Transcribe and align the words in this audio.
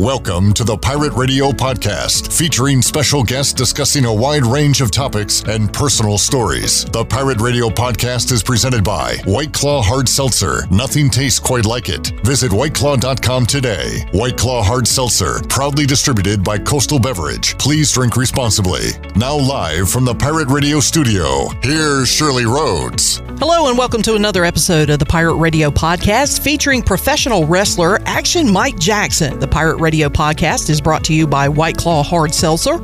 Welcome 0.00 0.54
to 0.54 0.64
the 0.64 0.78
Pirate 0.78 1.12
Radio 1.12 1.50
Podcast, 1.50 2.32
featuring 2.32 2.80
special 2.80 3.22
guests 3.22 3.52
discussing 3.52 4.06
a 4.06 4.14
wide 4.14 4.46
range 4.46 4.80
of 4.80 4.90
topics 4.90 5.42
and 5.42 5.70
personal 5.70 6.16
stories. 6.16 6.86
The 6.86 7.04
Pirate 7.04 7.38
Radio 7.42 7.68
Podcast 7.68 8.32
is 8.32 8.42
presented 8.42 8.82
by 8.82 9.16
White 9.26 9.52
Claw 9.52 9.82
Hard 9.82 10.08
Seltzer. 10.08 10.66
Nothing 10.70 11.10
tastes 11.10 11.38
quite 11.38 11.66
like 11.66 11.90
it. 11.90 12.12
Visit 12.24 12.50
whiteclaw.com 12.50 13.44
today. 13.44 14.06
White 14.12 14.38
Claw 14.38 14.62
Hard 14.62 14.88
Seltzer, 14.88 15.42
proudly 15.50 15.84
distributed 15.84 16.42
by 16.42 16.56
Coastal 16.56 16.98
Beverage. 16.98 17.58
Please 17.58 17.92
drink 17.92 18.16
responsibly. 18.16 18.92
Now, 19.16 19.36
live 19.36 19.90
from 19.90 20.06
the 20.06 20.14
Pirate 20.14 20.48
Radio 20.48 20.80
studio, 20.80 21.50
here's 21.62 22.08
Shirley 22.08 22.46
Rhodes. 22.46 23.20
Hello, 23.38 23.68
and 23.68 23.76
welcome 23.76 24.00
to 24.02 24.14
another 24.14 24.46
episode 24.46 24.88
of 24.88 24.98
the 24.98 25.06
Pirate 25.06 25.36
Radio 25.36 25.70
Podcast 25.70 26.42
featuring 26.42 26.82
professional 26.82 27.46
wrestler 27.46 28.00
Action 28.06 28.50
Mike 28.50 28.78
Jackson. 28.78 29.38
The 29.38 29.48
Pirate 29.48 29.76
Radio 29.76 29.89
Podcast 29.90 30.70
is 30.70 30.80
brought 30.80 31.02
to 31.04 31.12
you 31.12 31.26
by 31.26 31.48
White 31.48 31.76
Claw 31.76 32.02
Hard 32.02 32.32
Seltzer. 32.32 32.80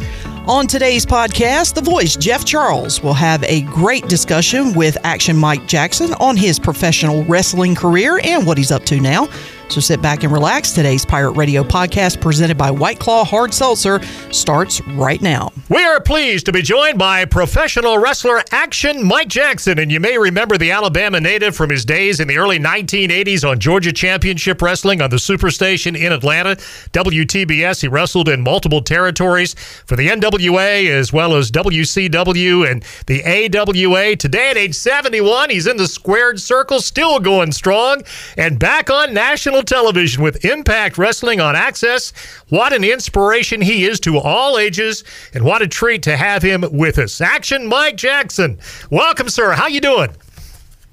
On 0.46 0.66
today's 0.66 1.06
podcast, 1.06 1.74
the 1.74 1.80
voice, 1.80 2.16
Jeff 2.16 2.44
Charles, 2.44 3.02
will 3.02 3.14
have 3.14 3.42
a 3.44 3.62
great 3.62 4.08
discussion 4.08 4.74
with 4.74 4.98
Action 5.04 5.36
Mike 5.36 5.66
Jackson 5.66 6.14
on 6.14 6.36
his 6.36 6.58
professional 6.58 7.24
wrestling 7.24 7.74
career 7.74 8.20
and 8.22 8.46
what 8.46 8.58
he's 8.58 8.72
up 8.72 8.84
to 8.86 9.00
now. 9.00 9.28
So 9.68 9.80
sit 9.80 10.00
back 10.00 10.22
and 10.22 10.32
relax. 10.32 10.72
Today's 10.72 11.04
Pirate 11.04 11.32
Radio 11.32 11.64
podcast, 11.64 12.20
presented 12.20 12.56
by 12.56 12.70
White 12.70 13.00
Claw 13.00 13.24
Hard 13.24 13.52
Seltzer, 13.52 14.00
starts 14.30 14.80
right 14.88 15.20
now. 15.20 15.50
We 15.68 15.82
are 15.82 16.00
pleased 16.00 16.46
to 16.46 16.52
be 16.52 16.62
joined 16.62 16.98
by 16.98 17.24
professional 17.24 17.98
wrestler 17.98 18.42
Action 18.52 19.04
Mike 19.04 19.28
Jackson. 19.28 19.80
And 19.80 19.90
you 19.90 19.98
may 19.98 20.18
remember 20.18 20.56
the 20.56 20.70
Alabama 20.70 21.20
native 21.20 21.56
from 21.56 21.70
his 21.70 21.84
days 21.84 22.20
in 22.20 22.28
the 22.28 22.38
early 22.38 22.60
1980s 22.60 23.48
on 23.48 23.58
Georgia 23.58 23.92
Championship 23.92 24.62
Wrestling 24.62 25.02
on 25.02 25.10
the 25.10 25.16
Superstation 25.16 25.96
in 25.96 26.12
Atlanta. 26.12 26.56
WTBS, 26.92 27.80
he 27.80 27.88
wrestled 27.88 28.28
in 28.28 28.42
multiple 28.42 28.80
territories 28.80 29.54
for 29.84 29.96
the 29.96 30.08
NWA 30.08 30.88
as 30.90 31.12
well 31.12 31.34
as 31.34 31.50
WCW 31.50 32.70
and 32.70 32.84
the 33.06 33.24
AWA. 33.24 34.14
Today 34.14 34.50
at 34.50 34.56
age 34.56 34.76
71, 34.76 35.50
he's 35.50 35.66
in 35.66 35.76
the 35.76 35.88
squared 35.88 36.40
circle, 36.40 36.80
still 36.80 37.18
going 37.18 37.50
strong, 37.50 38.02
and 38.36 38.58
back 38.58 38.90
on 38.90 39.12
national 39.12 39.55
television 39.62 40.22
with 40.22 40.44
Impact 40.44 40.98
Wrestling 40.98 41.40
on 41.40 41.54
AXS. 41.54 42.12
What 42.48 42.72
an 42.72 42.84
inspiration 42.84 43.60
he 43.60 43.84
is 43.84 44.00
to 44.00 44.18
all 44.18 44.58
ages, 44.58 45.04
and 45.34 45.44
what 45.44 45.62
a 45.62 45.68
treat 45.68 46.02
to 46.04 46.16
have 46.16 46.42
him 46.42 46.64
with 46.70 46.98
us. 46.98 47.20
Action 47.20 47.66
Mike 47.66 47.96
Jackson. 47.96 48.58
Welcome, 48.90 49.28
sir. 49.28 49.52
How 49.52 49.66
you 49.66 49.80
doing? 49.80 50.10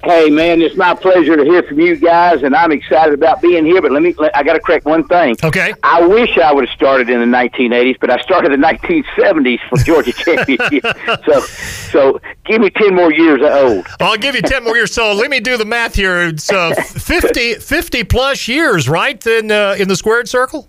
Hey 0.04 0.30
man, 0.30 0.62
it's 0.62 0.76
my 0.76 0.94
pleasure 0.94 1.38
to 1.38 1.46
hear 1.46 1.64
from 1.64 1.80
you 1.80 1.96
guys, 1.96 2.44
and 2.44 2.54
I'm 2.54 2.74
excited 2.74 3.14
about 3.14 3.42
being 3.42 3.64
here. 3.66 3.82
But 3.82 3.94
let 3.94 4.02
me, 4.02 4.14
I 4.36 4.44
got 4.44 4.54
to 4.54 4.60
correct 4.60 4.84
one 4.86 5.06
thing. 5.08 5.38
Okay. 5.42 5.74
I 5.82 6.06
wish 6.06 6.38
I 6.38 6.52
would 6.54 6.68
have 6.68 6.76
started 6.76 7.10
in 7.10 7.20
the 7.22 7.38
1980s, 7.38 8.00
but 8.02 8.10
I 8.10 8.18
started 8.22 8.52
in 8.52 8.60
the 8.60 8.68
1970s 8.68 9.60
for 9.70 9.78
Georgia 9.78 10.12
Championship. 10.18 10.84
so, 11.26 11.40
so 11.40 12.22
give 12.44 12.60
me 12.60 12.70
10 12.70 12.94
more 12.94 13.14
years 13.14 13.42
old. 13.42 13.88
I'll 14.02 14.18
give 14.18 14.36
you 14.36 14.42
10 14.42 14.66
more 14.66 14.76
years. 14.76 14.94
So 14.94 15.14
let 15.14 15.30
me 15.30 15.40
do 15.40 15.56
the 15.56 15.64
math 15.66 15.96
here. 15.96 16.24
It's 16.28 16.52
uh, 16.52 16.74
50, 16.76 17.56
50 17.56 18.04
plus 18.04 18.46
years, 18.50 18.90
right, 18.90 19.26
in 19.26 19.52
uh, 19.52 19.78
in 19.80 19.88
the 19.88 19.96
squared 19.96 20.28
circle. 20.28 20.68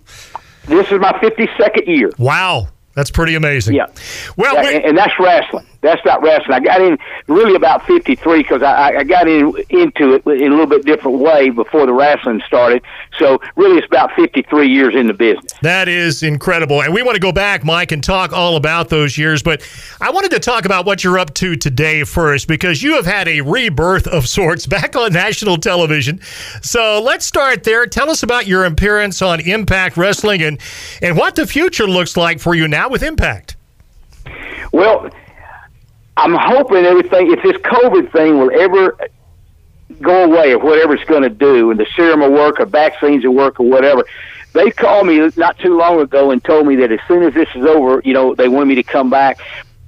This 0.67 0.89
is 0.91 0.99
my 1.01 1.11
52nd 1.11 1.87
year. 1.87 2.09
Wow, 2.17 2.69
that's 2.93 3.11
pretty 3.11 3.35
amazing. 3.35 3.75
Yeah. 3.75 3.87
Well, 4.37 4.55
Yeah, 4.55 4.61
we- 4.63 4.75
and, 4.77 4.85
and 4.85 4.97
that's 4.97 5.13
wrestling. 5.19 5.65
That's 5.85 6.03
not 6.05 6.21
wrestling. 6.21 6.53
I 6.53 6.59
got 6.59 6.81
in 6.81 6.97
really 7.27 7.55
about 7.55 7.85
53 7.85 8.41
because 8.41 8.63
I, 8.63 8.97
I 8.97 9.03
got 9.03 9.27
in 9.27 9.53
into 9.69 10.13
it 10.13 10.25
in 10.25 10.47
a 10.47 10.55
little 10.55 10.65
bit 10.65 10.85
different 10.85 11.19
way 11.19 11.49
before 11.49 11.85
the 11.85 11.93
wrestling 11.93 12.41
started. 12.47 12.83
So 13.17 13.39
really, 13.55 13.77
it's 13.77 13.87
about 13.87 14.11
53 14.15 14.67
years 14.67 14.95
in 14.95 15.07
the 15.07 15.13
business. 15.13 15.53
That 15.61 15.87
is 15.87 16.23
incredible. 16.23 16.81
And 16.81 16.93
we 16.93 17.03
want 17.03 17.15
to 17.15 17.21
go 17.21 17.31
back, 17.31 17.63
Mike, 17.63 17.91
and 17.91 18.03
talk 18.03 18.33
all 18.33 18.55
about 18.55 18.89
those 18.89 19.17
years. 19.17 19.43
But 19.43 19.61
I 20.01 20.11
wanted 20.11 20.31
to 20.31 20.39
talk 20.39 20.65
about 20.65 20.85
what 20.85 21.03
you're 21.03 21.19
up 21.19 21.33
to 21.35 21.55
today 21.55 22.03
first, 22.03 22.47
because 22.47 22.81
you 22.81 22.95
have 22.95 23.05
had 23.05 23.27
a 23.27 23.41
rebirth 23.41 24.07
of 24.07 24.27
sorts 24.27 24.65
back 24.65 24.95
on 24.95 25.13
national 25.13 25.57
television. 25.57 26.19
So 26.61 27.01
let's 27.01 27.25
start 27.25 27.63
there. 27.63 27.85
Tell 27.85 28.09
us 28.09 28.23
about 28.23 28.47
your 28.47 28.65
appearance 28.65 29.21
on 29.21 29.39
Impact 29.39 29.97
Wrestling 29.97 30.41
and, 30.41 30.59
and 31.01 31.17
what 31.17 31.35
the 31.35 31.45
future 31.45 31.87
looks 31.87 32.17
like 32.17 32.39
for 32.39 32.55
you 32.55 32.67
now 32.67 32.89
with 32.89 33.03
Impact. 33.03 33.55
Well, 34.71 35.09
I'm 36.17 36.33
hoping 36.33 36.85
everything, 36.85 37.31
if 37.31 37.43
this 37.43 37.57
COVID 37.57 38.11
thing 38.11 38.39
will 38.39 38.51
ever 38.51 38.97
go 40.01 40.23
away 40.25 40.53
or 40.53 40.59
whatever 40.59 40.95
it's 40.95 41.03
going 41.05 41.23
to 41.23 41.29
do, 41.29 41.71
and 41.71 41.79
the 41.79 41.85
serum 41.95 42.21
will 42.21 42.31
work 42.31 42.59
or 42.59 42.65
vaccines 42.65 43.23
will 43.23 43.35
work 43.35 43.59
or 43.59 43.67
whatever. 43.67 44.05
They 44.53 44.71
called 44.71 45.07
me 45.07 45.29
not 45.35 45.59
too 45.59 45.77
long 45.77 45.99
ago 45.99 46.31
and 46.31 46.41
told 46.43 46.67
me 46.67 46.77
that 46.77 46.91
as 46.91 46.99
soon 47.07 47.23
as 47.23 47.33
this 47.33 47.49
is 47.55 47.65
over, 47.65 48.01
you 48.05 48.13
know, 48.13 48.33
they 48.33 48.47
wanted 48.47 48.67
me 48.67 48.75
to 48.75 48.83
come 48.83 49.09
back. 49.09 49.39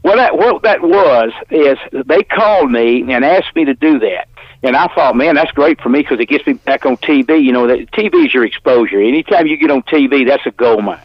What 0.01 0.17
that 0.17 0.37
what 0.37 0.61
that 0.63 0.81
was 0.81 1.31
is 1.49 1.77
they 1.91 2.23
called 2.23 2.71
me 2.71 3.01
and 3.11 3.23
asked 3.23 3.55
me 3.55 3.65
to 3.65 3.73
do 3.73 3.99
that. 3.99 4.27
And 4.63 4.75
I 4.75 4.87
thought, 4.87 5.15
man, 5.15 5.35
that's 5.35 5.51
great 5.51 5.79
for 5.81 5.89
me 5.89 5.99
because 5.99 6.19
it 6.19 6.27
gets 6.27 6.45
me 6.45 6.53
back 6.53 6.85
on 6.85 6.97
TV. 6.97 7.41
You 7.41 7.53
know, 7.53 7.67
that 7.67 7.91
TV 7.91 8.25
is 8.25 8.33
your 8.33 8.43
exposure. 8.43 8.99
Anytime 8.99 9.47
you 9.47 9.55
get 9.57 9.71
on 9.71 9.83
TV, 9.83 10.27
that's 10.27 10.45
a 10.45 10.51
gold 10.51 10.83
mine. 10.83 10.99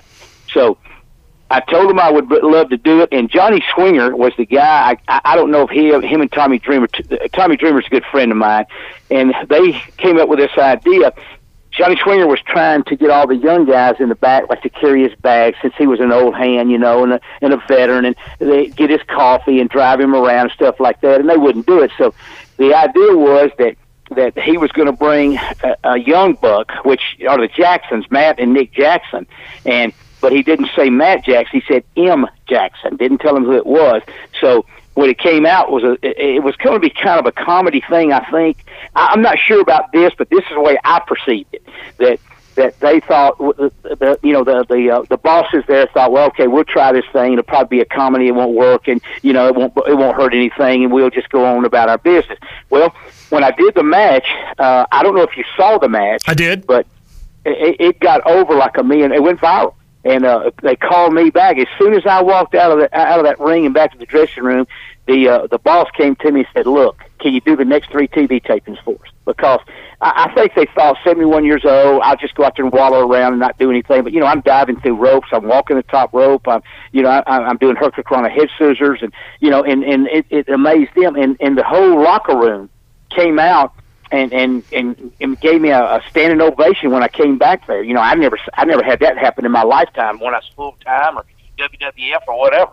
So 0.53 0.79
I 1.53 1.61
told 1.61 1.91
him 1.91 1.99
I 1.99 2.11
would 2.11 2.31
love 2.31 2.71
to 2.71 2.79
do 2.79 3.03
it, 3.03 3.11
and 3.13 3.31
Johnny 3.31 3.63
Swinger 3.75 4.17
was 4.17 4.33
the 4.39 4.47
guy. 4.47 4.97
I, 5.07 5.21
I 5.23 5.37
don't 5.37 5.51
know 5.51 5.69
if 5.69 5.71
he, 5.71 5.89
him 5.91 6.23
and 6.23 6.33
Tommy 6.33 6.59
Dreamer. 6.59 6.89
Uh, 7.11 7.29
Tommy 7.35 7.59
Dreamer's 7.59 7.87
a 7.87 7.91
good 7.91 8.07
friend 8.11 8.33
of 8.33 8.39
mine, 8.39 8.65
and 9.11 9.35
they 9.49 9.73
came 9.99 10.19
up 10.19 10.31
with 10.31 10.39
this 10.39 10.57
idea. 10.57 11.13
Johnny 11.71 11.99
Swinger 12.03 12.27
was 12.27 12.41
trying 12.41 12.85
to 12.85 12.97
get 12.97 13.11
all 13.11 13.27
the 13.27 13.37
young 13.37 13.67
guys 13.67 13.97
in 14.01 14.09
the 14.09 14.15
back, 14.15 14.49
like 14.49 14.63
to 14.63 14.71
carry 14.71 15.03
his 15.03 15.15
bag, 15.21 15.55
since 15.61 15.75
he 15.77 15.87
was 15.87 16.01
an 16.01 16.11
old 16.11 16.35
hand, 16.35 16.71
you 16.71 16.79
know, 16.79 17.03
and 17.05 17.13
a, 17.15 17.21
and 17.43 17.53
a 17.53 17.59
veteran, 17.69 18.07
and 18.07 18.17
they 18.39 18.69
get 18.69 18.89
his 18.89 19.03
coffee 19.07 19.61
and 19.61 19.69
drive 19.69 20.01
him 20.01 20.15
around 20.15 20.47
and 20.47 20.53
stuff 20.53 20.81
like 20.81 21.03
that, 21.03 21.21
and 21.21 21.29
they 21.29 21.37
wouldn't 21.37 21.67
do 21.67 21.83
it. 21.83 21.91
So 21.99 22.15
the 22.57 22.75
idea 22.75 23.15
was 23.15 23.51
that 23.59 23.77
that 24.17 24.39
he 24.39 24.57
was 24.57 24.73
going 24.73 24.87
to 24.87 24.93
bring 24.93 25.37
a, 25.37 25.77
a 25.85 25.99
young 25.99 26.35
buck, 26.35 26.73
which 26.85 27.19
are 27.29 27.39
the 27.39 27.49
Jacksons, 27.49 28.11
Matt 28.11 28.39
and 28.39 28.55
Nick 28.55 28.73
Jackson, 28.73 29.27
and 29.67 29.93
but 30.23 30.33
he 30.33 30.43
didn't 30.43 30.71
say 30.75 30.89
Matt 30.89 31.25
Jackson. 31.25 31.61
He 31.61 31.67
said 31.71 31.85
M 31.97 32.27
Jackson. 32.47 32.97
Didn't 32.97 33.19
tell 33.19 33.37
him 33.37 33.45
who 33.45 33.53
it 33.53 33.67
was. 33.67 34.01
So 34.41 34.65
when 34.95 35.11
it 35.11 35.19
came 35.19 35.45
out 35.45 35.71
was 35.71 35.83
a 35.83 35.93
it, 36.07 36.37
it 36.37 36.43
was 36.43 36.57
going 36.57 36.77
to 36.77 36.81
be 36.81 36.89
kind 36.89 37.19
of 37.19 37.27
a 37.27 37.33
comedy 37.33 37.83
thing. 37.91 38.13
I 38.15 38.25
think 38.31 38.65
I, 38.97 39.09
I'm 39.13 39.21
not 39.21 39.39
sure 39.39 39.61
about 39.61 39.93
this, 39.93 40.15
but 40.17 40.31
this 40.31 40.45
is 40.45 40.55
the 40.55 40.61
way 40.61 40.79
I 40.85 41.01
perceived 41.07 41.53
it. 41.53 41.67
That 41.99 42.21
that 42.55 42.79
they 42.81 43.01
thought 43.01 43.37
the, 43.39 43.73
the 43.83 44.19
you 44.23 44.33
know 44.33 44.45
the 44.45 44.65
the 44.69 44.91
uh, 44.91 45.03
the 45.09 45.17
bosses 45.17 45.65
there 45.67 45.87
thought 45.87 46.13
well 46.13 46.27
okay 46.27 46.47
we'll 46.47 46.65
try 46.65 46.93
this 46.93 47.07
thing 47.11 47.33
it'll 47.33 47.43
probably 47.43 47.79
be 47.79 47.81
a 47.81 47.87
comedy 47.87 48.29
it 48.29 48.35
won't 48.35 48.55
work 48.55 48.89
and 48.89 49.01
you 49.23 49.33
know 49.33 49.49
it 49.49 49.55
won't 49.55 49.73
it 49.89 49.97
won't 49.97 50.15
hurt 50.15 50.35
anything 50.35 50.85
and 50.85 50.93
we'll 50.93 51.09
just 51.09 51.31
go 51.31 51.47
on 51.47 51.65
about 51.65 51.89
our 51.89 51.97
business 51.97 52.39
well 52.69 52.95
when 53.31 53.43
I 53.43 53.53
did 53.53 53.75
the 53.75 53.83
match 53.83 54.29
uh, 54.59 54.85
I 54.93 55.03
don't 55.03 55.15
know 55.15 55.23
if 55.23 55.35
you 55.35 55.45
saw 55.57 55.79
the 55.79 55.89
match 55.89 56.25
I 56.29 56.35
did. 56.35 56.67
but 56.67 56.87
it, 57.45 57.77
it 57.81 58.01
got 58.01 58.27
over 58.27 58.55
like 58.55 58.77
a 58.77 58.85
million. 58.85 59.13
It 59.13 59.23
went 59.23 59.41
viral, 59.41 59.75
and 60.05 60.25
uh, 60.25 60.51
they 60.63 60.77
called 60.77 61.15
me 61.15 61.31
back 61.31 61.59
as 61.59 61.69
soon 61.79 61.95
as 61.95 62.05
I 62.07 62.23
walked 62.23 62.55
out 62.55 62.73
of 62.73 62.79
the, 62.79 62.99
out 62.99 63.21
of 63.21 63.25
that 63.25 63.39
ring 63.39 63.65
and 63.67 63.75
back 63.75 63.93
to 63.93 63.99
the 63.99 64.07
dressing 64.07 64.43
room. 64.43 64.67
The 65.07 65.29
uh, 65.29 65.47
the 65.49 65.59
boss 65.59 65.89
came 65.97 66.15
to 66.17 66.31
me 66.31 66.41
and 66.41 66.49
said, 66.53 66.67
"Look, 66.67 67.03
can 67.19 67.33
you 67.33 67.41
do 67.41 67.57
the 67.57 67.65
next 67.65 67.91
three 67.91 68.09
TV 68.09 68.43
tapings 68.43 68.83
for 68.85 68.95
us?" 68.95 69.13
Because 69.25 69.61
I, 70.01 70.29
I 70.29 70.35
think 70.35 70.55
they 70.55 70.67
thought 70.75 70.97
71 71.05 71.45
years 71.45 71.65
old. 71.65 72.03
I'll 72.03 72.17
just 72.17 72.35
go 72.35 72.45
out 72.45 72.57
there 72.57 72.65
and 72.65 72.73
wallow 72.73 73.09
around 73.09 73.33
and 73.33 73.41
not 73.41 73.59
do 73.59 73.71
anything. 73.71 74.05
But 74.05 74.13
you 74.13 74.21
know, 74.21 74.27
I'm 74.27 74.43
diving 74.43 74.81
through 74.81 74.97
ropes. 74.97 75.29
I'm 75.33 75.47
walking 75.47 75.77
the 75.77 75.83
top 75.85 76.13
rope. 76.13 76.47
I'm 76.47 76.63
you 76.93 77.03
know 77.03 77.09
I, 77.09 77.23
I'm 77.27 77.57
doing 77.57 77.77
Hurricane 77.77 78.25
head 78.25 78.49
scissors, 78.59 79.01
and 79.03 79.13
you 79.41 79.51
know, 79.51 79.65
and 79.65 79.83
and 79.83 80.07
it, 80.09 80.27
it 80.31 80.49
amazed 80.49 80.95
them. 80.95 81.17
And 81.17 81.37
and 81.41 81.59
the 81.59 81.65
whole 81.65 82.01
locker 82.01 82.37
room 82.37 82.71
came 83.11 83.39
out 83.39 83.75
and 84.13 84.33
and 84.33 84.63
and, 84.73 85.13
and 85.21 85.41
gave 85.41 85.61
me 85.61 85.71
a, 85.71 85.83
a 85.83 86.03
standing 86.11 86.41
ovation 86.41 86.91
when 86.91 87.03
I 87.03 87.09
came 87.09 87.39
back 87.39 87.67
there. 87.67 87.83
You 87.83 87.95
know, 87.95 88.01
I 88.01 88.15
never 88.15 88.39
I 88.55 88.65
never 88.65 88.83
had 88.83 89.01
that 89.01 89.19
happen 89.19 89.45
in 89.45 89.51
my 89.51 89.63
lifetime 89.63 90.21
when 90.21 90.35
I 90.35 90.39
was 90.39 90.51
full 90.55 90.77
time 90.85 91.19
or 91.19 91.25
WWF 91.59 92.21
or 92.29 92.39
whatever. 92.39 92.73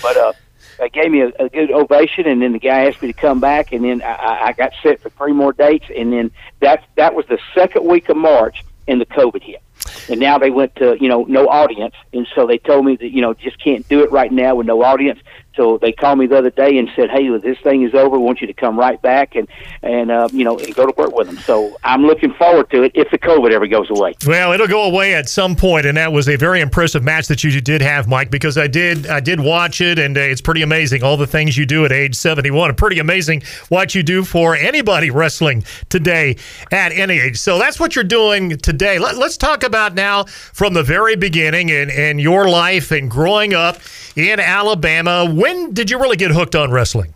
But 0.00 0.16
uh, 0.16 0.32
they 0.78 0.88
gave 0.88 1.10
me 1.10 1.22
a, 1.22 1.32
a 1.38 1.48
good 1.48 1.72
ovation, 1.72 2.26
and 2.26 2.40
then 2.40 2.52
the 2.52 2.58
guy 2.58 2.86
asked 2.86 3.02
me 3.02 3.12
to 3.12 3.18
come 3.18 3.40
back, 3.40 3.72
and 3.72 3.84
then 3.84 4.00
I, 4.02 4.46
I 4.46 4.52
got 4.52 4.72
set 4.82 5.00
for 5.00 5.10
three 5.10 5.32
more 5.32 5.52
dates, 5.52 5.86
and 5.94 6.12
then 6.12 6.30
that 6.60 6.84
that 6.96 7.14
was 7.14 7.26
the 7.26 7.38
second 7.54 7.84
week 7.84 8.08
of 8.08 8.16
March, 8.16 8.64
and 8.86 9.00
the 9.00 9.06
COVID 9.06 9.42
hit. 9.42 9.62
And 10.08 10.20
now 10.20 10.38
they 10.38 10.50
went 10.50 10.74
to 10.76 10.96
you 11.00 11.08
know 11.08 11.24
no 11.24 11.48
audience, 11.48 11.94
and 12.12 12.26
so 12.34 12.46
they 12.46 12.58
told 12.58 12.84
me 12.84 12.96
that 12.96 13.10
you 13.10 13.20
know 13.20 13.34
just 13.34 13.62
can't 13.62 13.86
do 13.88 14.02
it 14.02 14.10
right 14.10 14.32
now 14.32 14.54
with 14.54 14.66
no 14.66 14.82
audience. 14.82 15.20
So 15.56 15.78
they 15.78 15.90
called 15.90 16.18
me 16.18 16.26
the 16.26 16.36
other 16.36 16.50
day 16.50 16.76
and 16.76 16.88
said, 16.94 17.10
"Hey, 17.10 17.28
this 17.38 17.58
thing 17.60 17.82
is 17.82 17.94
over. 17.94 18.18
We 18.18 18.24
want 18.24 18.40
you 18.40 18.46
to 18.46 18.52
come 18.52 18.78
right 18.78 19.00
back 19.00 19.34
and 19.34 19.48
and 19.82 20.10
uh, 20.10 20.28
you 20.30 20.44
know 20.44 20.58
and 20.58 20.74
go 20.74 20.86
to 20.86 20.92
work 20.96 21.16
with 21.16 21.26
them." 21.26 21.38
So 21.38 21.76
I'm 21.82 22.02
looking 22.02 22.34
forward 22.34 22.70
to 22.70 22.82
it 22.82 22.92
if 22.94 23.10
the 23.10 23.18
COVID 23.18 23.52
ever 23.52 23.66
goes 23.66 23.88
away. 23.90 24.14
Well, 24.26 24.52
it'll 24.52 24.68
go 24.68 24.84
away 24.84 25.14
at 25.14 25.28
some 25.28 25.56
point, 25.56 25.86
and 25.86 25.96
that 25.96 26.12
was 26.12 26.28
a 26.28 26.36
very 26.36 26.60
impressive 26.60 27.02
match 27.02 27.28
that 27.28 27.42
you 27.42 27.60
did 27.60 27.80
have, 27.80 28.06
Mike, 28.06 28.30
because 28.30 28.58
I 28.58 28.66
did 28.66 29.06
I 29.06 29.20
did 29.20 29.40
watch 29.40 29.80
it, 29.80 29.98
and 29.98 30.16
uh, 30.16 30.20
it's 30.20 30.42
pretty 30.42 30.62
amazing 30.62 31.02
all 31.02 31.16
the 31.16 31.26
things 31.26 31.56
you 31.56 31.64
do 31.64 31.86
at 31.86 31.92
age 31.92 32.14
71. 32.14 32.74
Pretty 32.74 32.98
amazing 32.98 33.42
what 33.68 33.94
you 33.94 34.02
do 34.02 34.24
for 34.24 34.54
anybody 34.54 35.10
wrestling 35.10 35.64
today 35.88 36.36
at 36.70 36.92
any 36.92 37.18
age. 37.18 37.38
So 37.38 37.58
that's 37.58 37.80
what 37.80 37.96
you're 37.96 38.04
doing 38.04 38.58
today. 38.58 38.98
Let, 38.98 39.16
us 39.16 39.36
talk 39.36 39.64
about 39.66 39.94
now 39.94 40.24
from 40.24 40.72
the 40.72 40.82
very 40.82 41.16
beginning 41.16 41.70
and 41.70 41.90
and 41.90 42.20
your 42.20 42.48
life 42.48 42.90
and 42.90 43.10
growing 43.10 43.52
up 43.52 43.78
in 44.14 44.40
Alabama 44.40 45.30
when 45.30 45.74
did 45.74 45.90
you 45.90 45.98
really 45.98 46.16
get 46.16 46.30
hooked 46.30 46.54
on 46.54 46.70
wrestling? 46.70 47.12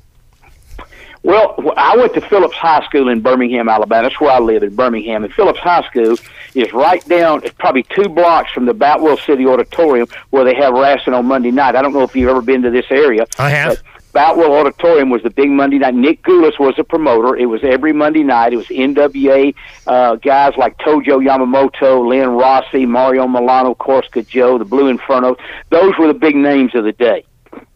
Well, 1.22 1.54
I 1.76 1.96
went 1.96 2.14
to 2.14 2.22
Phillips 2.22 2.54
High 2.54 2.82
School 2.86 3.10
in 3.10 3.20
Birmingham, 3.20 3.68
Alabama. 3.68 4.08
That's 4.08 4.18
where 4.20 4.30
I 4.30 4.38
live 4.38 4.62
in 4.62 4.74
Birmingham. 4.74 5.22
And 5.22 5.32
Phillips 5.34 5.58
High 5.58 5.86
School 5.86 6.16
is 6.54 6.72
right 6.72 7.06
down, 7.08 7.44
it's 7.44 7.54
probably 7.58 7.82
two 7.82 8.08
blocks 8.08 8.50
from 8.52 8.64
the 8.64 8.72
Boutwell 8.72 9.18
City 9.18 9.46
Auditorium 9.46 10.08
where 10.30 10.44
they 10.44 10.54
have 10.54 10.72
wrestling 10.72 11.14
on 11.14 11.26
Monday 11.26 11.50
night. 11.50 11.76
I 11.76 11.82
don't 11.82 11.92
know 11.92 12.02
if 12.02 12.16
you've 12.16 12.30
ever 12.30 12.40
been 12.40 12.62
to 12.62 12.70
this 12.70 12.86
area. 12.90 13.26
I 13.38 13.50
have. 13.50 13.82
Boutwell 14.12 14.52
Auditorium 14.52 15.10
was 15.10 15.22
the 15.22 15.30
big 15.30 15.50
Monday 15.50 15.78
night. 15.78 15.94
Nick 15.94 16.22
Gulas 16.22 16.58
was 16.58 16.74
the 16.76 16.84
promoter. 16.84 17.36
It 17.36 17.46
was 17.46 17.60
every 17.62 17.92
Monday 17.92 18.22
night. 18.22 18.52
It 18.52 18.56
was 18.56 18.66
NWA 18.66 19.54
uh, 19.86 20.16
guys 20.16 20.54
like 20.56 20.78
Tojo 20.78 21.24
Yamamoto, 21.24 22.08
Len 22.08 22.30
Rossi, 22.30 22.86
Mario 22.86 23.28
Milano, 23.28 23.74
Corsica 23.74 24.22
Joe, 24.22 24.58
the 24.58 24.64
Blue 24.64 24.88
Inferno. 24.88 25.36
Those 25.70 25.94
were 25.98 26.08
the 26.08 26.18
big 26.18 26.34
names 26.34 26.74
of 26.74 26.84
the 26.84 26.92
day. 26.92 27.24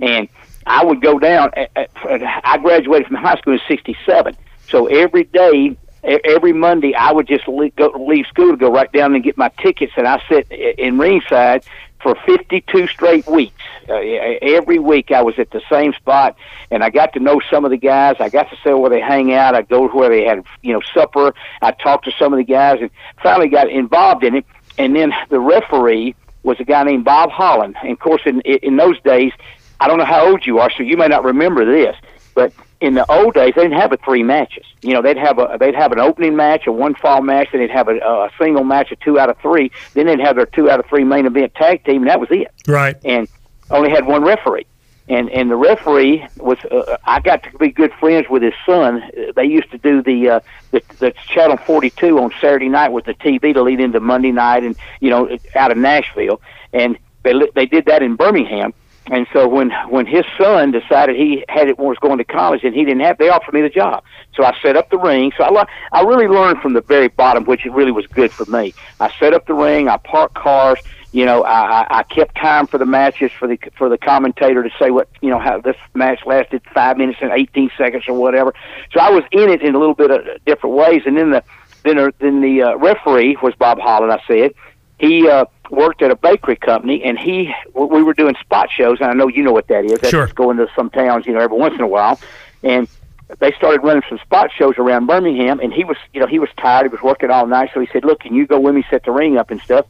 And 0.00 0.28
I 0.66 0.84
would 0.84 1.00
go 1.00 1.18
down. 1.18 1.50
I 1.76 2.58
graduated 2.58 3.06
from 3.06 3.16
high 3.16 3.36
school 3.36 3.52
in 3.52 3.60
'67, 3.68 4.36
so 4.68 4.86
every 4.86 5.24
day, 5.24 5.76
every 6.02 6.52
Monday, 6.52 6.94
I 6.94 7.12
would 7.12 7.26
just 7.26 7.46
leave, 7.46 7.76
go, 7.76 7.88
leave 7.88 8.26
school 8.26 8.52
to 8.52 8.56
go 8.56 8.70
right 8.70 8.90
down 8.90 9.14
and 9.14 9.22
get 9.22 9.36
my 9.36 9.50
tickets, 9.60 9.92
and 9.96 10.06
I 10.06 10.22
sit 10.28 10.50
in 10.50 10.98
ringside 10.98 11.64
for 12.04 12.14
52 12.26 12.86
straight 12.86 13.26
weeks. 13.26 13.56
Uh, 13.88 13.94
every 13.94 14.78
week 14.78 15.10
I 15.10 15.22
was 15.22 15.38
at 15.38 15.50
the 15.50 15.62
same 15.70 15.94
spot, 15.94 16.36
and 16.70 16.84
I 16.84 16.90
got 16.90 17.14
to 17.14 17.18
know 17.18 17.40
some 17.50 17.64
of 17.64 17.70
the 17.70 17.78
guys. 17.78 18.16
I 18.20 18.28
got 18.28 18.50
to 18.50 18.56
see 18.62 18.74
where 18.74 18.90
they 18.90 19.00
hang 19.00 19.32
out. 19.32 19.54
I 19.54 19.62
go 19.62 19.88
to 19.88 19.96
where 19.96 20.10
they 20.10 20.24
had, 20.24 20.44
you 20.62 20.74
know, 20.74 20.82
supper. 20.92 21.34
I 21.62 21.72
talked 21.72 22.04
to 22.04 22.12
some 22.18 22.34
of 22.34 22.36
the 22.36 22.44
guys, 22.44 22.80
and 22.82 22.90
finally 23.22 23.48
got 23.48 23.70
involved 23.70 24.22
in 24.22 24.36
it. 24.36 24.44
And 24.76 24.94
then 24.94 25.12
the 25.30 25.40
referee 25.40 26.14
was 26.42 26.60
a 26.60 26.64
guy 26.64 26.84
named 26.84 27.06
Bob 27.06 27.30
Holland. 27.30 27.74
And 27.82 27.92
of 27.92 27.98
course, 27.98 28.22
in 28.26 28.42
in 28.42 28.76
those 28.76 29.00
days, 29.00 29.32
I 29.80 29.88
don't 29.88 29.96
know 29.96 30.04
how 30.04 30.26
old 30.26 30.44
you 30.46 30.58
are, 30.58 30.70
so 30.76 30.82
you 30.82 30.98
may 30.98 31.08
not 31.08 31.24
remember 31.24 31.64
this, 31.64 31.96
but 32.34 32.52
in 32.84 32.92
the 32.94 33.10
old 33.10 33.32
days, 33.32 33.54
they 33.56 33.62
didn't 33.62 33.80
have 33.80 33.92
a 33.92 33.96
three 33.96 34.22
matches. 34.22 34.66
You 34.82 34.92
know, 34.92 35.00
they'd 35.00 35.16
have 35.16 35.38
a 35.38 35.56
they'd 35.58 35.74
have 35.74 35.90
an 35.92 35.98
opening 35.98 36.36
match, 36.36 36.66
a 36.66 36.72
one 36.72 36.94
fall 36.94 37.22
match, 37.22 37.48
then 37.50 37.62
they'd 37.62 37.70
have 37.70 37.88
a, 37.88 37.96
a 37.96 38.30
single 38.38 38.62
match, 38.62 38.92
a 38.92 38.96
two 38.96 39.18
out 39.18 39.30
of 39.30 39.38
three. 39.38 39.72
Then 39.94 40.06
they'd 40.06 40.20
have 40.20 40.36
their 40.36 40.46
two 40.46 40.70
out 40.70 40.80
of 40.80 40.86
three 40.86 41.02
main 41.02 41.24
event 41.24 41.54
tag 41.54 41.82
team, 41.84 42.02
and 42.02 42.10
that 42.10 42.20
was 42.20 42.28
it. 42.30 42.52
Right. 42.68 42.96
And 43.02 43.26
only 43.70 43.90
had 43.90 44.06
one 44.06 44.22
referee. 44.22 44.66
And 45.08 45.30
and 45.30 45.50
the 45.50 45.56
referee 45.56 46.26
was 46.36 46.58
uh, 46.66 46.98
I 47.04 47.20
got 47.20 47.42
to 47.44 47.58
be 47.58 47.70
good 47.70 47.92
friends 47.94 48.28
with 48.28 48.42
his 48.42 48.54
son. 48.66 49.02
They 49.34 49.44
used 49.44 49.70
to 49.70 49.78
do 49.78 50.02
the 50.02 50.28
uh, 50.28 50.40
the, 50.70 50.82
the 50.98 51.14
channel 51.28 51.56
42 51.56 52.18
on 52.18 52.32
Saturday 52.38 52.68
night 52.68 52.90
with 52.90 53.06
the 53.06 53.14
TV 53.14 53.54
to 53.54 53.62
lead 53.62 53.80
into 53.80 54.00
Monday 54.00 54.32
night, 54.32 54.62
and 54.62 54.76
you 55.00 55.08
know 55.10 55.38
out 55.54 55.70
of 55.70 55.78
Nashville, 55.78 56.40
and 56.74 56.98
they 57.22 57.32
they 57.54 57.66
did 57.66 57.86
that 57.86 58.02
in 58.02 58.16
Birmingham 58.16 58.74
and 59.06 59.26
so 59.32 59.46
when 59.46 59.70
when 59.88 60.06
his 60.06 60.24
son 60.38 60.70
decided 60.70 61.16
he 61.16 61.44
had 61.48 61.68
it 61.68 61.78
was 61.78 61.98
going 61.98 62.18
to 62.18 62.24
college 62.24 62.64
and 62.64 62.74
he 62.74 62.84
didn't 62.84 63.02
have, 63.02 63.18
they 63.18 63.28
offered 63.28 63.54
me 63.54 63.60
the 63.60 63.68
job. 63.68 64.02
So 64.34 64.44
I 64.44 64.56
set 64.62 64.76
up 64.76 64.90
the 64.90 64.98
ring. 64.98 65.32
So 65.36 65.44
I 65.44 65.66
I 65.92 66.02
really 66.02 66.26
learned 66.26 66.60
from 66.60 66.72
the 66.72 66.80
very 66.80 67.08
bottom, 67.08 67.44
which 67.44 67.66
it 67.66 67.72
really 67.72 67.92
was 67.92 68.06
good 68.06 68.32
for 68.32 68.46
me. 68.46 68.72
I 69.00 69.12
set 69.20 69.34
up 69.34 69.46
the 69.46 69.54
ring. 69.54 69.88
I 69.88 69.98
parked 69.98 70.34
cars. 70.34 70.78
You 71.12 71.24
know, 71.26 71.44
I, 71.44 71.86
I 71.98 72.02
kept 72.02 72.34
time 72.34 72.66
for 72.66 72.76
the 72.76 72.86
matches 72.86 73.30
for 73.38 73.46
the 73.46 73.56
for 73.76 73.88
the 73.88 73.98
commentator 73.98 74.64
to 74.64 74.70
say 74.80 74.90
what 74.90 75.08
you 75.20 75.30
know 75.30 75.38
how 75.38 75.60
this 75.60 75.76
match 75.94 76.20
lasted 76.26 76.62
five 76.74 76.96
minutes 76.96 77.18
and 77.20 77.30
eighteen 77.30 77.70
seconds 77.78 78.04
or 78.08 78.14
whatever. 78.14 78.52
So 78.92 79.00
I 79.00 79.10
was 79.10 79.22
in 79.30 79.48
it 79.48 79.62
in 79.62 79.74
a 79.74 79.78
little 79.78 79.94
bit 79.94 80.10
of 80.10 80.22
different 80.44 80.74
ways. 80.74 81.02
And 81.06 81.16
then 81.16 81.30
the 81.30 81.44
then 81.84 82.10
then 82.18 82.40
the 82.40 82.62
uh, 82.62 82.76
referee 82.78 83.36
was 83.42 83.54
Bob 83.54 83.78
Holland. 83.78 84.10
I 84.10 84.20
said 84.26 84.54
he 84.98 85.28
uh, 85.28 85.46
worked 85.70 86.02
at 86.02 86.10
a 86.10 86.16
bakery 86.16 86.56
company, 86.56 87.02
and 87.04 87.18
he 87.18 87.54
we 87.74 88.02
were 88.02 88.14
doing 88.14 88.34
spot 88.40 88.70
shows, 88.70 89.00
and 89.00 89.10
I 89.10 89.14
know 89.14 89.28
you 89.28 89.42
know 89.42 89.52
what 89.52 89.68
that 89.68 89.84
is. 89.84 89.98
That's 90.00 90.10
sure. 90.10 90.26
going 90.28 90.56
to 90.58 90.68
some 90.76 90.90
towns, 90.90 91.26
you 91.26 91.32
know, 91.32 91.40
every 91.40 91.56
once 91.56 91.74
in 91.74 91.80
a 91.80 91.86
while, 91.86 92.20
and 92.62 92.88
they 93.38 93.52
started 93.52 93.82
running 93.82 94.02
some 94.08 94.18
spot 94.18 94.50
shows 94.56 94.74
around 94.78 95.06
Birmingham, 95.06 95.60
and 95.60 95.72
he 95.72 95.84
was, 95.84 95.96
you 96.12 96.20
know, 96.20 96.26
he 96.26 96.38
was 96.38 96.50
tired. 96.58 96.84
He 96.84 96.88
was 96.88 97.02
working 97.02 97.30
all 97.30 97.46
night, 97.46 97.70
so 97.74 97.80
he 97.80 97.88
said, 97.92 98.04
"Look, 98.04 98.20
can 98.20 98.34
you 98.34 98.46
go 98.46 98.60
with 98.60 98.74
me, 98.74 98.84
set 98.90 99.04
the 99.04 99.12
ring 99.12 99.36
up 99.36 99.50
and 99.50 99.60
stuff?" 99.60 99.86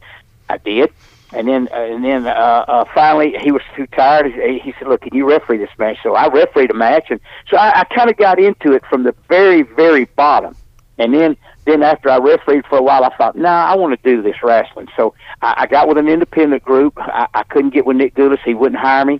I 0.49 0.57
did, 0.57 0.91
and 1.33 1.47
then 1.47 1.67
uh, 1.71 1.77
and 1.77 2.03
then 2.03 2.27
uh, 2.27 2.29
uh, 2.29 2.85
finally 2.93 3.35
he 3.39 3.51
was 3.51 3.61
too 3.75 3.87
tired. 3.87 4.31
He, 4.31 4.59
he 4.59 4.73
said, 4.79 4.87
"Look, 4.87 5.01
can 5.01 5.15
you 5.15 5.29
referee 5.29 5.57
this 5.57 5.69
match?" 5.77 5.97
So 6.01 6.15
I 6.15 6.27
refereed 6.27 6.71
a 6.71 6.75
match, 6.75 7.07
and 7.09 7.19
so 7.49 7.57
I, 7.57 7.81
I 7.81 7.83
kind 7.83 8.09
of 8.09 8.17
got 8.17 8.39
into 8.39 8.73
it 8.73 8.83
from 8.85 9.03
the 9.03 9.13
very, 9.27 9.63
very 9.63 10.05
bottom, 10.05 10.55
and 10.97 11.13
then 11.13 11.37
then 11.65 11.83
after 11.83 12.09
I 12.09 12.17
refereed 12.17 12.65
for 12.67 12.77
a 12.77 12.81
while, 12.81 13.03
I 13.03 13.15
thought, 13.17 13.35
nah, 13.35 13.65
I 13.65 13.75
want 13.75 13.99
to 13.99 14.09
do 14.09 14.21
this 14.21 14.43
wrestling. 14.43 14.87
So 14.95 15.15
I, 15.41 15.55
I 15.59 15.65
got 15.65 15.87
with 15.87 15.97
an 15.97 16.07
independent 16.07 16.63
group. 16.63 16.93
I, 16.97 17.27
I 17.33 17.43
couldn't 17.43 17.71
get 17.71 17.85
with 17.85 17.97
Nick 17.97 18.15
Gulas; 18.15 18.39
he 18.45 18.53
wouldn't 18.53 18.79
hire 18.79 19.05
me. 19.05 19.19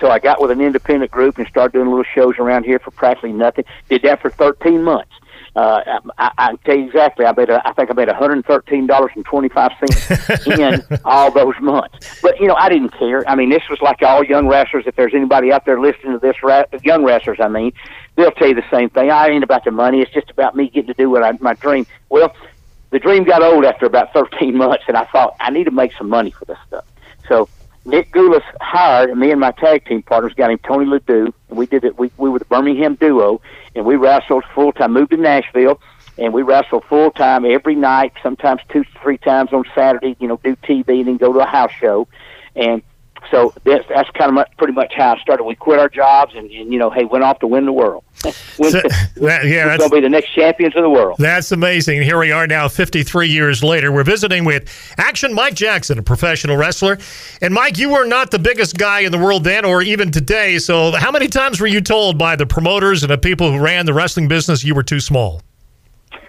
So 0.00 0.10
I 0.10 0.18
got 0.18 0.40
with 0.40 0.50
an 0.50 0.60
independent 0.60 1.10
group 1.10 1.38
and 1.38 1.46
started 1.48 1.72
doing 1.72 1.88
little 1.88 2.04
shows 2.14 2.34
around 2.38 2.64
here 2.64 2.78
for 2.78 2.90
practically 2.90 3.32
nothing. 3.32 3.64
Did 3.88 4.02
that 4.02 4.20
for 4.20 4.30
13 4.30 4.82
months. 4.82 5.12
Uh, 5.56 6.00
I, 6.18 6.30
I 6.36 6.46
can 6.48 6.58
tell 6.58 6.76
you 6.76 6.84
exactly. 6.84 7.24
I 7.24 7.32
made. 7.32 7.48
A, 7.48 7.66
I 7.66 7.72
think 7.72 7.90
I 7.90 7.94
made 7.94 8.08
113 8.08 8.86
dollars 8.86 9.10
and 9.16 9.24
25 9.24 9.72
cents 9.80 10.46
in 10.46 10.82
all 11.06 11.30
those 11.30 11.54
months. 11.62 12.20
But 12.20 12.38
you 12.38 12.46
know, 12.46 12.54
I 12.56 12.68
didn't 12.68 12.90
care. 12.90 13.26
I 13.26 13.34
mean, 13.34 13.48
this 13.48 13.62
was 13.70 13.80
like 13.80 14.02
all 14.02 14.22
young 14.22 14.48
wrestlers. 14.48 14.84
If 14.86 14.96
there's 14.96 15.14
anybody 15.14 15.52
out 15.52 15.64
there 15.64 15.80
listening 15.80 16.12
to 16.12 16.18
this, 16.18 16.36
young 16.84 17.04
wrestlers, 17.04 17.38
I 17.40 17.48
mean, 17.48 17.72
they'll 18.16 18.32
tell 18.32 18.48
you 18.48 18.54
the 18.54 18.70
same 18.70 18.90
thing. 18.90 19.10
I 19.10 19.28
ain't 19.28 19.44
about 19.44 19.64
the 19.64 19.70
money. 19.70 20.02
It's 20.02 20.12
just 20.12 20.28
about 20.28 20.54
me 20.54 20.68
getting 20.68 20.88
to 20.88 20.94
do 20.94 21.08
what 21.08 21.22
I 21.22 21.32
my 21.40 21.54
dream. 21.54 21.86
Well, 22.10 22.36
the 22.90 22.98
dream 22.98 23.24
got 23.24 23.42
old 23.42 23.64
after 23.64 23.86
about 23.86 24.12
13 24.12 24.54
months, 24.58 24.84
and 24.88 24.96
I 24.96 25.06
thought 25.06 25.36
I 25.40 25.50
need 25.50 25.64
to 25.64 25.70
make 25.70 25.94
some 25.94 26.10
money 26.10 26.32
for 26.32 26.44
this 26.44 26.58
stuff. 26.66 26.84
So 27.28 27.48
Nick 27.86 28.12
Gulas 28.12 28.42
hired, 28.60 29.16
me 29.16 29.30
and 29.30 29.40
my 29.40 29.52
tag 29.52 29.86
team 29.86 30.02
partners 30.02 30.34
got 30.34 30.50
him 30.50 30.58
Tony 30.58 30.86
Ledoux, 30.86 31.32
and 31.48 31.56
we 31.56 31.66
did 31.66 31.84
it. 31.84 31.96
We 31.96 32.10
we 32.16 32.28
were 32.28 32.40
the 32.40 32.44
Birmingham 32.44 32.96
duo, 32.96 33.40
and 33.76 33.86
we 33.86 33.94
wrestled 33.94 34.44
full 34.54 34.72
time. 34.72 34.92
Moved 34.92 35.12
to 35.12 35.16
Nashville, 35.16 35.80
and 36.18 36.34
we 36.34 36.42
wrestled 36.42 36.84
full 36.88 37.12
time 37.12 37.44
every 37.44 37.76
night. 37.76 38.12
Sometimes 38.24 38.60
two, 38.70 38.84
three 39.00 39.18
times 39.18 39.52
on 39.52 39.64
Saturday. 39.72 40.16
You 40.18 40.26
know, 40.26 40.40
do 40.42 40.56
TV 40.56 40.98
and 40.98 41.06
then 41.06 41.16
go 41.16 41.32
to 41.32 41.38
a 41.38 41.46
house 41.46 41.70
show, 41.70 42.08
and 42.56 42.82
so 43.30 43.52
that's 43.64 43.84
that's 43.88 44.10
kind 44.10 44.28
of 44.28 44.34
much, 44.34 44.50
pretty 44.58 44.72
much 44.72 44.92
how 44.94 45.14
I 45.14 45.18
started. 45.20 45.44
We 45.44 45.54
quit 45.54 45.78
our 45.78 45.88
jobs 45.88 46.34
and, 46.34 46.50
and 46.50 46.72
you 46.72 46.78
know, 46.78 46.90
hey, 46.90 47.04
went 47.04 47.24
off 47.24 47.38
to 47.40 47.46
win 47.46 47.66
the 47.66 47.72
world. 47.72 48.04
win, 48.58 48.70
so, 48.70 48.80
that, 49.16 49.44
yeah, 49.44 49.66
that's 49.66 49.78
going 49.78 49.90
to 49.90 49.96
be 49.96 50.00
the 50.00 50.08
next 50.08 50.32
champions 50.34 50.74
of 50.76 50.82
the 50.82 50.90
world. 50.90 51.16
That's 51.18 51.52
amazing. 51.52 52.02
Here 52.02 52.18
we 52.18 52.32
are 52.32 52.46
now, 52.46 52.68
53 52.68 53.28
years 53.28 53.62
later. 53.62 53.92
We're 53.92 54.04
visiting 54.04 54.44
with 54.44 54.68
Action 54.96 55.34
Mike 55.34 55.54
Jackson, 55.54 55.98
a 55.98 56.02
professional 56.02 56.56
wrestler. 56.56 56.98
And 57.42 57.52
Mike, 57.52 57.78
you 57.78 57.90
were 57.90 58.06
not 58.06 58.30
the 58.30 58.38
biggest 58.38 58.78
guy 58.78 59.00
in 59.00 59.12
the 59.12 59.18
world 59.18 59.44
then, 59.44 59.64
or 59.64 59.82
even 59.82 60.10
today. 60.10 60.58
So, 60.58 60.92
how 60.92 61.10
many 61.10 61.28
times 61.28 61.60
were 61.60 61.66
you 61.66 61.80
told 61.80 62.18
by 62.18 62.36
the 62.36 62.46
promoters 62.46 63.02
and 63.02 63.10
the 63.10 63.18
people 63.18 63.52
who 63.52 63.58
ran 63.58 63.86
the 63.86 63.94
wrestling 63.94 64.28
business 64.28 64.64
you 64.64 64.74
were 64.74 64.82
too 64.82 65.00
small? 65.00 65.42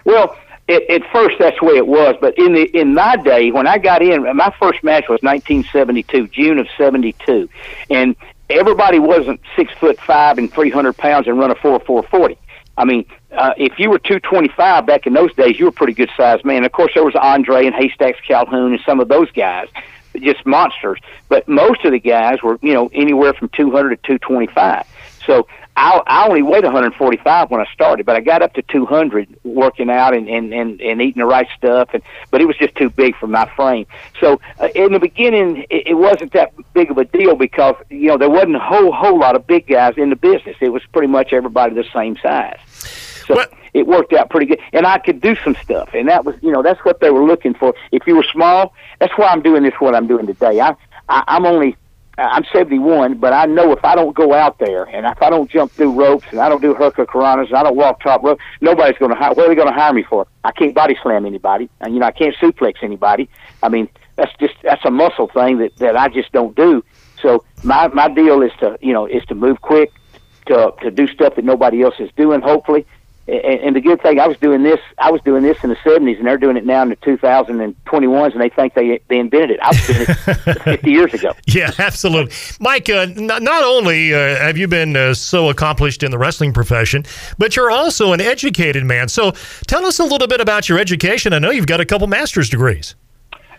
Well, 0.04 0.36
it, 0.68 0.88
at 0.90 1.10
first 1.10 1.36
that's 1.38 1.58
the 1.58 1.66
way 1.66 1.76
it 1.76 1.86
was, 1.86 2.16
but 2.20 2.38
in 2.38 2.52
the 2.52 2.64
in 2.78 2.94
my 2.94 3.16
day 3.16 3.50
when 3.50 3.66
I 3.66 3.78
got 3.78 4.02
in, 4.02 4.22
my 4.36 4.54
first 4.60 4.84
match 4.84 5.04
was 5.08 5.20
1972, 5.22 6.28
June 6.28 6.58
of 6.58 6.68
'72, 6.76 7.48
and 7.90 8.14
everybody 8.50 8.98
wasn't 8.98 9.40
six 9.56 9.72
foot 9.74 9.98
five 10.00 10.38
and 10.38 10.52
300 10.52 10.96
pounds 10.96 11.26
and 11.26 11.38
run 11.38 11.50
a 11.50 11.54
four 11.54 11.80
four 11.80 12.02
forty. 12.04 12.38
I 12.76 12.84
mean, 12.84 13.06
uh, 13.32 13.54
if 13.56 13.78
you 13.78 13.90
were 13.90 13.98
225 13.98 14.86
back 14.86 15.06
in 15.08 15.12
those 15.12 15.34
days, 15.34 15.58
you 15.58 15.64
were 15.64 15.70
a 15.70 15.72
pretty 15.72 15.94
good 15.94 16.10
sized 16.16 16.44
man. 16.44 16.64
Of 16.64 16.70
course, 16.70 16.92
there 16.94 17.04
was 17.04 17.16
Andre 17.16 17.66
and 17.66 17.74
Haystacks 17.74 18.20
Calhoun 18.26 18.72
and 18.72 18.80
some 18.86 19.00
of 19.00 19.08
those 19.08 19.28
guys, 19.32 19.66
just 20.14 20.46
monsters. 20.46 21.00
But 21.28 21.48
most 21.48 21.84
of 21.84 21.90
the 21.90 21.98
guys 21.98 22.40
were, 22.40 22.56
you 22.62 22.74
know, 22.74 22.88
anywhere 22.92 23.34
from 23.34 23.48
200 23.48 23.90
to 23.90 23.96
225. 23.96 24.86
So 25.28 25.46
I, 25.76 26.00
I 26.06 26.26
only 26.26 26.42
weighed 26.42 26.64
145 26.64 27.50
when 27.50 27.60
I 27.60 27.66
started, 27.72 28.06
but 28.06 28.16
I 28.16 28.20
got 28.20 28.40
up 28.40 28.54
to 28.54 28.62
200 28.62 29.28
working 29.44 29.90
out 29.90 30.16
and, 30.16 30.26
and, 30.26 30.54
and, 30.54 30.80
and 30.80 31.02
eating 31.02 31.20
the 31.20 31.26
right 31.26 31.46
stuff. 31.56 31.90
And, 31.92 32.02
but 32.30 32.40
it 32.40 32.46
was 32.46 32.56
just 32.56 32.74
too 32.76 32.88
big 32.88 33.14
for 33.16 33.26
my 33.26 33.46
frame. 33.54 33.86
So 34.20 34.40
uh, 34.58 34.68
in 34.74 34.92
the 34.92 34.98
beginning, 34.98 35.66
it, 35.68 35.88
it 35.88 35.94
wasn't 35.94 36.32
that 36.32 36.54
big 36.72 36.90
of 36.90 36.96
a 36.96 37.04
deal 37.04 37.36
because, 37.36 37.76
you 37.90 38.08
know, 38.08 38.16
there 38.16 38.30
wasn't 38.30 38.56
a 38.56 38.60
whole, 38.60 38.90
whole 38.90 39.18
lot 39.18 39.36
of 39.36 39.46
big 39.46 39.66
guys 39.66 39.94
in 39.98 40.08
the 40.08 40.16
business. 40.16 40.56
It 40.60 40.70
was 40.70 40.82
pretty 40.92 41.08
much 41.08 41.34
everybody 41.34 41.74
the 41.74 41.84
same 41.92 42.16
size. 42.16 42.58
So 43.26 43.34
what? 43.34 43.52
it 43.74 43.86
worked 43.86 44.14
out 44.14 44.30
pretty 44.30 44.46
good, 44.46 44.60
and 44.72 44.86
I 44.86 44.96
could 44.98 45.20
do 45.20 45.36
some 45.36 45.54
stuff, 45.56 45.90
and 45.92 46.08
that 46.08 46.24
was, 46.24 46.34
you 46.40 46.50
know, 46.50 46.62
that's 46.62 46.82
what 46.86 47.00
they 47.00 47.10
were 47.10 47.24
looking 47.24 47.52
for. 47.52 47.74
If 47.92 48.06
you 48.06 48.16
were 48.16 48.24
small, 48.32 48.72
that's 48.98 49.12
why 49.18 49.26
I'm 49.26 49.42
doing 49.42 49.62
this. 49.62 49.74
What 49.78 49.94
I'm 49.94 50.06
doing 50.06 50.26
today, 50.26 50.60
I, 50.60 50.74
I 51.10 51.24
I'm 51.28 51.44
only 51.44 51.76
I'm 52.18 52.44
71, 52.52 53.18
but 53.18 53.32
I 53.32 53.46
know 53.46 53.70
if 53.72 53.84
I 53.84 53.94
don't 53.94 54.14
go 54.14 54.34
out 54.34 54.58
there 54.58 54.84
and 54.84 55.06
if 55.06 55.22
I 55.22 55.30
don't 55.30 55.48
jump 55.48 55.72
through 55.72 55.92
ropes 55.92 56.26
and 56.30 56.40
I 56.40 56.48
don't 56.48 56.60
do 56.60 56.74
hurricanranas 56.74 57.46
and 57.46 57.56
I 57.56 57.62
don't 57.62 57.76
walk 57.76 58.02
top 58.02 58.24
rope, 58.24 58.40
nobody's 58.60 58.98
going 58.98 59.12
to 59.12 59.16
hire. 59.16 59.32
What 59.34 59.46
are 59.46 59.48
they 59.48 59.54
going 59.54 59.68
to 59.68 59.74
hire 59.74 59.92
me 59.92 60.02
for? 60.02 60.26
I 60.42 60.50
can't 60.50 60.74
body 60.74 60.96
slam 61.00 61.24
anybody, 61.26 61.70
and 61.80 61.94
you 61.94 62.00
know 62.00 62.06
I 62.06 62.10
can't 62.10 62.34
suplex 62.36 62.82
anybody. 62.82 63.28
I 63.62 63.68
mean 63.68 63.88
that's 64.16 64.32
just 64.40 64.54
that's 64.64 64.84
a 64.84 64.90
muscle 64.90 65.28
thing 65.28 65.58
that 65.58 65.76
that 65.76 65.96
I 65.96 66.08
just 66.08 66.32
don't 66.32 66.56
do. 66.56 66.84
So 67.22 67.44
my 67.62 67.88
my 67.88 68.08
deal 68.08 68.42
is 68.42 68.52
to 68.60 68.76
you 68.80 68.92
know 68.92 69.06
is 69.06 69.24
to 69.26 69.36
move 69.36 69.60
quick, 69.60 69.92
to 70.46 70.74
to 70.82 70.90
do 70.90 71.06
stuff 71.06 71.36
that 71.36 71.44
nobody 71.44 71.82
else 71.82 71.94
is 72.00 72.10
doing. 72.16 72.40
Hopefully, 72.40 72.84
and, 73.28 73.60
and 73.60 73.76
the 73.76 73.80
good 73.80 74.00
thing, 74.00 74.18
I 74.18 74.26
was 74.26 74.38
doing 74.38 74.62
this. 74.62 74.80
I 74.98 75.10
was 75.10 75.20
doing 75.20 75.42
this 75.42 75.62
in 75.62 75.68
the 75.68 75.76
'70s, 75.76 76.16
and 76.16 76.26
they're 76.26 76.38
doing 76.38 76.56
it 76.56 76.64
now 76.64 76.82
in 76.82 76.88
the 76.88 76.96
2021s, 76.96 78.32
and 78.32 78.40
they 78.40 78.48
think 78.48 78.74
they 78.74 79.00
they 79.08 79.18
invented 79.18 79.50
it. 79.50 79.60
I 79.60 79.68
was 79.68 79.86
doing 79.86 80.06
it 80.08 80.62
50 80.62 80.90
years 80.90 81.14
ago. 81.14 81.32
Yeah, 81.46 81.70
absolutely, 81.78 82.34
Mike. 82.58 82.88
Uh, 82.88 83.06
not, 83.16 83.42
not 83.42 83.64
only 83.64 84.14
uh, 84.14 84.18
have 84.36 84.56
you 84.56 84.66
been 84.66 84.96
uh, 84.96 85.12
so 85.12 85.50
accomplished 85.50 86.02
in 86.02 86.10
the 86.10 86.18
wrestling 86.18 86.52
profession, 86.54 87.04
but 87.36 87.54
you're 87.54 87.70
also 87.70 88.12
an 88.14 88.20
educated 88.20 88.84
man. 88.84 89.08
So, 89.08 89.32
tell 89.66 89.84
us 89.84 89.98
a 89.98 90.04
little 90.04 90.28
bit 90.28 90.40
about 90.40 90.68
your 90.68 90.78
education. 90.78 91.34
I 91.34 91.38
know 91.38 91.50
you've 91.50 91.66
got 91.66 91.80
a 91.80 91.86
couple 91.86 92.06
master's 92.06 92.48
degrees. 92.48 92.94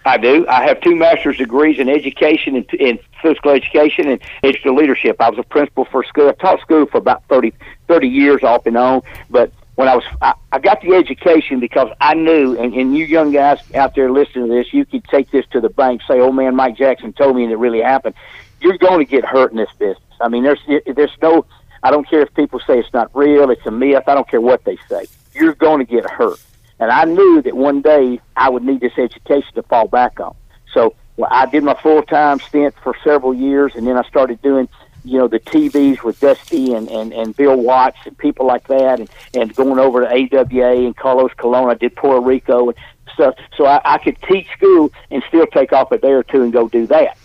I 0.05 0.17
do. 0.17 0.47
I 0.47 0.63
have 0.63 0.81
two 0.81 0.95
master's 0.95 1.37
degrees 1.37 1.77
in 1.77 1.89
education 1.89 2.55
and 2.55 2.73
in, 2.73 2.99
physical 3.21 3.51
education 3.51 4.07
and 4.07 4.21
digital 4.41 4.75
leadership. 4.75 5.17
I 5.19 5.29
was 5.29 5.37
a 5.37 5.43
principal 5.43 5.85
for 5.85 6.03
school. 6.05 6.29
I 6.29 6.31
taught 6.33 6.61
school 6.61 6.85
for 6.85 6.97
about 6.97 7.23
30, 7.29 7.53
30 7.87 8.07
years 8.07 8.43
off 8.43 8.65
and 8.65 8.77
on, 8.77 9.01
but 9.29 9.51
when 9.79 9.87
I 9.87 9.95
was, 9.95 10.03
I, 10.21 10.33
I 10.51 10.59
got 10.59 10.81
the 10.81 10.93
education 10.93 11.61
because 11.61 11.87
I 12.01 12.13
knew, 12.13 12.59
and, 12.59 12.73
and 12.73 12.97
you 12.97 13.05
young 13.05 13.31
guys 13.31 13.59
out 13.73 13.95
there 13.95 14.11
listening 14.11 14.49
to 14.49 14.53
this, 14.53 14.73
you 14.73 14.83
could 14.83 15.05
take 15.05 15.31
this 15.31 15.45
to 15.51 15.61
the 15.61 15.69
bank, 15.69 16.01
say, 16.05 16.19
"Oh 16.19 16.33
man, 16.33 16.53
Mike 16.53 16.75
Jackson 16.75 17.13
told 17.13 17.37
me, 17.37 17.43
and 17.43 17.51
it 17.53 17.55
really 17.55 17.79
happened." 17.79 18.13
You're 18.59 18.77
going 18.77 18.99
to 18.99 19.05
get 19.09 19.23
hurt 19.23 19.51
in 19.51 19.57
this 19.57 19.69
business. 19.79 20.03
I 20.19 20.27
mean, 20.27 20.43
there's 20.43 20.59
there's 20.85 21.15
no, 21.21 21.45
I 21.81 21.91
don't 21.91 22.05
care 22.09 22.19
if 22.19 22.33
people 22.33 22.59
say 22.67 22.77
it's 22.77 22.91
not 22.91 23.09
real, 23.15 23.51
it's 23.51 23.65
a 23.65 23.71
myth. 23.71 24.03
I 24.05 24.15
don't 24.15 24.27
care 24.27 24.41
what 24.41 24.65
they 24.65 24.77
say. 24.89 25.05
You're 25.33 25.55
going 25.55 25.79
to 25.79 25.89
get 25.89 26.03
hurt, 26.09 26.41
and 26.77 26.91
I 26.91 27.05
knew 27.05 27.41
that 27.43 27.55
one 27.55 27.81
day 27.81 28.19
I 28.35 28.49
would 28.49 28.65
need 28.65 28.81
this 28.81 28.97
education 28.97 29.53
to 29.55 29.63
fall 29.63 29.87
back 29.87 30.19
on. 30.19 30.35
So 30.73 30.93
well, 31.15 31.29
I 31.31 31.45
did 31.45 31.63
my 31.63 31.75
full 31.81 32.03
time 32.03 32.41
stint 32.41 32.75
for 32.83 32.97
several 33.01 33.33
years, 33.33 33.71
and 33.75 33.87
then 33.87 33.95
I 33.95 34.03
started 34.09 34.41
doing 34.41 34.67
you 35.03 35.17
know 35.17 35.27
the 35.27 35.39
TVs 35.39 36.03
with 36.03 36.19
Dusty 36.19 36.73
and, 36.73 36.87
and, 36.89 37.13
and 37.13 37.35
Bill 37.35 37.55
Watts 37.55 37.97
and 38.05 38.17
people 38.17 38.45
like 38.45 38.67
that, 38.67 38.99
and, 38.99 39.09
and 39.33 39.55
going 39.55 39.79
over 39.79 40.01
to 40.01 40.07
AWA 40.07 40.85
and 40.85 40.95
Carlos 40.95 41.31
Colon. 41.37 41.69
I 41.69 41.75
did 41.75 41.95
Puerto 41.95 42.21
Rico 42.21 42.69
and 42.69 42.77
stuff, 43.13 43.35
so 43.57 43.65
I, 43.65 43.81
I 43.83 43.97
could 43.97 44.17
teach 44.23 44.47
school 44.55 44.91
and 45.11 45.23
still 45.27 45.47
take 45.47 45.73
off 45.73 45.91
a 45.91 45.97
day 45.97 46.11
or 46.11 46.23
two 46.23 46.43
and 46.43 46.53
go 46.53 46.67
do 46.67 46.87
that. 46.87 47.17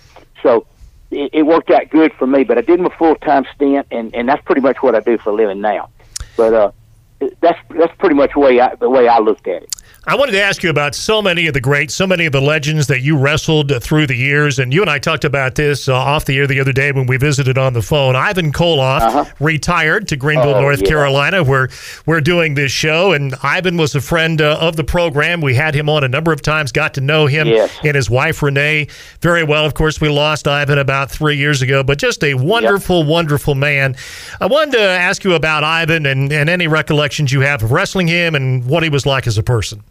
So 0.42 0.66
it, 1.10 1.30
it 1.32 1.42
worked 1.42 1.70
out 1.70 1.90
good 1.90 2.12
for 2.14 2.26
me. 2.26 2.44
But 2.44 2.58
I 2.58 2.62
did 2.62 2.80
my 2.80 2.94
full 2.96 3.16
time 3.16 3.46
stint, 3.54 3.86
and 3.90 4.14
and 4.14 4.28
that's 4.28 4.44
pretty 4.44 4.60
much 4.60 4.82
what 4.82 4.94
I 4.94 5.00
do 5.00 5.18
for 5.18 5.30
a 5.30 5.34
living 5.34 5.60
now. 5.60 5.90
But 6.36 6.54
uh, 6.54 6.72
that's 7.40 7.58
that's 7.70 7.94
pretty 7.98 8.14
much 8.14 8.32
the 8.34 8.40
way 8.40 8.60
I, 8.60 8.74
the 8.76 8.90
way 8.90 9.08
I 9.08 9.18
looked 9.18 9.46
at 9.48 9.62
it. 9.62 9.74
I 10.06 10.16
wanted 10.16 10.32
to 10.32 10.42
ask 10.42 10.62
you 10.62 10.68
about 10.68 10.94
so 10.94 11.22
many 11.22 11.46
of 11.46 11.54
the 11.54 11.62
greats, 11.62 11.94
so 11.94 12.06
many 12.06 12.26
of 12.26 12.32
the 12.32 12.40
legends 12.40 12.88
that 12.88 13.00
you 13.00 13.16
wrestled 13.16 13.82
through 13.82 14.06
the 14.06 14.14
years. 14.14 14.58
And 14.58 14.70
you 14.70 14.82
and 14.82 14.90
I 14.90 14.98
talked 14.98 15.24
about 15.24 15.54
this 15.54 15.88
uh, 15.88 15.94
off 15.94 16.26
the 16.26 16.36
air 16.36 16.46
the 16.46 16.60
other 16.60 16.74
day 16.74 16.92
when 16.92 17.06
we 17.06 17.16
visited 17.16 17.56
on 17.56 17.72
the 17.72 17.80
phone. 17.80 18.14
Ivan 18.14 18.52
Koloff 18.52 19.00
uh-huh. 19.00 19.24
retired 19.40 20.06
to 20.08 20.16
Greenville, 20.16 20.56
oh, 20.56 20.60
North 20.60 20.82
yeah. 20.82 20.88
Carolina, 20.88 21.42
where 21.42 21.70
we're 22.04 22.20
doing 22.20 22.52
this 22.52 22.70
show. 22.70 23.12
And 23.12 23.34
Ivan 23.42 23.78
was 23.78 23.94
a 23.94 24.00
friend 24.02 24.42
uh, 24.42 24.58
of 24.60 24.76
the 24.76 24.84
program. 24.84 25.40
We 25.40 25.54
had 25.54 25.74
him 25.74 25.88
on 25.88 26.04
a 26.04 26.08
number 26.08 26.32
of 26.32 26.42
times, 26.42 26.70
got 26.70 26.92
to 26.94 27.00
know 27.00 27.26
him 27.26 27.46
yes. 27.46 27.72
and 27.82 27.96
his 27.96 28.10
wife, 28.10 28.42
Renee, 28.42 28.88
very 29.22 29.42
well. 29.42 29.64
Of 29.64 29.72
course, 29.72 30.02
we 30.02 30.10
lost 30.10 30.46
Ivan 30.46 30.76
about 30.76 31.10
three 31.10 31.38
years 31.38 31.62
ago, 31.62 31.82
but 31.82 31.96
just 31.96 32.22
a 32.22 32.34
wonderful, 32.34 33.00
yep. 33.00 33.08
wonderful 33.08 33.54
man. 33.54 33.96
I 34.38 34.46
wanted 34.46 34.72
to 34.72 34.82
ask 34.82 35.24
you 35.24 35.32
about 35.32 35.64
Ivan 35.64 36.04
and, 36.04 36.30
and 36.30 36.50
any 36.50 36.66
recollections 37.14 37.32
you 37.32 37.40
have 37.42 37.62
of 37.62 37.70
wrestling 37.70 38.08
him 38.08 38.34
and 38.34 38.66
what 38.66 38.82
he 38.82 38.88
was 38.88 39.06
like 39.06 39.26
as 39.26 39.38
a 39.38 39.42
person. 39.42 39.82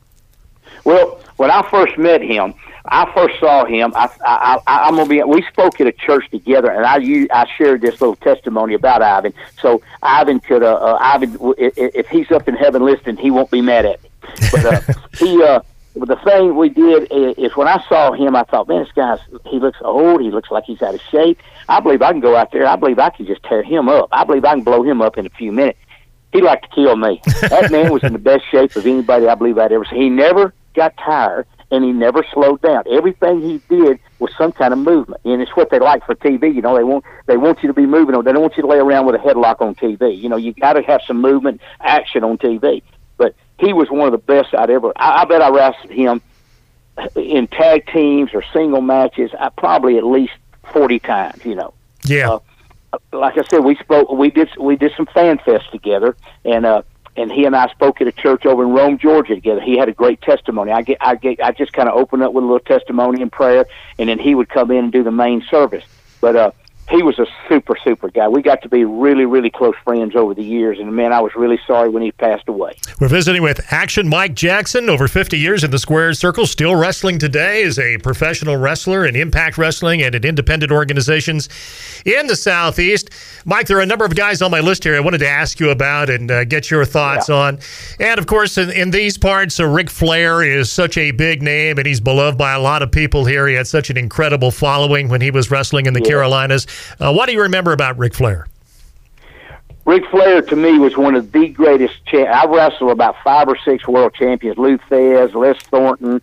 Well, 0.84 1.22
when 1.38 1.50
I 1.50 1.68
first 1.70 1.98
met 1.98 2.22
him, 2.22 2.53
I 2.86 3.10
first 3.13 3.39
saw 3.39 3.63
him. 3.65 3.94
I, 3.96 4.10
I, 4.25 4.60
I, 4.68 4.88
I'm 4.88 4.96
gonna 4.96 5.08
be. 5.08 5.24
We 5.24 5.42
spoke 5.44 5.80
at 5.80 5.88
a 5.88 5.94
church 5.94 6.30
together, 6.32 6.70
and 6.70 6.86
I 6.86 7.27
I 7.32 7.46
shared 7.58 7.82
this 7.82 8.01
little 8.01 8.18
testimony 8.18 8.74
about 8.74 9.01
Ivan. 9.01 9.34
So 9.62 9.82
Ivan 10.01 10.42
could, 10.42 10.63
uh, 10.63 10.74
uh 10.74 10.98
Ivan, 11.00 11.38
if 11.58 12.08
he's 12.10 12.30
up 12.32 12.50
in 12.50 12.56
heaven 12.56 12.84
listening, 12.84 13.15
he 13.15 13.32
won't 13.32 13.50
be 13.50 13.62
mad 13.62 13.86
at 13.86 14.03
me. 14.03 14.10
But 14.51 14.65
uh, 14.65 14.82
he, 15.18 15.42
uh, 15.42 15.62
the 15.96 16.18
thing 16.25 16.58
we 16.58 16.68
did 16.70 17.08
is 17.10 17.56
when 17.56 17.70
I 17.70 17.82
saw 17.88 18.12
him, 18.12 18.36
I 18.36 18.44
thought, 18.44 18.68
man, 18.68 18.84
this 18.84 18.92
guy's 18.92 19.20
he 19.48 19.60
looks 19.60 19.80
old. 19.82 20.22
He 20.22 20.32
looks 20.32 20.51
like 20.51 20.65
he's 20.65 20.82
out 20.82 20.94
of 20.94 21.01
shape. 21.10 21.39
I 21.70 21.80
believe 21.80 22.01
I 22.01 22.12
can 22.12 22.20
go 22.20 22.36
out 22.36 22.51
there. 22.51 22.68
I 22.68 22.75
believe 22.75 23.00
I 23.00 23.12
can 23.12 23.25
just 23.25 23.44
tear 23.44 23.63
him 23.63 23.88
up. 23.88 24.10
I 24.12 24.25
believe 24.25 24.44
I 24.44 24.56
can 24.56 24.63
blow 24.63 24.84
him 24.84 25.01
up 25.01 25.18
in 25.18 25.25
a 25.25 25.30
few 25.30 25.53
minutes. 25.53 25.80
He 26.33 26.41
liked 26.41 26.69
to 26.69 26.75
kill 26.75 26.95
me. 26.95 27.21
That 27.41 27.71
man 27.71 27.93
was 27.93 28.03
in 28.03 28.11
the 28.13 28.19
best 28.19 28.43
shape 28.51 28.75
of 28.75 28.85
anybody 28.85 29.27
I 29.27 29.35
believe 29.35 29.57
I'd 29.57 29.71
ever 29.71 29.85
seen. 29.85 30.01
He 30.01 30.09
never 30.09 30.53
got 30.73 30.97
tired 30.97 31.45
and 31.73 31.83
he 31.83 31.91
never 31.91 32.23
slowed 32.31 32.61
down. 32.61 32.83
Everything 32.89 33.41
he 33.41 33.59
did 33.67 33.99
was 34.19 34.31
some 34.37 34.51
kind 34.51 34.73
of 34.73 34.79
movement, 34.79 35.21
and 35.25 35.41
it's 35.41 35.55
what 35.55 35.71
they 35.71 35.79
like 35.79 36.05
for 36.05 36.13
TV. 36.13 36.53
You 36.53 36.61
know, 36.61 36.75
they 36.75 36.83
want 36.83 37.03
they 37.25 37.35
want 37.35 37.63
you 37.63 37.67
to 37.67 37.73
be 37.73 37.87
moving. 37.87 38.15
They 38.23 38.31
don't 38.31 38.41
want 38.41 38.55
you 38.55 38.61
to 38.61 38.67
lay 38.67 38.77
around 38.77 39.07
with 39.07 39.15
a 39.15 39.17
headlock 39.17 39.59
on 39.59 39.73
TV. 39.75 40.17
You 40.17 40.29
know, 40.29 40.37
you 40.37 40.53
got 40.53 40.73
to 40.73 40.83
have 40.83 41.01
some 41.07 41.19
movement, 41.19 41.61
action 41.81 42.23
on 42.23 42.37
TV. 42.37 42.83
But 43.17 43.35
he 43.59 43.73
was 43.73 43.89
one 43.89 44.07
of 44.07 44.11
the 44.11 44.19
best 44.19 44.53
I'd 44.53 44.69
ever. 44.69 44.93
I, 44.95 45.21
I 45.21 45.25
bet 45.25 45.41
I 45.41 45.49
wrestled 45.49 45.91
him 45.91 46.21
in 47.15 47.47
tag 47.47 47.87
teams 47.87 48.31
or 48.33 48.43
single 48.53 48.81
matches. 48.81 49.31
I 49.39 49.49
probably 49.49 49.97
at 49.97 50.05
least 50.05 50.33
forty 50.71 50.99
times. 50.99 51.43
You 51.43 51.55
know. 51.55 51.73
Yeah. 52.05 52.33
Uh, 52.33 52.39
like 53.12 53.38
I 53.38 53.43
said, 53.43 53.59
we 53.59 53.75
spoke. 53.75 54.12
We 54.12 54.29
did. 54.29 54.50
We 54.59 54.75
did 54.75 54.93
some 54.95 55.05
fan 55.07 55.39
fest 55.39 55.71
together, 55.71 56.15
and 56.45 56.65
uh, 56.65 56.83
and 57.15 57.31
he 57.31 57.45
and 57.45 57.55
I 57.55 57.67
spoke 57.69 58.01
at 58.01 58.07
a 58.07 58.12
church 58.12 58.45
over 58.45 58.63
in 58.63 58.71
Rome, 58.71 58.97
Georgia 58.97 59.35
together. 59.35 59.62
He 59.62 59.77
had 59.77 59.89
a 59.89 59.93
great 59.93 60.21
testimony. 60.21 60.71
I 60.71 60.81
get, 60.81 60.97
I 61.01 61.15
get, 61.15 61.43
I 61.43 61.51
just 61.51 61.73
kind 61.73 61.88
of 61.88 61.95
opened 61.95 62.23
up 62.23 62.33
with 62.33 62.43
a 62.43 62.47
little 62.47 62.59
testimony 62.59 63.21
and 63.21 63.31
prayer, 63.31 63.65
and 64.00 64.09
then 64.09 64.19
he 64.19 64.35
would 64.35 64.50
come 64.50 64.71
in 64.71 64.85
and 64.85 64.91
do 64.91 65.03
the 65.03 65.12
main 65.12 65.43
service. 65.50 65.85
But 66.21 66.35
uh, 66.35 66.51
he 66.89 67.01
was 67.01 67.17
a 67.19 67.25
super 67.49 67.75
super 67.83 68.09
guy. 68.09 68.27
We 68.27 68.41
got 68.41 68.61
to 68.63 68.69
be 68.69 68.85
really 68.85 69.25
really 69.25 69.49
close 69.49 69.75
friends 69.83 70.15
over 70.15 70.33
the 70.33 70.43
years, 70.43 70.79
and 70.79 70.93
man, 70.95 71.13
I 71.13 71.21
was 71.21 71.35
really 71.35 71.59
sorry 71.65 71.89
when 71.89 72.03
he 72.03 72.11
passed 72.11 72.47
away. 72.47 72.77
We're 72.99 73.07
visiting 73.07 73.41
with 73.41 73.71
Action 73.71 74.07
Mike 74.07 74.35
Jackson, 74.35 74.89
over 74.89 75.07
50 75.07 75.37
years 75.37 75.63
in 75.63 75.71
the 75.71 75.79
squared 75.79 76.17
circle, 76.17 76.45
still 76.45 76.75
wrestling 76.75 77.19
today 77.19 77.63
as 77.63 77.79
a 77.79 77.97
professional 77.99 78.57
wrestler 78.57 79.05
in 79.05 79.15
Impact 79.15 79.57
Wrestling 79.57 80.01
and 80.01 80.15
in 80.15 80.23
independent 80.25 80.71
organizations 80.71 81.49
in 82.05 82.27
the 82.27 82.35
Southeast. 82.35 83.09
Mike, 83.45 83.67
there 83.67 83.77
are 83.77 83.81
a 83.81 83.85
number 83.85 84.05
of 84.05 84.15
guys 84.15 84.41
on 84.41 84.51
my 84.51 84.59
list 84.59 84.83
here 84.83 84.95
I 84.95 84.99
wanted 84.99 85.19
to 85.19 85.29
ask 85.29 85.59
you 85.59 85.69
about 85.69 86.09
and 86.09 86.29
uh, 86.29 86.43
get 86.45 86.69
your 86.69 86.85
thoughts 86.85 87.29
yeah. 87.29 87.35
on. 87.35 87.59
And 87.99 88.19
of 88.19 88.27
course, 88.27 88.57
in, 88.57 88.69
in 88.71 88.91
these 88.91 89.17
parts, 89.17 89.59
uh, 89.59 89.67
Ric 89.67 89.89
Flair 89.89 90.43
is 90.43 90.71
such 90.71 90.97
a 90.97 91.11
big 91.11 91.41
name, 91.41 91.77
and 91.77 91.85
he's 91.87 91.99
beloved 91.99 92.37
by 92.37 92.53
a 92.53 92.59
lot 92.59 92.81
of 92.81 92.91
people 92.91 93.25
here. 93.25 93.47
He 93.47 93.55
had 93.55 93.67
such 93.67 93.89
an 93.89 93.97
incredible 93.97 94.51
following 94.51 95.09
when 95.09 95.21
he 95.21 95.31
was 95.31 95.51
wrestling 95.51 95.85
in 95.85 95.93
the 95.93 96.01
yeah. 96.01 96.09
Carolinas. 96.09 96.67
Uh, 97.00 97.13
what 97.13 97.27
do 97.27 97.34
you 97.34 97.42
remember 97.42 97.72
about 97.74 97.98
Ric 97.98 98.13
Flair? 98.13 98.48
Ric 99.86 100.06
Flair 100.10 100.42
to 100.42 100.56
me 100.56 100.80
was 100.80 100.96
one 100.96 101.15
of 101.15 101.32
the 101.32 101.50
greatest. 101.50 102.06
Cha- 102.06 102.24
I 102.24 102.46
wrestled 102.46 102.92
about 102.92 103.15
five 103.24 103.50
or 103.50 103.58
six 103.58 103.88
world 103.88 104.13
champions: 104.13 104.58
Lou 104.58 104.77
Thesz, 104.77 105.34
Les 105.34 105.58
Thornton, 105.63 106.22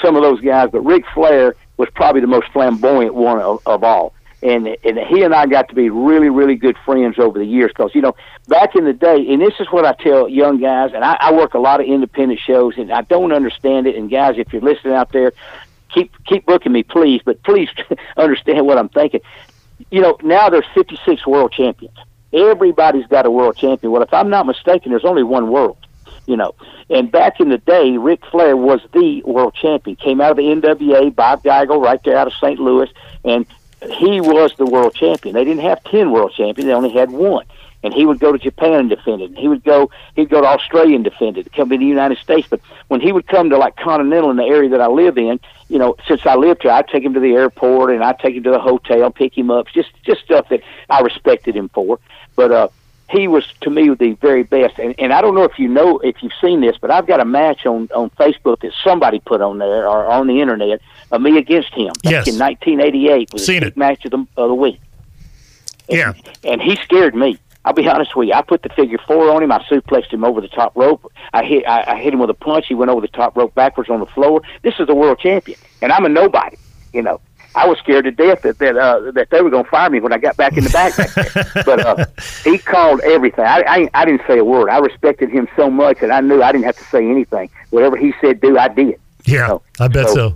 some 0.00 0.16
of 0.16 0.22
those 0.22 0.40
guys. 0.40 0.70
But 0.72 0.80
Ric 0.80 1.04
Flair 1.12 1.54
was 1.76 1.90
probably 1.94 2.22
the 2.22 2.26
most 2.26 2.48
flamboyant 2.52 3.14
one 3.14 3.38
of, 3.38 3.60
of 3.66 3.84
all. 3.84 4.14
And 4.42 4.66
and 4.82 4.98
he 4.98 5.22
and 5.22 5.34
I 5.34 5.46
got 5.46 5.68
to 5.68 5.74
be 5.74 5.90
really 5.90 6.30
really 6.30 6.56
good 6.56 6.76
friends 6.84 7.18
over 7.18 7.38
the 7.38 7.44
years 7.44 7.70
because 7.70 7.94
you 7.94 8.00
know 8.00 8.16
back 8.48 8.74
in 8.74 8.84
the 8.86 8.94
day, 8.94 9.26
and 9.28 9.40
this 9.42 9.54
is 9.60 9.68
what 9.70 9.84
I 9.84 9.92
tell 9.92 10.26
young 10.28 10.58
guys, 10.58 10.92
and 10.94 11.04
I, 11.04 11.16
I 11.20 11.32
work 11.32 11.54
a 11.54 11.60
lot 11.60 11.80
of 11.80 11.86
independent 11.86 12.40
shows, 12.40 12.78
and 12.78 12.90
I 12.90 13.02
don't 13.02 13.32
understand 13.32 13.86
it. 13.86 13.94
And 13.94 14.10
guys, 14.10 14.38
if 14.38 14.52
you're 14.52 14.62
listening 14.62 14.94
out 14.94 15.12
there, 15.12 15.32
keep 15.90 16.12
keep 16.24 16.46
booking 16.46 16.72
me, 16.72 16.82
please. 16.82 17.20
But 17.24 17.42
please 17.42 17.68
understand 18.16 18.66
what 18.66 18.78
I'm 18.78 18.88
thinking 18.88 19.20
you 19.90 20.00
know, 20.00 20.16
now 20.22 20.48
there's 20.48 20.66
56 20.74 21.26
world 21.26 21.52
champions. 21.52 21.96
Everybody's 22.32 23.06
got 23.06 23.26
a 23.26 23.30
world 23.30 23.56
champion. 23.56 23.92
Well, 23.92 24.02
if 24.02 24.12
I'm 24.12 24.30
not 24.30 24.46
mistaken, 24.46 24.90
there's 24.90 25.04
only 25.04 25.22
one 25.22 25.50
world. 25.50 25.76
You 26.26 26.36
know, 26.36 26.54
and 26.88 27.10
back 27.10 27.40
in 27.40 27.48
the 27.48 27.58
day, 27.58 27.96
Ric 27.96 28.24
Flair 28.26 28.56
was 28.56 28.80
the 28.92 29.22
world 29.24 29.54
champion. 29.54 29.96
Came 29.96 30.20
out 30.20 30.30
of 30.30 30.36
the 30.36 30.44
NWA, 30.44 31.12
Bob 31.14 31.42
Geigel, 31.42 31.82
right 31.82 32.00
there 32.04 32.16
out 32.16 32.28
of 32.28 32.32
St. 32.34 32.60
Louis, 32.60 32.88
and 33.24 33.44
he 33.90 34.20
was 34.20 34.54
the 34.56 34.64
world 34.64 34.94
champion. 34.94 35.34
They 35.34 35.44
didn't 35.44 35.64
have 35.64 35.82
ten 35.82 36.12
world 36.12 36.32
champions; 36.36 36.68
they 36.68 36.74
only 36.74 36.92
had 36.92 37.10
one 37.10 37.44
and 37.84 37.92
he 37.92 38.06
would 38.06 38.20
go 38.20 38.30
to 38.32 38.38
Japan 38.38 38.74
and 38.74 38.88
defend 38.90 39.22
it. 39.22 39.30
And 39.30 39.38
he 39.38 39.48
would 39.48 39.64
go 39.64 39.90
he'd 40.16 40.28
go 40.30 40.40
to 40.40 40.46
Australia 40.46 40.94
and 40.94 41.04
defend 41.04 41.38
it. 41.38 41.52
Come 41.52 41.68
to 41.70 41.78
the 41.78 41.84
United 41.84 42.18
States, 42.18 42.46
but 42.50 42.60
when 42.88 43.00
he 43.00 43.12
would 43.12 43.26
come 43.26 43.50
to 43.50 43.58
like 43.58 43.76
Continental 43.76 44.30
in 44.30 44.36
the 44.36 44.44
area 44.44 44.70
that 44.70 44.80
I 44.80 44.86
live 44.88 45.18
in, 45.18 45.40
you 45.68 45.78
know, 45.78 45.96
since 46.06 46.24
I 46.26 46.34
lived 46.36 46.62
here, 46.62 46.70
I'd 46.72 46.88
take 46.88 47.02
him 47.02 47.14
to 47.14 47.20
the 47.20 47.32
airport 47.34 47.90
and 47.92 48.02
I'd 48.04 48.18
take 48.18 48.34
him 48.36 48.42
to 48.44 48.50
the 48.50 48.60
hotel, 48.60 49.10
pick 49.10 49.36
him 49.36 49.50
up, 49.50 49.66
just 49.68 49.90
just 50.04 50.22
stuff 50.22 50.48
that 50.50 50.60
I 50.90 51.00
respected 51.00 51.56
him 51.56 51.68
for. 51.70 51.98
But 52.36 52.50
uh, 52.52 52.68
he 53.10 53.28
was 53.28 53.44
to 53.62 53.68
me 53.70 53.88
the 53.94 54.12
very 54.12 54.42
best. 54.42 54.78
And, 54.78 54.94
and 54.98 55.12
I 55.12 55.20
don't 55.20 55.34
know 55.34 55.44
if 55.44 55.58
you 55.58 55.68
know 55.68 55.98
if 55.98 56.22
you've 56.22 56.32
seen 56.40 56.60
this, 56.60 56.76
but 56.80 56.90
I've 56.90 57.06
got 57.06 57.20
a 57.20 57.24
match 57.24 57.66
on 57.66 57.88
on 57.94 58.10
Facebook 58.10 58.60
that 58.60 58.72
somebody 58.84 59.18
put 59.20 59.40
on 59.42 59.58
there 59.58 59.88
or 59.88 60.06
on 60.06 60.28
the 60.28 60.40
internet 60.40 60.80
of 61.10 61.20
me 61.20 61.36
against 61.36 61.74
him 61.74 61.92
back 62.02 62.12
Yes. 62.12 62.28
in 62.28 62.38
1988 62.38 63.32
was 63.32 63.44
Seen 63.44 63.60
the 63.60 63.66
it. 63.66 63.76
match 63.76 64.04
of 64.04 64.12
the 64.12 64.18
of 64.36 64.48
the 64.48 64.54
week. 64.54 64.80
Yeah. 65.88 66.12
and 66.44 66.62
he 66.62 66.76
scared 66.76 67.14
me. 67.14 67.38
I'll 67.64 67.72
be 67.72 67.88
honest 67.88 68.16
with 68.16 68.28
you. 68.28 68.34
I 68.34 68.42
put 68.42 68.62
the 68.62 68.68
figure 68.70 68.98
four 69.06 69.30
on 69.30 69.42
him. 69.42 69.52
I 69.52 69.60
suplexed 69.64 70.12
him 70.12 70.24
over 70.24 70.40
the 70.40 70.48
top 70.48 70.74
rope. 70.76 71.10
I 71.32 71.44
hit 71.44 71.66
I, 71.66 71.92
I 71.92 71.96
hit 72.02 72.12
him 72.12 72.18
with 72.20 72.30
a 72.30 72.34
punch. 72.34 72.66
He 72.66 72.74
went 72.74 72.90
over 72.90 73.00
the 73.00 73.08
top 73.08 73.36
rope 73.36 73.54
backwards 73.54 73.88
on 73.90 74.00
the 74.00 74.06
floor. 74.06 74.42
This 74.62 74.74
is 74.80 74.86
the 74.86 74.94
world 74.94 75.18
champion, 75.20 75.58
and 75.80 75.92
I'm 75.92 76.04
a 76.04 76.08
nobody. 76.08 76.56
You 76.92 77.02
know, 77.02 77.20
I 77.54 77.68
was 77.68 77.78
scared 77.78 78.04
to 78.04 78.10
death 78.10 78.42
that 78.42 78.58
that 78.58 78.76
uh, 78.76 79.12
that 79.12 79.30
they 79.30 79.42
were 79.42 79.50
going 79.50 79.62
to 79.64 79.70
fire 79.70 79.88
me 79.90 80.00
when 80.00 80.12
I 80.12 80.18
got 80.18 80.36
back 80.36 80.56
in 80.56 80.64
the 80.64 80.70
back. 80.70 80.92
But 81.64 81.86
uh, 81.86 82.04
he 82.44 82.58
called 82.58 83.00
everything. 83.02 83.44
I, 83.44 83.62
I 83.66 83.90
I 83.94 84.04
didn't 84.06 84.22
say 84.26 84.38
a 84.38 84.44
word. 84.44 84.68
I 84.68 84.78
respected 84.78 85.30
him 85.30 85.46
so 85.54 85.70
much 85.70 86.00
that 86.00 86.10
I 86.10 86.20
knew 86.20 86.42
I 86.42 86.50
didn't 86.50 86.64
have 86.64 86.76
to 86.78 86.84
say 86.84 87.06
anything. 87.08 87.48
Whatever 87.70 87.96
he 87.96 88.12
said, 88.20 88.40
do 88.40 88.58
I 88.58 88.68
did. 88.68 88.98
Yeah, 89.24 89.46
So- 89.46 89.62
I 89.78 89.86
bet 89.88 90.08
so- 90.08 90.14
so. 90.14 90.34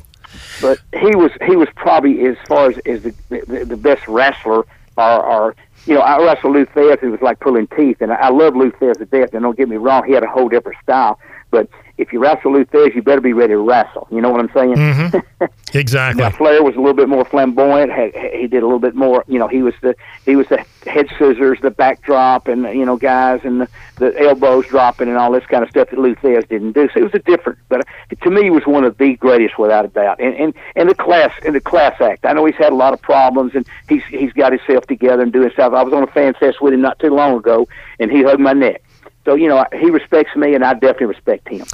but 0.60 0.78
he 1.00 1.16
was 1.16 1.32
he 1.44 1.56
was 1.56 1.68
probably 1.74 2.24
as 2.26 2.36
far 2.46 2.70
as, 2.70 2.78
as 2.86 3.02
the, 3.02 3.14
the 3.30 3.64
the 3.64 3.76
best 3.76 4.06
wrestler 4.06 4.64
or, 4.96 5.24
or 5.24 5.56
you 5.86 5.94
know 5.94 6.00
I 6.00 6.22
wrestled 6.24 6.54
Lou 6.54 6.66
Thesz 6.66 7.00
who 7.00 7.10
was 7.10 7.20
like 7.20 7.40
pulling 7.40 7.66
teeth 7.68 7.98
and 8.00 8.12
I, 8.12 8.16
I 8.16 8.28
love 8.30 8.56
Lou 8.56 8.70
Thesz 8.72 8.98
to 8.98 9.06
death 9.06 9.32
and 9.32 9.42
don't 9.42 9.56
get 9.56 9.68
me 9.68 9.76
wrong 9.76 10.04
he 10.06 10.12
had 10.12 10.24
a 10.24 10.28
whole 10.28 10.48
different 10.48 10.78
style 10.82 11.18
but 11.50 11.68
if 11.98 12.12
you 12.12 12.18
wrestle 12.18 12.52
Lou 12.52 12.66
you 12.94 13.02
better 13.02 13.20
be 13.20 13.32
ready 13.32 13.52
to 13.52 13.58
wrestle 13.58 14.06
you 14.10 14.20
know 14.20 14.30
what 14.30 14.40
I'm 14.40 14.50
saying 14.52 14.74
Mm-hmm. 14.76 15.44
Exactly. 15.74 16.22
now 16.22 16.30
Flair 16.30 16.62
was 16.62 16.74
a 16.74 16.78
little 16.78 16.94
bit 16.94 17.08
more 17.08 17.24
flamboyant. 17.24 17.90
Had, 17.92 18.14
he 18.14 18.46
did 18.46 18.62
a 18.62 18.66
little 18.66 18.78
bit 18.78 18.94
more. 18.94 19.24
You 19.26 19.38
know, 19.38 19.48
he 19.48 19.62
was 19.62 19.74
the 19.82 19.94
he 20.24 20.36
was 20.36 20.46
the 20.48 20.64
head 20.86 21.08
scissors, 21.18 21.58
the 21.60 21.70
backdrop, 21.70 22.48
and 22.48 22.62
you 22.62 22.86
know, 22.86 22.96
guys, 22.96 23.40
and 23.44 23.62
the, 23.62 23.68
the 23.96 24.18
elbows 24.20 24.66
dropping, 24.68 25.08
and 25.08 25.18
all 25.18 25.32
this 25.32 25.44
kind 25.46 25.62
of 25.62 25.70
stuff 25.70 25.90
that 25.90 25.98
Lou 25.98 26.14
didn't 26.14 26.72
do. 26.72 26.88
So 26.94 27.00
it 27.00 27.02
was 27.02 27.14
a 27.14 27.18
different. 27.18 27.58
But 27.68 27.86
to 28.22 28.30
me, 28.30 28.44
he 28.44 28.50
was 28.50 28.64
one 28.66 28.84
of 28.84 28.96
the 28.96 29.16
greatest 29.16 29.58
without 29.58 29.84
a 29.84 29.88
doubt. 29.88 30.20
And 30.20 30.34
and 30.34 30.54
and 30.76 30.88
the 30.88 30.94
class 30.94 31.32
and 31.44 31.54
the 31.54 31.60
class 31.60 32.00
act. 32.00 32.24
I 32.24 32.32
know 32.32 32.44
he's 32.46 32.56
had 32.56 32.72
a 32.72 32.76
lot 32.76 32.94
of 32.94 33.02
problems, 33.02 33.54
and 33.54 33.66
he's 33.88 34.04
he's 34.04 34.32
got 34.32 34.52
himself 34.52 34.86
together 34.86 35.22
and 35.22 35.32
doing 35.32 35.50
stuff. 35.50 35.72
I 35.72 35.82
was 35.82 35.92
on 35.92 36.02
a 36.02 36.06
fan 36.06 36.34
fest 36.34 36.62
with 36.62 36.72
him 36.72 36.80
not 36.80 36.98
too 37.00 37.10
long 37.10 37.36
ago, 37.36 37.68
and 37.98 38.10
he 38.10 38.22
hugged 38.22 38.40
my 38.40 38.52
neck. 38.52 38.82
So 39.26 39.34
you 39.34 39.48
know, 39.48 39.66
he 39.72 39.90
respects 39.90 40.34
me, 40.36 40.54
and 40.54 40.64
I 40.64 40.72
definitely 40.72 41.08
respect 41.08 41.48
him. 41.48 41.66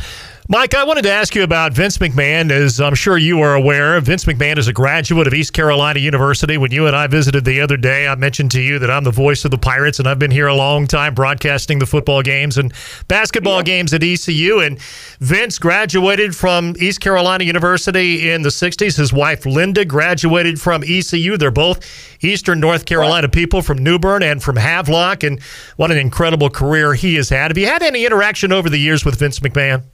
Mike, 0.52 0.74
I 0.74 0.84
wanted 0.84 1.04
to 1.04 1.10
ask 1.10 1.34
you 1.34 1.44
about 1.44 1.72
Vince 1.72 1.96
McMahon. 1.96 2.50
As 2.50 2.78
I'm 2.78 2.94
sure 2.94 3.16
you 3.16 3.40
are 3.40 3.54
aware, 3.54 3.98
Vince 4.02 4.26
McMahon 4.26 4.58
is 4.58 4.68
a 4.68 4.72
graduate 4.74 5.26
of 5.26 5.32
East 5.32 5.54
Carolina 5.54 5.98
University. 5.98 6.58
When 6.58 6.70
you 6.70 6.86
and 6.86 6.94
I 6.94 7.06
visited 7.06 7.46
the 7.46 7.62
other 7.62 7.78
day, 7.78 8.06
I 8.06 8.14
mentioned 8.16 8.50
to 8.50 8.60
you 8.60 8.78
that 8.78 8.90
I'm 8.90 9.02
the 9.02 9.10
voice 9.10 9.46
of 9.46 9.50
the 9.50 9.56
Pirates, 9.56 9.98
and 9.98 10.06
I've 10.06 10.18
been 10.18 10.30
here 10.30 10.48
a 10.48 10.54
long 10.54 10.86
time 10.86 11.14
broadcasting 11.14 11.78
the 11.78 11.86
football 11.86 12.20
games 12.20 12.58
and 12.58 12.70
basketball 13.08 13.62
games 13.62 13.94
at 13.94 14.02
ECU. 14.02 14.58
And 14.58 14.78
Vince 15.20 15.58
graduated 15.58 16.36
from 16.36 16.74
East 16.78 17.00
Carolina 17.00 17.44
University 17.44 18.30
in 18.30 18.42
the 18.42 18.50
60s. 18.50 18.98
His 18.98 19.10
wife, 19.10 19.46
Linda, 19.46 19.86
graduated 19.86 20.60
from 20.60 20.84
ECU. 20.84 21.38
They're 21.38 21.50
both 21.50 21.80
Eastern 22.22 22.60
North 22.60 22.84
Carolina 22.84 23.30
people 23.30 23.62
from 23.62 23.78
New 23.78 23.98
Bern 23.98 24.22
and 24.22 24.42
from 24.42 24.56
Havelock. 24.56 25.22
And 25.22 25.40
what 25.76 25.90
an 25.90 25.96
incredible 25.96 26.50
career 26.50 26.92
he 26.92 27.14
has 27.14 27.30
had. 27.30 27.52
Have 27.52 27.56
you 27.56 27.68
had 27.68 27.82
any 27.82 28.04
interaction 28.04 28.52
over 28.52 28.68
the 28.68 28.76
years 28.76 29.02
with 29.02 29.18
Vince 29.18 29.40
McMahon? 29.40 29.84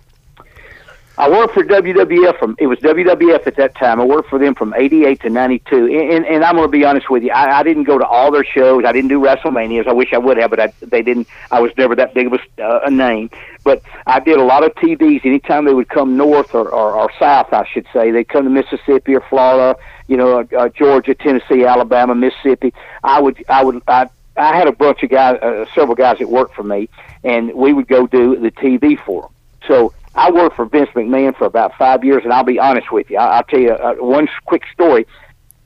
I 1.19 1.29
worked 1.29 1.53
for 1.53 1.65
WWF 1.65 2.39
from 2.39 2.55
it 2.61 2.69
was 2.69 2.79
WWF 2.79 3.45
at 3.45 3.57
that 3.57 3.75
time. 3.75 4.01
I 4.01 4.05
worked 4.05 4.31
for 4.31 4.39
them 4.39 4.55
from 4.55 4.73
'88 4.73 5.21
to 5.23 5.31
'92, 5.31 5.87
and, 5.87 6.15
and, 6.15 6.25
and 6.25 6.45
I'm 6.45 6.55
going 6.55 6.69
to 6.69 6.71
be 6.71 6.85
honest 6.85 7.11
with 7.11 7.25
you. 7.25 7.33
I, 7.33 7.59
I 7.59 7.63
didn't 7.65 7.85
go 7.85 7.99
to 7.99 8.07
all 8.07 8.31
their 8.31 8.45
shows. 8.45 8.85
I 8.85 8.93
didn't 8.93 9.09
do 9.09 9.21
WrestleManias. 9.21 9.89
I 9.89 9.93
wish 9.93 10.13
I 10.13 10.19
would 10.19 10.37
have, 10.37 10.51
but 10.51 10.61
I, 10.61 10.73
they 10.81 11.03
didn't. 11.03 11.27
I 11.51 11.61
was 11.61 11.73
never 11.77 11.97
that 11.97 12.15
big 12.15 12.29
of 12.29 12.35
a, 12.35 12.63
uh, 12.63 12.83
a 12.85 12.91
name. 12.93 13.31
But 13.65 13.83
I 14.07 14.21
did 14.21 14.39
a 14.39 14.45
lot 14.45 14.63
of 14.63 14.77
TVs. 14.77 15.27
Anytime 15.27 15.65
they 15.65 15.75
would 15.75 15.89
come 15.89 16.17
north 16.17 16.55
or, 16.55 16.69
or, 16.69 16.93
or 16.93 17.11
south, 17.19 17.53
I 17.53 17.67
should 17.67 17.89
say, 17.93 18.13
they'd 18.13 18.29
come 18.29 18.45
to 18.45 18.51
Mississippi 18.51 19.17
or 19.17 19.21
Florida, 19.23 19.77
you 20.07 20.17
know, 20.17 20.47
uh, 20.57 20.69
Georgia, 20.69 21.17
Tennessee, 21.17 21.65
Alabama, 21.65 22.15
Mississippi. 22.15 22.73
I 23.03 23.21
would, 23.21 23.45
I 23.49 23.65
would, 23.65 23.83
I. 23.89 24.09
I 24.37 24.57
had 24.57 24.69
a 24.69 24.73
bunch 24.73 25.03
of 25.03 25.11
guys, 25.11 25.37
uh, 25.43 25.67
several 25.75 25.97
guys 25.97 26.21
that 26.21 26.29
worked 26.29 26.55
for 26.55 26.63
me, 26.63 26.89
and 27.25 27.53
we 27.55 27.73
would 27.73 27.89
go 27.89 28.07
do 28.07 28.37
the 28.37 28.53
TV 28.53 28.97
for 28.97 29.23
them. 29.23 29.33
So 29.67 29.93
I 30.19 30.33
worked 30.33 30.57
for 30.57 30.65
Vince 30.65 30.91
McMahon 30.91 31.37
for 31.37 31.45
about 31.47 31.77
five 31.79 32.05
years, 32.05 32.25
and 32.25 32.33
I'll 32.33 32.43
be 32.43 32.59
honest 32.59 32.91
with 32.91 33.09
you. 33.09 33.19
I, 33.19 33.37
I'll 33.37 33.45
tell 33.45 33.61
you 33.61 33.71
uh, 33.71 33.95
one 33.95 34.29
quick 34.47 34.65
story. 34.73 35.07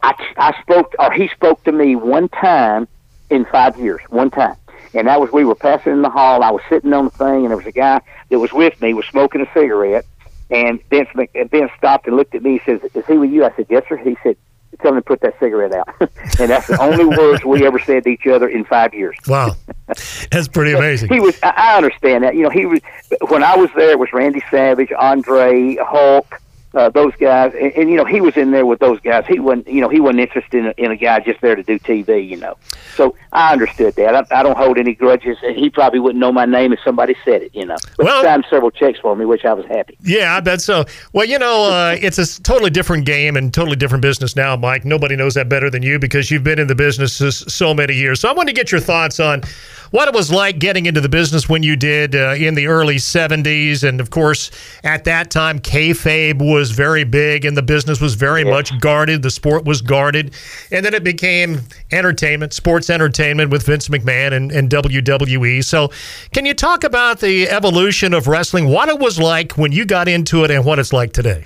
I, 0.03 0.13
I 0.37 0.61
spoke, 0.61 0.95
or 0.99 1.11
he 1.11 1.29
spoke 1.29 1.65
to 1.65 1.73
me 1.73 1.97
one 1.97 2.29
time 2.29 2.87
in 3.31 3.47
five 3.47 3.79
years, 3.79 4.03
one 4.11 4.31
time. 4.31 4.57
And 4.93 5.09
that 5.09 5.21
was, 5.21 5.33
we 5.33 5.47
were 5.47 5.55
passing 5.55 5.93
in 5.93 6.03
the 6.03 6.11
hall. 6.11 6.43
I 6.43 6.51
was 6.51 6.61
sitting 6.69 6.93
on 6.93 7.07
the 7.07 7.11
thing, 7.11 7.45
and 7.45 7.49
there 7.49 7.57
was 7.57 7.67
a 7.67 7.73
guy 7.73 8.03
that 8.29 8.39
was 8.39 8.53
with 8.53 8.79
me, 8.83 8.93
was 8.93 9.07
smoking 9.07 9.41
a 9.41 9.51
cigarette. 9.55 10.05
And 10.51 10.87
Vince, 10.91 11.09
Mc- 11.15 11.51
Vince 11.51 11.71
stopped 11.79 12.07
and 12.07 12.15
looked 12.15 12.35
at 12.35 12.43
me. 12.43 12.59
He 12.59 12.61
says, 12.67 12.83
Is 12.95 13.07
he 13.07 13.17
with 13.17 13.31
you? 13.31 13.47
I 13.47 13.57
said, 13.57 13.67
Yes, 13.71 13.85
sir. 13.89 13.97
He 13.97 14.19
said, 14.23 14.37
Tell 14.81 14.93
him 14.93 14.97
to 14.97 15.03
put 15.03 15.21
that 15.21 15.39
cigarette 15.39 15.73
out. 15.73 15.89
and 16.01 16.51
that's 16.51 16.67
the 16.67 16.81
only 16.81 17.05
words 17.05 17.45
we 17.45 17.67
ever 17.67 17.79
said 17.79 18.05
to 18.05 18.11
each 18.11 18.27
other 18.27 18.49
in 18.49 18.65
five 18.65 18.95
years. 18.95 19.17
Wow, 19.29 19.57
that's 19.87 20.49
pretty 20.49 20.73
amazing. 20.77 21.13
He 21.13 21.21
was. 21.21 21.39
I 21.43 21.77
understand 21.77 22.25
that. 22.25 22.35
You 22.35 22.45
know, 22.45 22.51
he 22.51 22.67
was. 22.67 22.81
When 23.29 23.43
I 23.45 23.57
was 23.57 23.71
there, 23.77 23.91
it 23.91 23.99
was 23.99 24.13
Randy 24.13 24.43
Savage, 24.51 24.91
Andre, 24.99 25.77
Hulk, 25.77 26.41
uh, 26.75 26.89
those 26.91 27.15
guys, 27.17 27.53
and, 27.55 27.73
and 27.73 27.91
you 27.91 27.97
know, 27.97 28.05
he 28.05 28.21
was 28.21 28.37
in 28.37 28.51
there 28.51 28.65
with 28.67 28.79
those 28.81 29.01
guys. 29.01 29.25
He 29.27 29.39
wasn't. 29.39 29.69
You 29.69 29.81
know, 29.81 29.89
he 29.89 30.01
wasn't 30.01 30.21
interested 30.21 30.59
in 30.59 30.67
a, 30.67 30.75
in 30.79 30.91
a 30.91 30.97
guy 30.97 31.21
just 31.21 31.41
there 31.41 31.55
to 31.55 31.63
do 31.63 31.79
TV. 31.79 32.27
You 32.29 32.37
know, 32.37 32.57
so 32.95 33.15
I 33.33 33.53
understood 33.53 33.95
that. 33.97 34.15
I, 34.33 34.41
I 34.41 34.43
don't 34.43 34.57
hold 34.57 34.79
any 34.79 34.95
grudges. 34.95 35.39
and 35.43 35.57
He 35.57 35.71
probably 35.71 35.99
wouldn't 36.01 36.21
know 36.21 36.33
my 36.33 36.45
name 36.47 36.73
if 36.73 36.79
somebody 36.85 37.15
said 37.25 37.43
it. 37.43 37.55
You 37.55 37.67
know, 37.67 37.77
but 37.97 38.05
Well- 38.07 38.19
he 38.21 38.25
signed 38.27 38.45
several 38.49 38.71
checks 38.71 38.99
for 38.99 39.17
me, 39.17 39.25
which 39.25 39.45
I 39.45 39.53
was 39.55 39.67
happy. 39.67 39.97
Yeah, 40.03 40.37
I 40.37 40.41
bet 40.41 40.61
so. 40.61 40.85
Well, 41.13 41.27
you 41.27 41.39
know, 41.39 41.65
uh, 41.73 41.97
it's 42.01 42.19
a 42.19 42.43
totally 42.43 42.71
different 42.71 43.07
game 43.07 43.37
and 43.37 43.53
totally 43.53 43.77
different 43.77 44.03
business 44.03 44.37
now, 44.37 44.57
Mike. 44.57 44.85
Nobody 44.85 45.17
knows 45.17 45.35
that 45.35 45.49
better 45.49 45.71
than 45.71 45.83
you 45.83 45.99
because 45.99 46.31
you've 46.31 46.45
been 46.45 46.59
in 46.59 46.67
the 46.69 46.75
business 46.75 47.15
so 47.15 47.75
many 47.75 47.95
years. 47.95 48.21
So 48.21 48.29
I 48.29 48.33
want 48.33 48.49
to 48.49 48.55
get 48.55 48.71
your 48.71 48.81
thoughts 48.81 49.19
on 49.21 49.43
what 49.91 50.09
it 50.09 50.15
was 50.15 50.31
like 50.31 50.59
getting 50.59 50.87
into 50.87 51.01
the 51.01 51.09
business 51.09 51.49
when 51.49 51.63
you 51.63 51.77
did 51.77 52.15
uh, 52.15 52.35
in 52.37 52.55
the 52.55 52.67
early 52.67 52.97
70s. 52.97 53.87
And 53.87 54.01
of 54.01 54.11
course, 54.11 54.51
at 54.85 55.05
that 55.05 55.31
time, 55.31 55.59
kayfabe 55.59 56.39
was 56.39 56.62
very 56.71 57.05
big 57.05 57.45
and 57.45 57.57
the 57.57 57.63
business 57.63 58.01
was 58.01 58.15
very 58.15 58.45
much 58.45 58.79
guarded. 58.81 59.23
The 59.23 59.31
sport 59.31 59.65
was 59.65 59.83
guarded. 59.83 60.35
And 60.71 60.85
then 60.87 60.95
it 60.95 61.05
became 61.05 61.61
entertainment, 61.91 62.53
sports 62.53 62.89
entertainment 62.89 63.51
with 63.51 63.65
Vince 63.65 63.89
McMahon 63.89 64.33
and, 64.33 64.53
and 64.53 64.71
WWE. 64.71 65.65
So 65.65 65.91
can 66.33 66.47
you 66.47 66.55
talk 66.55 66.85
about 66.85 67.21
the 67.21 67.49
evolution 67.49 68.15
of 68.15 68.29
wrestling, 68.29 68.69
what 68.69 68.89
it 68.89 68.99
was 68.99 69.19
like 69.19 69.59
when 69.59 69.73
you 69.73 69.85
got 69.85 70.09
into 70.09 70.45
it 70.45 70.51
and 70.51 70.65
what 70.65 70.79
it's 70.79 70.93
like 70.93 71.13
today? 71.13 71.45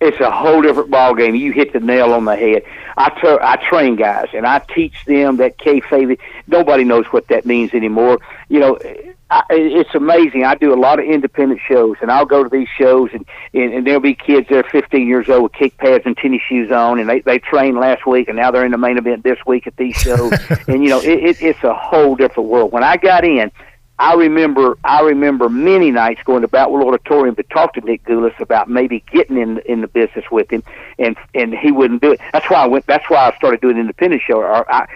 it's 0.00 0.20
a 0.20 0.30
whole 0.30 0.62
different 0.62 0.90
ball 0.90 1.14
game. 1.14 1.34
You 1.34 1.52
hit 1.52 1.72
the 1.72 1.80
nail 1.80 2.12
on 2.12 2.26
the 2.26 2.36
head. 2.36 2.62
I 2.96 3.10
I 3.42 3.56
train 3.56 3.96
guys 3.96 4.28
and 4.34 4.46
I 4.46 4.58
teach 4.58 5.04
them 5.06 5.36
that 5.38 5.58
kayfabe. 5.58 6.18
Nobody 6.46 6.84
knows 6.84 7.06
what 7.06 7.28
that 7.28 7.46
means 7.46 7.72
anymore. 7.72 8.18
You 8.48 8.60
know, 8.60 8.78
I, 9.28 9.42
it's 9.50 9.94
amazing. 9.94 10.44
I 10.44 10.54
do 10.54 10.72
a 10.72 10.78
lot 10.78 11.00
of 11.00 11.04
independent 11.04 11.60
shows, 11.66 11.96
and 12.00 12.12
I'll 12.12 12.26
go 12.26 12.44
to 12.44 12.48
these 12.48 12.68
shows, 12.78 13.10
and 13.12 13.26
and, 13.52 13.74
and 13.74 13.86
there'll 13.86 14.00
be 14.00 14.14
kids 14.14 14.48
that 14.48 14.64
are 14.64 14.70
15 14.70 15.06
years 15.06 15.28
old 15.28 15.42
with 15.44 15.52
kick 15.52 15.76
pads 15.78 16.04
and 16.06 16.16
tennis 16.16 16.42
shoes 16.48 16.70
on, 16.70 17.00
and 17.00 17.08
they 17.08 17.20
they 17.20 17.38
trained 17.38 17.76
last 17.76 18.06
week, 18.06 18.28
and 18.28 18.36
now 18.36 18.52
they're 18.52 18.64
in 18.64 18.70
the 18.70 18.78
main 18.78 18.98
event 18.98 19.24
this 19.24 19.38
week 19.44 19.66
at 19.66 19.76
these 19.76 19.96
shows. 19.96 20.32
and 20.68 20.84
you 20.84 20.90
know, 20.90 21.00
it, 21.00 21.24
it, 21.24 21.42
it's 21.42 21.64
a 21.64 21.74
whole 21.74 22.14
different 22.14 22.48
world. 22.48 22.72
When 22.72 22.84
I 22.84 22.96
got 22.96 23.24
in. 23.24 23.50
I 23.98 24.12
remember 24.12 24.76
I 24.84 25.00
remember 25.00 25.48
many 25.48 25.90
nights 25.90 26.20
going 26.22 26.42
to 26.42 26.48
Boutwell 26.48 26.86
Auditorium 26.86 27.34
to 27.36 27.42
talk 27.44 27.72
to 27.74 27.80
Nick 27.80 28.04
Gulas 28.04 28.38
about 28.40 28.68
maybe 28.68 29.02
getting 29.10 29.38
in 29.38 29.58
in 29.60 29.80
the 29.80 29.88
business 29.88 30.26
with 30.30 30.50
him, 30.50 30.62
and 30.98 31.16
and 31.34 31.54
he 31.54 31.72
wouldn't 31.72 32.02
do 32.02 32.12
it. 32.12 32.20
That's 32.30 32.44
why 32.50 32.58
I 32.58 32.66
went. 32.66 32.84
That's 32.84 33.08
why 33.08 33.30
I 33.30 33.36
started 33.38 33.62
doing 33.62 33.78
independent 33.78 34.20
shows. 34.20 34.44
Or 34.44 34.70
I 34.70 34.86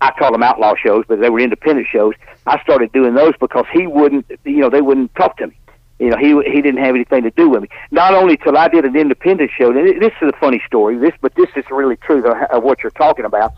I 0.00 0.12
call 0.12 0.32
them 0.32 0.42
outlaw 0.42 0.74
shows, 0.76 1.04
but 1.08 1.20
they 1.20 1.30
were 1.30 1.40
independent 1.40 1.88
shows. 1.90 2.14
I 2.46 2.60
started 2.62 2.92
doing 2.92 3.14
those 3.14 3.34
because 3.40 3.66
he 3.72 3.86
wouldn't. 3.86 4.26
You 4.44 4.58
know, 4.58 4.70
they 4.70 4.80
wouldn't 4.80 5.14
talk 5.14 5.36
to 5.38 5.48
me. 5.48 5.58
You 5.98 6.10
know, 6.10 6.16
he 6.16 6.28
he 6.50 6.62
didn't 6.62 6.82
have 6.82 6.94
anything 6.94 7.24
to 7.24 7.30
do 7.30 7.48
with 7.48 7.62
me. 7.62 7.68
Not 7.90 8.14
only 8.14 8.36
till 8.36 8.56
I 8.56 8.68
did 8.68 8.84
an 8.84 8.96
independent 8.96 9.50
show. 9.56 9.70
And 9.70 10.00
this 10.00 10.12
is 10.22 10.28
a 10.28 10.38
funny 10.38 10.62
story. 10.66 10.96
This, 10.96 11.14
but 11.20 11.34
this 11.34 11.48
is 11.56 11.64
really 11.70 11.96
true 11.96 12.24
of, 12.24 12.62
what 12.62 12.82
you're 12.82 12.90
talking 12.92 13.24
about 13.24 13.52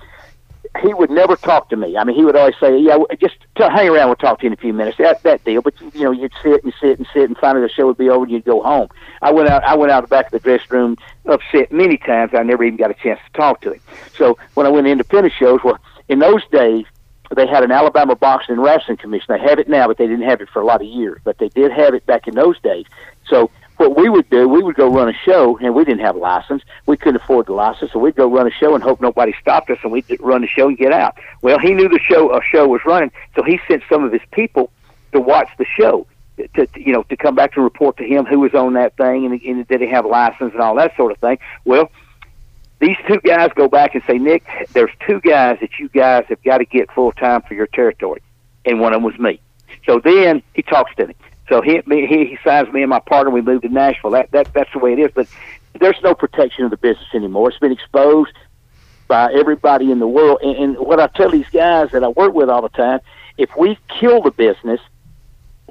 he 0.83 0.95
would 0.95 1.11
never 1.11 1.37
talk 1.37 1.69
to 1.71 1.77
me. 1.77 1.97
I 1.97 2.05
mean, 2.05 2.17
he 2.17 2.25
would 2.25 2.37
always 2.37 2.55
say, 2.61 2.79
"Yeah, 2.79 2.99
just 3.21 3.37
to 3.57 3.69
hang 3.71 3.89
around. 3.89 4.09
We'll 4.09 4.17
talk 4.17 4.39
to 4.41 4.45
you 4.45 4.49
in 4.49 4.53
a 4.53 4.57
few 4.57 4.73
minutes." 4.73 4.99
That 4.99 5.23
that 5.23 5.45
deal. 5.45 5.63
But 5.63 5.75
you 5.81 6.05
know, 6.05 6.11
you'd 6.11 6.33
sit 6.43 6.63
and 6.63 6.73
sit 6.81 6.99
and 6.99 7.07
sit, 7.13 7.25
and 7.25 7.37
finally 7.39 7.67
the 7.67 7.73
show 7.73 7.87
would 7.87 7.99
be 7.99 8.09
over, 8.09 8.25
and 8.25 8.33
you'd 8.33 8.45
go 8.45 8.63
home. 8.63 8.89
I 9.23 9.33
went 9.33 9.49
out. 9.49 9.65
I 9.65 9.75
went 9.75 9.91
out 9.91 10.03
the 10.03 10.09
back 10.09 10.27
of 10.27 10.33
the 10.33 10.39
dressing 10.39 10.69
room, 10.71 10.97
upset 11.27 11.73
many 11.73 11.97
times. 11.97 12.33
I 12.35 12.43
never 12.43 12.63
even 12.65 12.77
got 12.77 12.91
a 12.91 12.95
chance 12.95 13.21
to 13.27 13.39
talk 13.39 13.63
to 13.63 13.73
him. 13.73 13.81
So 14.17 14.39
when 14.55 14.67
I 14.67 14.71
went 14.71 14.87
to 14.87 14.91
independent 14.91 15.35
shows, 15.39 15.61
well, 15.65 15.79
in 16.11 16.19
those 16.19 16.45
days, 16.51 16.85
they 17.35 17.47
had 17.47 17.63
an 17.63 17.71
Alabama 17.71 18.17
Boxing 18.17 18.57
and 18.57 18.63
Wrestling 18.63 18.97
Commission. 18.97 19.27
They 19.29 19.39
have 19.39 19.61
it 19.61 19.69
now, 19.69 19.87
but 19.87 19.97
they 19.97 20.09
didn't 20.09 20.29
have 20.29 20.41
it 20.41 20.49
for 20.53 20.61
a 20.61 20.67
lot 20.67 20.83
of 20.83 20.89
years. 20.89 21.21
But 21.23 21.39
they 21.39 21.49
did 21.49 21.71
have 21.71 21.95
it 21.95 22.05
back 22.05 22.27
in 22.27 22.35
those 22.35 22.59
days. 22.61 22.85
So 23.29 23.49
what 23.77 23.97
we 23.97 24.09
would 24.09 24.29
do, 24.29 24.49
we 24.49 24.61
would 24.61 24.75
go 24.75 24.89
run 24.89 25.09
a 25.09 25.13
show, 25.13 25.57
and 25.59 25.73
we 25.73 25.85
didn't 25.85 26.01
have 26.01 26.17
a 26.17 26.19
license. 26.19 26.65
We 26.87 26.97
couldn't 26.97 27.23
afford 27.23 27.47
the 27.47 27.53
license, 27.53 27.93
so 27.93 28.01
we'd 28.01 28.17
go 28.17 28.29
run 28.29 28.49
a 28.49 28.51
show 28.51 28.75
and 28.75 28.83
hope 28.83 29.01
nobody 29.01 29.33
stopped 29.41 29.71
us, 29.71 29.79
and 29.85 29.93
we'd 29.93 30.05
run 30.19 30.41
the 30.41 30.49
show 30.49 30.67
and 30.67 30.77
get 30.77 30.93
out. 30.93 31.17
Well, 31.43 31.61
he 31.61 31.73
knew 31.75 31.89
the 31.89 32.01
show 32.01 32.37
a 32.37 32.43
show 32.43 32.67
was 32.67 32.81
running, 32.85 33.13
so 33.37 33.45
he 33.45 33.61
sent 33.69 33.85
some 33.89 34.03
of 34.03 34.13
his 34.13 34.23
people 34.33 34.73
to 35.13 35.21
watch 35.21 35.49
the 35.59 35.65
show. 35.65 36.07
To, 36.55 36.67
you 36.75 36.95
know 36.95 37.03
to 37.03 37.19
come 37.19 37.35
back 37.35 37.53
to 37.53 37.61
report 37.61 37.99
to 37.99 38.03
him 38.03 38.25
who 38.25 38.41
was 38.41 38.55
on 38.55 38.73
that 38.73 38.97
thing 38.97 39.27
and, 39.27 39.43
and 39.43 39.69
did 39.69 39.83
he 39.83 39.89
have 39.89 40.07
a 40.07 40.09
license 40.09 40.55
and 40.55 40.63
all 40.63 40.75
that 40.77 40.97
sort 40.97 41.13
of 41.13 41.19
thing. 41.19 41.39
Well, 41.67 41.91
these 42.81 42.97
two 43.07 43.21
guys 43.21 43.51
go 43.55 43.69
back 43.69 43.95
and 43.95 44.03
say, 44.07 44.19
Nick, 44.19 44.45
there's 44.73 44.91
two 45.07 45.21
guys 45.21 45.59
that 45.61 45.79
you 45.79 45.89
guys 45.89 46.25
have 46.29 46.43
got 46.43 46.59
to 46.59 46.65
get 46.65 46.91
full 46.93 47.13
time 47.13 47.43
for 47.43 47.55
your 47.55 47.67
territory, 47.67 48.23
and 48.65 48.81
one 48.81 48.93
of 48.93 48.97
them 48.97 49.05
was 49.05 49.19
me. 49.19 49.41
So 49.87 50.01
then 50.03 50.43
he 50.55 50.63
talks 50.63 50.95
to 50.97 51.07
me. 51.07 51.15
So 51.49 51.61
he 51.61 51.83
he, 51.87 52.07
he 52.07 52.39
signs 52.45 52.73
me 52.73 52.83
and 52.83 52.91
my 52.91 53.01
partner. 53.01 53.31
We 53.31 53.43
moved 53.43 53.63
to 53.63 53.69
Nashville. 53.69 54.11
That 54.11 54.31
that 54.31 54.53
that's 54.55 54.73
the 54.73 54.79
way 54.79 54.93
it 54.93 54.99
is. 54.99 55.11
But 55.15 55.29
there's 55.79 56.01
no 56.03 56.15
protection 56.15 56.65
of 56.65 56.71
the 56.71 56.77
business 56.77 57.09
anymore. 57.15 57.51
It's 57.51 57.59
been 57.59 57.73
exposed 57.73 58.33
by 59.09 59.33
everybody 59.33 59.91
in 59.91 59.99
the 59.99 60.07
world. 60.07 60.39
And, 60.43 60.57
and 60.57 60.79
what 60.79 61.01
I 61.01 61.09
tell 61.09 61.31
these 61.31 61.49
guys 61.53 61.91
that 61.91 62.05
I 62.05 62.09
work 62.09 62.33
with 62.33 62.49
all 62.49 62.63
the 62.63 62.69
time, 62.69 63.01
if 63.37 63.51
we 63.57 63.79
kill 63.89 64.23
the 64.23 64.31
business, 64.31 64.81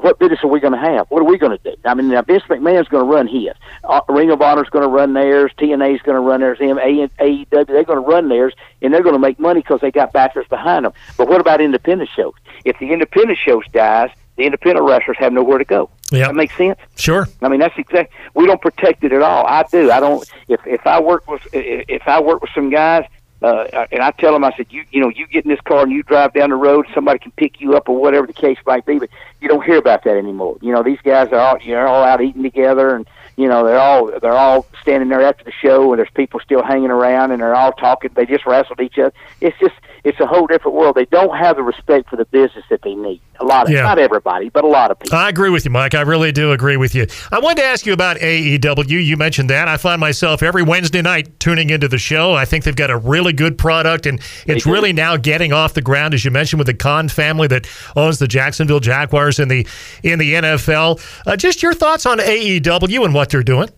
what 0.02 0.20
business 0.20 0.40
are 0.44 0.48
we 0.48 0.60
going 0.60 0.74
to 0.74 0.80
have? 0.80 1.08
What 1.10 1.22
are 1.22 1.26
we 1.26 1.38
going 1.38 1.58
to 1.58 1.64
do? 1.64 1.76
I 1.84 1.94
mean, 1.94 2.10
now 2.10 2.22
Vince 2.22 2.44
McMahon's 2.44 2.88
going 2.88 3.06
to 3.06 3.12
run 3.12 3.28
his. 3.28 3.54
Uh, 3.84 4.02
Ring 4.08 4.32
of 4.32 4.42
Honor's 4.42 4.70
going 4.70 4.84
to 4.84 4.90
run 4.90 5.14
theirs. 5.14 5.52
TNA's 5.58 6.02
going 6.02 6.16
to 6.16 6.22
run 6.22 6.40
theirs. 6.40 6.60
AEW, 6.60 7.50
they're 7.50 7.84
going 7.84 8.02
to 8.02 8.08
run 8.08 8.30
theirs, 8.30 8.54
and 8.82 8.94
they're 8.94 9.04
going 9.04 9.16
to 9.16 9.20
make 9.20 9.40
money 9.40 9.62
because 9.62 9.82
they 9.82 9.92
got 9.92 10.14
backers 10.14 10.48
behind 10.48 10.86
them. 10.86 10.94
But 11.18 11.28
what 11.28 11.42
about 11.42 11.62
independent 11.62 12.10
shows? 12.16 12.34
If 12.66 12.80
the 12.80 12.92
independent 12.92 13.40
shows 13.44 13.64
dies, 13.74 14.10
the 14.38 14.46
independent 14.46 14.88
wrestlers 14.88 15.18
have 15.20 15.34
nowhere 15.34 15.58
to 15.58 15.66
go. 15.66 15.90
Yeah, 16.12 16.28
that 16.28 16.36
makes 16.36 16.56
sense. 16.56 16.80
Sure. 16.96 17.28
I 17.42 17.50
mean, 17.50 17.60
that's 17.60 17.78
exact. 17.78 18.14
We 18.34 18.46
don't 18.46 18.62
protect 18.62 19.04
it 19.04 19.12
at 19.12 19.22
all. 19.22 19.46
I 19.46 19.64
do. 19.64 19.92
I 19.92 20.00
don't. 20.00 20.26
If 20.48 20.66
if 20.66 20.88
I 20.88 21.00
work 21.02 21.28
with 21.28 21.42
if 21.54 22.08
I 22.08 22.22
work 22.22 22.42
with 22.42 22.52
some 22.56 22.70
guys 22.70 23.06
uh, 23.42 23.88
and 23.92 24.02
I 24.02 24.12
tell 24.12 24.34
them, 24.34 24.44
I 24.44 24.54
said, 24.58 24.68
you 24.70 24.84
you 24.92 25.00
know, 25.00 25.10
you 25.10 25.26
get 25.28 25.46
in 25.46 25.50
this 25.50 25.62
car 25.62 25.84
and 25.84 25.92
you 25.92 26.04
drive 26.04 26.34
down 26.34 26.50
the 26.50 26.58
road, 26.58 26.88
somebody 26.94 27.20
can 27.20 27.32
pick 27.32 27.62
you 27.62 27.76
up 27.76 27.88
or 27.88 28.00
whatever 28.00 28.28
the 28.28 28.34
case 28.34 28.58
might 28.66 28.86
be, 28.86 29.00
but 29.00 29.10
you 29.40 29.48
don't 29.48 29.64
hear 29.64 29.78
about 29.78 30.04
that 30.04 30.18
anymore. 30.18 30.58
You 30.62 30.74
know, 30.74 30.84
these 30.84 31.00
guys 31.04 31.30
are 31.32 31.40
all 31.40 31.58
you 31.62 31.74
know 31.74 31.86
all 31.88 32.04
out 32.04 32.22
eating 32.22 32.44
together, 32.44 32.96
and 32.96 33.08
you 33.38 33.48
know 33.48 33.66
they're 33.66 33.80
all 33.80 34.20
they're 34.20 34.34
all 34.34 34.66
standing 34.82 35.08
there 35.08 35.22
after 35.22 35.46
the 35.46 35.54
show, 35.54 35.94
and 35.94 36.00
there's 36.00 36.10
people 36.14 36.42
still 36.42 36.64
hanging 36.64 36.92
around, 36.92 37.32
and 37.32 37.42
they're 37.42 37.56
all 37.56 37.72
talking. 37.72 38.12
They 38.14 38.26
just 38.26 38.46
wrestled 38.46 38.82
each 38.82 38.98
other. 39.00 39.14
It's 39.40 39.58
just 39.60 39.76
it's 40.04 40.20
a 40.20 40.26
whole 40.26 40.48
different 40.48 40.76
world. 40.76 40.96
They 40.96 41.06
don't 41.06 41.36
have 41.38 41.58
the 41.58 41.64
respect 41.64 42.10
for 42.10 42.16
the 42.16 42.26
business 42.26 42.66
that 42.70 42.82
they 42.82 42.96
need. 42.96 43.22
A 43.42 43.46
lot 43.46 43.68
of, 43.68 43.72
yeah. 43.72 43.84
not 43.84 44.00
everybody, 44.00 44.50
but 44.50 44.66
a 44.66 44.68
lot 44.68 44.92
of 44.92 45.00
people. 45.00 45.18
I 45.18 45.30
agree 45.30 45.50
with 45.50 45.64
you, 45.64 45.72
Mike. 45.72 45.96
I 45.96 46.02
really 46.02 46.34
do 46.34 46.52
agree 46.52 46.76
with 46.76 46.94
you. 46.94 47.08
I 47.32 47.40
wanted 47.40 47.62
to 47.62 47.68
ask 47.68 47.86
you 47.86 47.94
about 47.94 48.18
AEW. 48.18 49.06
You 49.06 49.16
mentioned 49.16 49.50
that. 49.50 49.70
I 49.70 49.78
find 49.78 50.02
myself 50.02 50.44
every 50.44 50.62
Wednesday 50.62 51.02
night 51.02 51.40
tuning 51.40 51.70
into 51.70 51.88
the 51.88 51.98
show. 51.98 52.34
I 52.34 52.44
think 52.44 52.66
they've 52.66 52.76
got 52.76 52.90
a 52.90 52.98
really 52.98 53.32
good 53.32 53.58
product, 53.58 54.06
and 54.06 54.20
it's 54.46 54.66
really 54.66 54.92
now 54.92 55.16
getting 55.16 55.54
off 55.54 55.74
the 55.74 55.82
ground, 55.82 56.14
as 56.14 56.26
you 56.26 56.32
mentioned, 56.32 56.60
with 56.60 56.68
the 56.68 56.74
Khan 56.74 57.08
family 57.08 57.48
that 57.48 57.68
owns 57.96 58.20
the 58.20 58.28
Jacksonville 58.28 58.82
Jaguars 58.82 59.40
in 59.40 59.48
the 59.48 59.66
in 60.04 60.20
the 60.20 60.34
NFL. 60.34 61.02
Uh, 61.26 61.38
just 61.38 61.64
your 61.64 61.74
thoughts 61.74 62.06
on 62.06 62.20
AEW 62.20 63.06
and 63.06 63.14
what 63.14 63.30
they're 63.30 63.44
doing. 63.44 63.70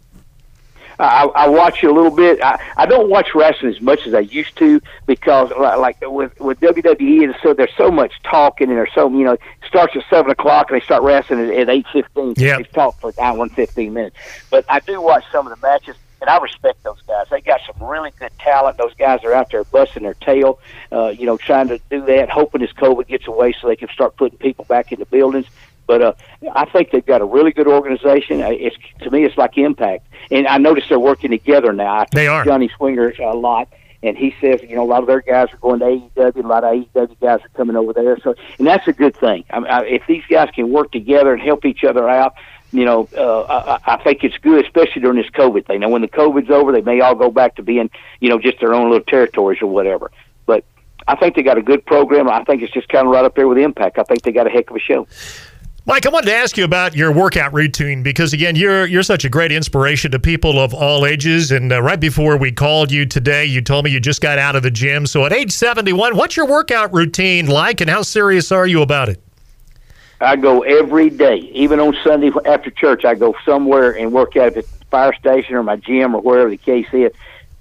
I, 0.99 1.25
I 1.25 1.49
watch 1.49 1.84
a 1.84 1.91
little 1.91 2.12
bit. 2.12 2.41
I, 2.41 2.60
I 2.77 2.86
don't 2.86 3.10
watch 3.10 3.30
wrestling 3.34 3.73
as 3.73 3.82
much 3.82 4.06
as 4.08 4.13
I 4.13 4.19
used 4.19 4.58
to 4.58 4.82
because, 5.06 5.51
like 5.51 5.97
with 6.01 6.39
with 6.39 6.60
WWE, 6.60 7.23
and 7.23 7.36
so 7.41 7.54
there's 7.54 7.73
so 7.77 7.91
much 7.91 8.13
talking 8.23 8.69
and 8.69 8.77
there's 8.77 8.93
so 8.93 9.10
you 9.10 9.23
know 9.23 9.34
it 9.34 9.41
starts 9.67 9.95
at 9.95 10.04
seven 10.10 10.32
o'clock 10.32 10.69
and 10.69 10.80
they 10.80 10.86
start 10.86 11.04
wrestling 11.04 11.39
at, 11.39 11.54
at 11.54 11.69
eight 11.69 11.86
fifteen. 11.91 12.34
Yeah, 12.38 12.58
they 12.58 12.63
talk 12.63 12.99
for 12.99 13.10
an 13.10 13.15
hour 13.19 13.41
and 13.41 13.51
fifteen 13.51 13.93
minutes. 13.93 14.15
But 14.49 14.65
I 14.69 14.80
do 14.80 15.01
watch 15.01 15.23
some 15.32 15.47
of 15.47 15.60
the 15.60 15.67
matches 15.67 15.95
and 16.21 16.30
I 16.30 16.38
respect 16.38 16.84
those 16.84 17.01
guys. 17.08 17.25
They 17.30 17.41
got 17.41 17.62
some 17.65 17.88
really 17.88 18.12
good 18.19 18.32
talent. 18.39 18.77
Those 18.77 18.93
guys 18.93 19.23
are 19.23 19.34
out 19.34 19.49
there 19.49 19.63
busting 19.63 20.04
their 20.04 20.13
tail, 20.13 20.60
uh, 20.91 21.08
you 21.08 21.25
know, 21.25 21.36
trying 21.36 21.67
to 21.69 21.80
do 21.89 22.06
that, 22.06 22.30
hoping 22.30 22.62
this 22.62 22.71
COVID 22.73 23.08
gets 23.08 23.27
away 23.27 23.54
so 23.60 23.67
they 23.67 23.75
can 23.75 23.89
start 23.89 24.15
putting 24.17 24.38
people 24.38 24.65
back 24.65 24.91
in 24.91 24.99
the 24.99 25.06
buildings. 25.06 25.47
But 25.87 26.01
uh, 26.01 26.13
I 26.53 26.65
think 26.65 26.91
they've 26.91 27.05
got 27.05 27.21
a 27.21 27.25
really 27.25 27.51
good 27.51 27.67
organization. 27.67 28.41
Uh, 28.41 28.49
it's 28.51 28.75
to 29.01 29.11
me, 29.11 29.25
it's 29.25 29.37
like 29.37 29.57
Impact, 29.57 30.07
and 30.29 30.47
I 30.47 30.57
notice 30.57 30.85
they're 30.89 30.99
working 30.99 31.31
together 31.31 31.73
now. 31.73 31.99
I 31.99 32.05
they 32.11 32.27
are 32.27 32.45
Johnny 32.45 32.69
Swinger 32.77 33.13
a 33.19 33.35
lot, 33.35 33.67
and 34.03 34.17
he 34.17 34.35
says 34.39 34.61
you 34.61 34.75
know 34.75 34.83
a 34.83 34.85
lot 34.85 35.01
of 35.01 35.07
their 35.07 35.21
guys 35.21 35.49
are 35.53 35.57
going 35.57 35.79
to 35.79 35.85
AEW. 35.85 36.43
A 36.43 36.47
lot 36.47 36.63
of 36.63 36.73
AEW 36.73 37.19
guys 37.19 37.39
are 37.43 37.49
coming 37.55 37.75
over 37.75 37.93
there. 37.93 38.17
So, 38.19 38.35
and 38.57 38.67
that's 38.67 38.87
a 38.87 38.93
good 38.93 39.15
thing. 39.17 39.43
I 39.49 39.59
mean, 39.59 39.69
I, 39.69 39.85
if 39.85 40.03
these 40.07 40.23
guys 40.29 40.49
can 40.53 40.71
work 40.71 40.91
together 40.91 41.33
and 41.33 41.41
help 41.41 41.65
each 41.65 41.83
other 41.83 42.07
out, 42.07 42.35
you 42.71 42.85
know, 42.85 43.07
uh, 43.17 43.79
I, 43.85 43.95
I 43.95 44.03
think 44.03 44.23
it's 44.23 44.37
good, 44.37 44.63
especially 44.65 45.01
during 45.01 45.17
this 45.17 45.29
COVID 45.31 45.65
thing. 45.65 45.81
Now, 45.81 45.89
when 45.89 46.01
the 46.01 46.07
COVID's 46.07 46.49
over, 46.49 46.71
they 46.71 46.81
may 46.81 47.01
all 47.01 47.15
go 47.15 47.29
back 47.29 47.55
to 47.55 47.63
being, 47.63 47.89
you 48.19 48.29
know, 48.29 48.39
just 48.39 48.59
their 48.59 48.73
own 48.73 48.89
little 48.89 49.05
territories 49.05 49.61
or 49.61 49.67
whatever. 49.67 50.11
But 50.45 50.63
I 51.07 51.15
think 51.15 51.35
they 51.35 51.43
got 51.43 51.57
a 51.57 51.61
good 51.61 51.85
program. 51.85 52.29
I 52.29 52.43
think 52.43 52.61
it's 52.61 52.71
just 52.71 52.87
kind 52.87 53.07
of 53.07 53.13
right 53.13 53.25
up 53.25 53.35
there 53.35 53.47
with 53.47 53.57
Impact. 53.57 53.99
I 53.99 54.03
think 54.03 54.21
they 54.21 54.31
got 54.31 54.47
a 54.47 54.49
heck 54.49 54.69
of 54.69 54.77
a 54.77 54.79
show. 54.79 55.07
Mike, 55.83 56.05
I 56.05 56.09
wanted 56.09 56.27
to 56.27 56.35
ask 56.35 56.57
you 56.57 56.63
about 56.63 56.95
your 56.95 57.11
workout 57.11 57.53
routine 57.53 58.03
because 58.03 58.33
again, 58.33 58.55
you're 58.55 58.85
you're 58.85 59.01
such 59.01 59.25
a 59.25 59.29
great 59.29 59.51
inspiration 59.51 60.11
to 60.11 60.19
people 60.19 60.59
of 60.59 60.75
all 60.75 61.07
ages. 61.07 61.51
And 61.51 61.73
uh, 61.73 61.81
right 61.81 61.99
before 61.99 62.37
we 62.37 62.51
called 62.51 62.91
you 62.91 63.03
today, 63.07 63.45
you 63.45 63.63
told 63.63 63.85
me 63.85 63.91
you 63.91 63.99
just 63.99 64.21
got 64.21 64.37
out 64.37 64.55
of 64.55 64.61
the 64.61 64.69
gym. 64.69 65.07
So 65.07 65.25
at 65.25 65.33
age 65.33 65.51
71, 65.51 66.15
what's 66.15 66.37
your 66.37 66.45
workout 66.45 66.93
routine 66.93 67.47
like, 67.47 67.81
and 67.81 67.89
how 67.89 68.03
serious 68.03 68.51
are 68.51 68.67
you 68.67 68.83
about 68.83 69.09
it? 69.09 69.19
I 70.19 70.35
go 70.35 70.61
every 70.61 71.09
day, 71.09 71.37
even 71.37 71.79
on 71.79 71.97
Sunday 72.03 72.29
after 72.45 72.69
church. 72.69 73.03
I 73.03 73.15
go 73.15 73.35
somewhere 73.43 73.97
and 73.97 74.13
work 74.13 74.37
out 74.37 74.49
at 74.49 74.53
the 74.53 74.61
fire 74.91 75.15
station 75.15 75.55
or 75.55 75.63
my 75.63 75.77
gym 75.77 76.13
or 76.13 76.21
wherever 76.21 76.51
the 76.51 76.57
case 76.57 76.89
is. 76.93 77.11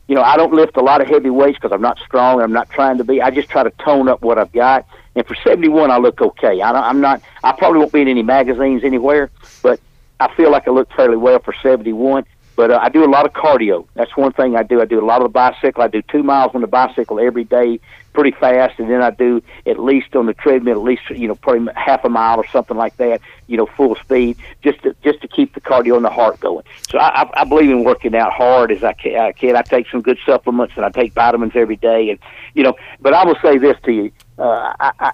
You 0.09 0.15
know, 0.15 0.23
I 0.23 0.37
don't 0.37 0.53
lift 0.53 0.77
a 0.77 0.83
lot 0.83 1.01
of 1.01 1.07
heavy 1.07 1.31
weights 1.31 1.57
because 1.57 1.73
I'm 1.73 1.81
not 1.81 1.99
strong. 2.01 2.35
And 2.35 2.43
I'm 2.43 2.53
not 2.53 2.69
trying 2.69 2.99
to 2.99 3.05
be. 3.05 3.23
I 3.23 3.31
just 3.31 3.49
try 3.49 3.63
to 3.63 3.71
tone 3.83 4.11
up 4.11 4.21
what 4.21 4.37
I've 4.37 4.53
got 4.53 4.87
and 5.17 5.27
for 5.27 5.35
71, 5.35 5.91
I 5.91 5.99
look 5.99 6.21
okay. 6.21 6.61
I, 6.61 6.71
I'm 6.71 7.01
not. 7.01 7.23
I 7.43 7.53
probably 7.53 7.81
won't 7.81 7.93
be 7.93 8.01
in 8.01 8.09
any 8.09 8.23
magazines 8.23 8.85
anywhere, 8.85 9.31
but 9.63 9.81
I 10.21 10.33
feel 10.35 10.51
like 10.51 10.69
I 10.69 10.71
look 10.71 10.93
fairly 10.93 11.17
well 11.17 11.41
for 11.41 11.55
71. 11.63 12.25
But 12.57 12.71
uh, 12.71 12.79
I 12.81 12.91
do 12.91 13.05
a 13.05 13.09
lot 13.09 13.25
of 13.25 13.33
cardio. 13.33 13.87
That's 13.95 14.15
one 14.17 14.33
thing 14.33 14.55
I 14.55 14.63
do. 14.63 14.81
I 14.81 14.85
do 14.85 15.01
a 15.01 15.07
lot 15.07 15.23
of 15.23 15.25
the 15.25 15.33
bicycle. 15.33 15.83
I 15.83 15.89
do 15.89 16.03
two 16.03 16.23
miles 16.23 16.53
on 16.55 16.61
the 16.61 16.67
bicycle 16.67 17.19
every 17.19 17.45
day, 17.45 17.81
pretty 18.13 18.33
fast, 18.33 18.79
and 18.79 18.91
then 18.91 19.03
I 19.03 19.11
do 19.11 19.43
at 19.67 19.79
least 19.79 20.17
on 20.17 20.27
the 20.27 20.35
treadmill, 20.35 20.79
at 20.79 20.83
least 20.83 21.09
you 21.11 21.29
know, 21.29 21.35
probably 21.35 21.73
half 21.75 22.05
a 22.05 22.09
mile 22.09 22.39
or 22.39 22.47
something 22.49 22.77
like 22.77 22.97
that. 22.97 23.21
You 23.47 23.57
know, 23.57 23.67
full 23.67 23.97
speed, 23.97 24.37
just 24.63 24.83
to 24.83 24.95
just 25.03 25.21
to 25.23 25.29
keep 25.29 25.55
the 25.55 25.61
cardio 25.61 25.97
and 25.97 26.05
the 26.05 26.11
heart 26.11 26.41
going. 26.41 26.65
So 26.89 26.99
I, 26.99 27.23
I, 27.23 27.43
I 27.43 27.45
believe 27.45 27.71
in 27.71 27.85
working 27.85 28.15
out 28.15 28.33
hard 28.33 28.73
as 28.73 28.85
I 28.85 28.93
can. 28.93 29.17
I 29.17 29.33
can. 29.33 29.57
I 29.57 29.63
take 29.63 29.89
some 29.89 30.03
good 30.03 30.19
supplements 30.25 30.75
and 30.77 30.85
I 30.85 30.91
take 30.91 31.13
vitamins 31.13 31.53
every 31.55 31.77
day, 31.77 32.11
and 32.11 32.19
you 32.55 32.63
know. 32.63 32.75
But 33.01 33.15
I 33.15 33.25
will 33.25 33.39
say 33.43 33.59
this 33.59 33.77
to 33.85 33.93
you: 33.93 34.13
uh, 34.39 34.75
I, 34.79 34.93
I, 35.01 35.13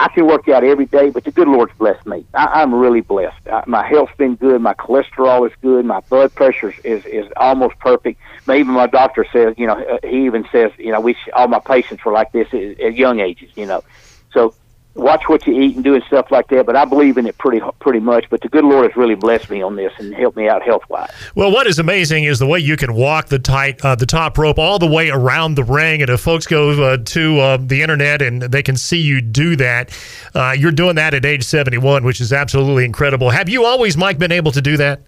I 0.00 0.08
can 0.08 0.26
work 0.26 0.48
out 0.48 0.64
every 0.64 0.86
day, 0.86 1.10
but 1.10 1.24
the 1.24 1.30
good 1.30 1.46
Lord's 1.46 1.74
blessed 1.78 2.06
me. 2.06 2.24
I, 2.32 2.62
I'm 2.62 2.74
really 2.74 3.02
blessed. 3.02 3.36
I, 3.52 3.62
my 3.66 3.86
health's 3.86 4.14
been 4.16 4.34
good. 4.34 4.62
My 4.62 4.72
cholesterol 4.72 5.46
is 5.46 5.52
good. 5.60 5.84
My 5.84 6.00
blood 6.08 6.34
pressure 6.34 6.74
is 6.84 7.04
is 7.04 7.26
almost 7.36 7.78
perfect. 7.80 8.18
Even 8.48 8.68
my 8.68 8.86
doctor 8.86 9.26
says, 9.30 9.54
you 9.58 9.66
know, 9.66 9.74
uh, 9.74 9.98
he 10.02 10.24
even 10.24 10.46
says, 10.50 10.72
you 10.78 10.90
know, 10.90 11.00
we 11.00 11.16
all 11.34 11.48
my 11.48 11.60
patients 11.60 12.02
were 12.02 12.12
like 12.12 12.32
this 12.32 12.48
at, 12.54 12.80
at 12.80 12.96
young 12.96 13.20
ages, 13.20 13.50
you 13.56 13.66
know. 13.66 13.84
So 14.32 14.54
watch 14.94 15.28
what 15.28 15.46
you 15.46 15.60
eat 15.60 15.76
and 15.76 15.84
doing 15.84 16.02
stuff 16.06 16.30
like 16.30 16.48
that. 16.48 16.66
But 16.66 16.76
I 16.76 16.84
believe 16.84 17.16
in 17.16 17.26
it 17.26 17.38
pretty 17.38 17.60
pretty 17.80 18.00
much. 18.00 18.28
But 18.30 18.40
the 18.40 18.48
good 18.48 18.64
Lord 18.64 18.86
has 18.86 18.96
really 18.96 19.14
blessed 19.14 19.50
me 19.50 19.62
on 19.62 19.76
this 19.76 19.92
and 19.98 20.14
helped 20.14 20.36
me 20.36 20.48
out 20.48 20.62
health 20.62 20.82
wise. 20.88 21.10
Well, 21.34 21.50
what 21.50 21.66
is 21.66 21.78
amazing 21.78 22.24
is 22.24 22.38
the 22.38 22.46
way 22.46 22.58
you 22.58 22.76
can 22.76 22.94
walk 22.94 23.26
the 23.26 23.38
tight 23.38 23.80
uh, 23.84 23.94
the 23.94 24.06
top 24.06 24.38
rope 24.38 24.58
all 24.58 24.78
the 24.78 24.86
way 24.86 25.10
around 25.10 25.54
the 25.54 25.64
ring. 25.64 26.02
And 26.02 26.10
if 26.10 26.20
folks 26.20 26.46
go 26.46 26.70
uh, 26.82 26.98
to 26.98 27.40
uh, 27.40 27.56
the 27.60 27.82
internet 27.82 28.22
and 28.22 28.42
they 28.42 28.62
can 28.62 28.76
see 28.76 28.98
you 28.98 29.20
do 29.20 29.56
that, 29.56 29.96
uh, 30.34 30.54
you're 30.58 30.72
doing 30.72 30.96
that 30.96 31.14
at 31.14 31.24
age 31.24 31.44
71, 31.44 32.04
which 32.04 32.20
is 32.20 32.32
absolutely 32.32 32.84
incredible. 32.84 33.30
Have 33.30 33.48
you 33.48 33.64
always, 33.64 33.96
Mike, 33.96 34.18
been 34.18 34.32
able 34.32 34.52
to 34.52 34.62
do 34.62 34.76
that? 34.76 35.02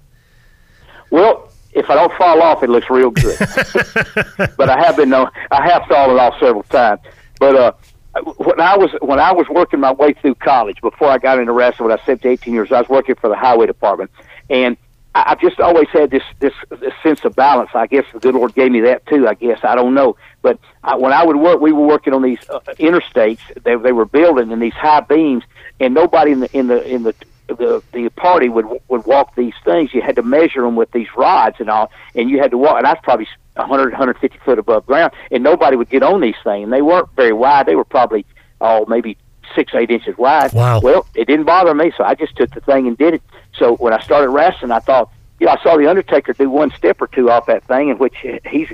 Well, 1.10 1.52
if 1.72 1.88
I 1.88 1.94
don't 1.94 2.12
fall 2.14 2.42
off, 2.42 2.62
it 2.62 2.70
looks 2.70 2.88
real 2.90 3.10
good. 3.10 3.38
but 4.56 4.68
I 4.68 4.78
have 4.78 4.96
been 4.96 5.10
known. 5.10 5.30
I 5.50 5.66
have 5.68 5.84
fallen 5.86 6.18
off 6.18 6.34
several 6.38 6.62
times. 6.64 7.00
But 7.38 7.56
uh, 7.56 7.72
when 8.20 8.60
I 8.60 8.76
was 8.76 8.90
when 9.00 9.18
I 9.18 9.32
was 9.32 9.48
working 9.48 9.80
my 9.80 9.92
way 9.92 10.12
through 10.12 10.34
college 10.36 10.80
before 10.80 11.08
I 11.08 11.18
got 11.18 11.38
into 11.38 11.52
wrestling, 11.52 11.88
when 11.88 11.92
I 11.92 11.96
was 11.96 12.06
17, 12.06 12.30
18 12.32 12.54
years, 12.54 12.72
I 12.72 12.80
was 12.80 12.88
working 12.88 13.14
for 13.14 13.28
the 13.28 13.36
highway 13.36 13.66
department, 13.66 14.10
and 14.50 14.76
I, 15.14 15.24
I've 15.28 15.40
just 15.40 15.60
always 15.60 15.88
had 15.88 16.10
this, 16.10 16.22
this 16.38 16.52
this 16.70 16.92
sense 17.02 17.24
of 17.24 17.34
balance. 17.34 17.70
I 17.74 17.86
guess 17.86 18.04
the 18.12 18.20
good 18.20 18.34
Lord 18.34 18.54
gave 18.54 18.70
me 18.70 18.80
that 18.82 19.06
too. 19.06 19.26
I 19.26 19.34
guess 19.34 19.60
I 19.62 19.74
don't 19.74 19.94
know, 19.94 20.16
but 20.42 20.58
I, 20.84 20.96
when 20.96 21.12
I 21.12 21.24
would 21.24 21.36
work, 21.36 21.60
we 21.60 21.72
were 21.72 21.86
working 21.86 22.12
on 22.12 22.22
these 22.22 22.38
uh, 22.50 22.60
interstates. 22.78 23.40
They 23.62 23.76
they 23.76 23.92
were 23.92 24.06
building 24.06 24.50
in 24.50 24.58
these 24.58 24.74
high 24.74 25.00
beams, 25.00 25.44
and 25.80 25.94
nobody 25.94 26.32
in 26.32 26.40
the 26.40 26.56
in 26.56 26.66
the 26.66 26.86
in 26.86 27.02
the 27.04 27.14
the 27.54 27.82
the 27.92 28.08
party 28.10 28.48
would 28.48 28.66
would 28.88 29.04
walk 29.06 29.34
these 29.34 29.54
things. 29.64 29.92
You 29.94 30.02
had 30.02 30.16
to 30.16 30.22
measure 30.22 30.62
them 30.62 30.76
with 30.76 30.90
these 30.92 31.08
rods 31.16 31.56
and 31.58 31.68
all, 31.70 31.90
and 32.14 32.28
you 32.30 32.38
had 32.38 32.50
to 32.50 32.58
walk. 32.58 32.78
And 32.78 32.86
I 32.86 32.92
was 32.92 33.00
probably 33.02 33.28
100, 33.54 33.92
150 33.92 34.38
foot 34.44 34.58
above 34.58 34.86
ground, 34.86 35.12
and 35.30 35.42
nobody 35.42 35.76
would 35.76 35.90
get 35.90 36.02
on 36.02 36.20
these 36.20 36.36
things. 36.42 36.64
And 36.64 36.72
they 36.72 36.82
weren't 36.82 37.08
very 37.16 37.32
wide. 37.32 37.66
They 37.66 37.76
were 37.76 37.84
probably, 37.84 38.24
oh, 38.60 38.86
maybe 38.86 39.16
six, 39.54 39.74
eight 39.74 39.90
inches 39.90 40.16
wide. 40.16 40.52
Wow. 40.52 40.80
Well, 40.80 41.06
it 41.14 41.26
didn't 41.26 41.44
bother 41.44 41.74
me, 41.74 41.92
so 41.96 42.04
I 42.04 42.14
just 42.14 42.36
took 42.36 42.50
the 42.50 42.60
thing 42.60 42.86
and 42.86 42.96
did 42.96 43.14
it. 43.14 43.22
So 43.58 43.76
when 43.76 43.92
I 43.92 44.00
started 44.00 44.30
wrestling, 44.30 44.70
I 44.70 44.78
thought, 44.78 45.10
you 45.38 45.46
know, 45.46 45.52
I 45.52 45.62
saw 45.62 45.76
the 45.76 45.88
Undertaker 45.88 46.32
do 46.32 46.48
one 46.48 46.70
step 46.70 47.00
or 47.00 47.08
two 47.08 47.30
off 47.30 47.46
that 47.46 47.64
thing, 47.64 47.88
in 47.88 47.98
which 47.98 48.14
he's 48.48 48.68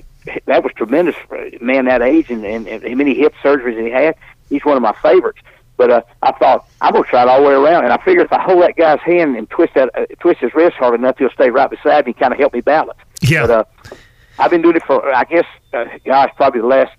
that 0.45 0.63
was 0.63 0.73
tremendous 0.75 1.17
man 1.61 1.87
that 1.87 2.03
age, 2.03 2.31
and, 2.31 2.45
and, 2.45 2.67
and 2.69 2.97
many 2.97 3.15
hip 3.15 3.35
surgeries 3.43 3.77
that 3.77 3.85
he 3.85 3.91
had. 3.91 4.15
He's 4.51 4.65
one 4.65 4.77
of 4.77 4.83
my 4.83 4.95
favorites. 5.03 5.41
But 5.79 5.91
uh, 5.91 6.03
I 6.23 6.33
thought 6.33 6.69
I'm 6.83 6.93
gonna 6.93 7.07
try 7.07 7.23
it 7.23 7.29
all 7.29 7.41
the 7.41 7.49
way 7.49 7.55
around, 7.55 7.85
and 7.85 7.93
I 7.93 8.05
figured 8.05 8.27
if 8.27 8.33
I 8.33 8.43
hold 8.43 8.63
that 8.63 8.77
guy's 8.77 9.01
hand 9.01 9.37
and 9.37 9.49
twist 9.49 9.73
that 9.75 9.91
uh, 9.95 10.05
twist 10.19 10.41
his 10.41 10.53
wrist 10.53 10.77
hard 10.77 10.95
enough, 10.95 11.17
he'll 11.17 11.31
stay 11.31 11.49
right 11.49 11.71
beside 11.71 12.05
me, 12.05 12.13
and 12.13 12.19
kind 12.19 12.33
of 12.35 12.39
help 12.39 12.53
me 12.53 12.61
balance. 12.61 12.99
Yeah. 13.23 13.47
But 13.47 13.51
uh, 13.51 13.97
I've 14.39 14.51
been 14.51 14.61
doing 14.61 14.77
it 14.77 14.83
for 14.85 15.03
I 15.15 15.25
guess, 15.25 15.47
uh, 15.73 15.85
gosh, 16.05 16.31
probably 16.37 16.61
the 16.61 16.67
last 16.67 16.93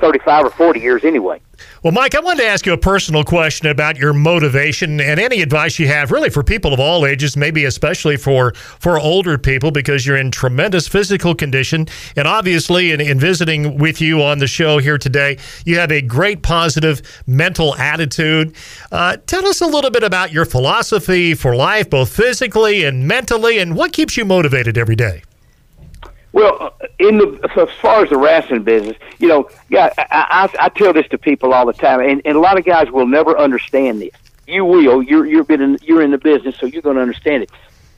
35 0.00 0.46
or 0.46 0.50
40 0.50 0.80
years 0.80 1.04
anyway. 1.04 1.40
Well, 1.82 1.92
Mike, 1.92 2.14
I 2.14 2.20
wanted 2.20 2.42
to 2.42 2.48
ask 2.48 2.66
you 2.66 2.72
a 2.72 2.78
personal 2.78 3.24
question 3.24 3.66
about 3.68 3.96
your 3.96 4.12
motivation 4.12 5.00
and 5.00 5.20
any 5.20 5.42
advice 5.42 5.78
you 5.78 5.86
have, 5.88 6.10
really, 6.10 6.30
for 6.30 6.42
people 6.42 6.72
of 6.72 6.80
all 6.80 7.06
ages, 7.06 7.36
maybe 7.36 7.64
especially 7.64 8.16
for 8.16 8.52
for 8.54 8.98
older 8.98 9.38
people, 9.38 9.70
because 9.70 10.06
you're 10.06 10.16
in 10.16 10.30
tremendous 10.30 10.88
physical 10.88 11.34
condition, 11.34 11.86
and 12.16 12.26
obviously, 12.28 12.92
in, 12.92 13.00
in 13.00 13.18
visiting 13.18 13.78
with 13.78 14.00
you 14.00 14.22
on 14.22 14.38
the 14.38 14.46
show 14.46 14.78
here 14.78 14.98
today, 14.98 15.38
you 15.64 15.78
have 15.78 15.92
a 15.92 16.02
great 16.02 16.42
positive 16.42 17.02
mental 17.26 17.74
attitude. 17.76 18.54
Uh, 18.90 19.16
tell 19.26 19.46
us 19.46 19.60
a 19.60 19.66
little 19.66 19.90
bit 19.90 20.02
about 20.02 20.32
your 20.32 20.44
philosophy 20.44 21.34
for 21.34 21.54
life, 21.54 21.90
both 21.90 22.14
physically 22.14 22.84
and 22.84 23.06
mentally, 23.06 23.58
and 23.58 23.76
what 23.76 23.92
keeps 23.92 24.16
you 24.16 24.24
motivated 24.24 24.78
every 24.78 24.96
day. 24.96 25.22
Well, 26.38 26.72
uh, 26.80 26.86
in 27.00 27.18
the 27.18 27.50
as 27.56 27.68
far 27.80 28.04
as 28.04 28.10
the 28.10 28.16
wrestling 28.16 28.62
business, 28.62 28.96
you 29.18 29.26
know, 29.26 29.50
yeah, 29.70 29.92
I, 29.98 30.48
I, 30.60 30.66
I 30.66 30.68
tell 30.68 30.92
this 30.92 31.08
to 31.08 31.18
people 31.18 31.52
all 31.52 31.66
the 31.66 31.72
time, 31.72 31.98
and, 31.98 32.22
and 32.24 32.36
a 32.36 32.38
lot 32.38 32.56
of 32.56 32.64
guys 32.64 32.92
will 32.92 33.08
never 33.08 33.36
understand 33.36 34.00
this. 34.00 34.12
You 34.46 34.64
will. 34.64 35.02
You're 35.02 35.26
you're 35.26 35.42
been 35.42 35.60
in, 35.60 35.78
you're 35.82 36.00
in 36.00 36.12
the 36.12 36.18
business, 36.18 36.54
so 36.56 36.66
you're 36.66 36.80
going 36.80 36.94
to 36.94 37.02
understand 37.02 37.42
it. 37.42 37.50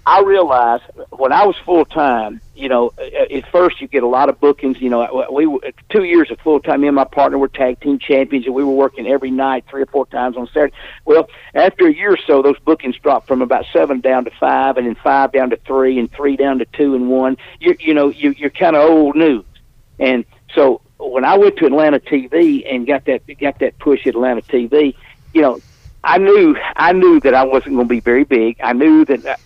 I 0.07 0.23
realized 0.23 0.85
when 1.11 1.33
I 1.33 1.45
was 1.45 1.57
full 1.65 1.85
time, 1.85 2.41
you 2.57 2.69
know, 2.69 2.93
uh, 2.99 3.35
at 3.35 3.51
first 3.51 3.81
you 3.81 3.87
get 3.87 4.03
a 4.03 4.09
lot 4.09 4.29
of 4.29 4.41
bookings. 4.41 4.81
You 4.81 4.89
know, 4.89 5.03
uh, 5.03 5.27
we 5.31 5.47
two 5.91 6.05
years 6.05 6.31
of 6.31 6.39
full 6.41 6.61
time. 6.61 6.81
Me 6.81 6.89
and 6.89 6.95
my 6.95 7.05
partner 7.05 7.39
were 7.39 7.49
tag 7.49 7.81
team 7.81 7.99
champions, 7.99 8.47
and 8.47 8.55
we 8.55 8.65
were 8.65 8.73
working 8.73 9.07
every 9.07 9.31
night, 9.31 9.65
three 9.69 9.83
or 9.83 9.87
four 9.87 10.07
times 10.07 10.37
on 10.37 10.49
Saturday. 10.49 10.75
Well, 11.05 11.29
after 11.55 11.87
a 11.87 11.93
year 11.93 12.15
or 12.15 12.19
so, 12.27 12.41
those 12.43 12.59
bookings 12.61 12.97
dropped 12.97 13.29
from 13.29 13.43
about 13.43 13.67
seven 13.73 14.01
down 14.01 14.25
to 14.25 14.31
five, 14.41 14.79
and 14.79 14.87
then 14.87 14.95
five 14.95 15.33
down 15.33 15.51
to 15.51 15.57
three, 15.59 15.99
and 15.99 16.11
three 16.11 16.37
down 16.37 16.59
to 16.61 16.65
two 16.65 16.95
and 16.95 17.11
one. 17.11 17.37
You 17.61 17.77
you 17.79 17.95
know, 17.95 18.09
you 18.09 18.31
you're 18.31 18.51
kind 18.51 18.77
of 18.77 18.89
old 18.89 19.17
news, 19.17 19.45
and 19.99 20.25
so 20.55 20.81
when 20.99 21.25
I 21.25 21.37
went 21.37 21.57
to 21.59 21.67
Atlanta 21.67 22.01
TV 22.01 22.67
and 22.73 22.87
got 22.87 23.05
that 23.05 23.23
got 23.39 23.59
that 23.59 23.79
push 23.79 24.07
at 24.07 24.15
Atlanta 24.15 24.43
TV, 24.43 24.95
you 25.35 25.43
know, 25.43 25.61
I 26.03 26.19
knew 26.19 26.57
I 26.77 26.93
knew 26.93 27.21
that 27.21 27.35
I 27.35 27.45
wasn't 27.45 27.75
going 27.75 27.87
to 27.87 27.95
be 27.95 28.01
very 28.01 28.25
big. 28.25 28.57
I 28.63 28.73
knew 28.73 29.05
that 29.05 29.27
uh, 29.27 29.37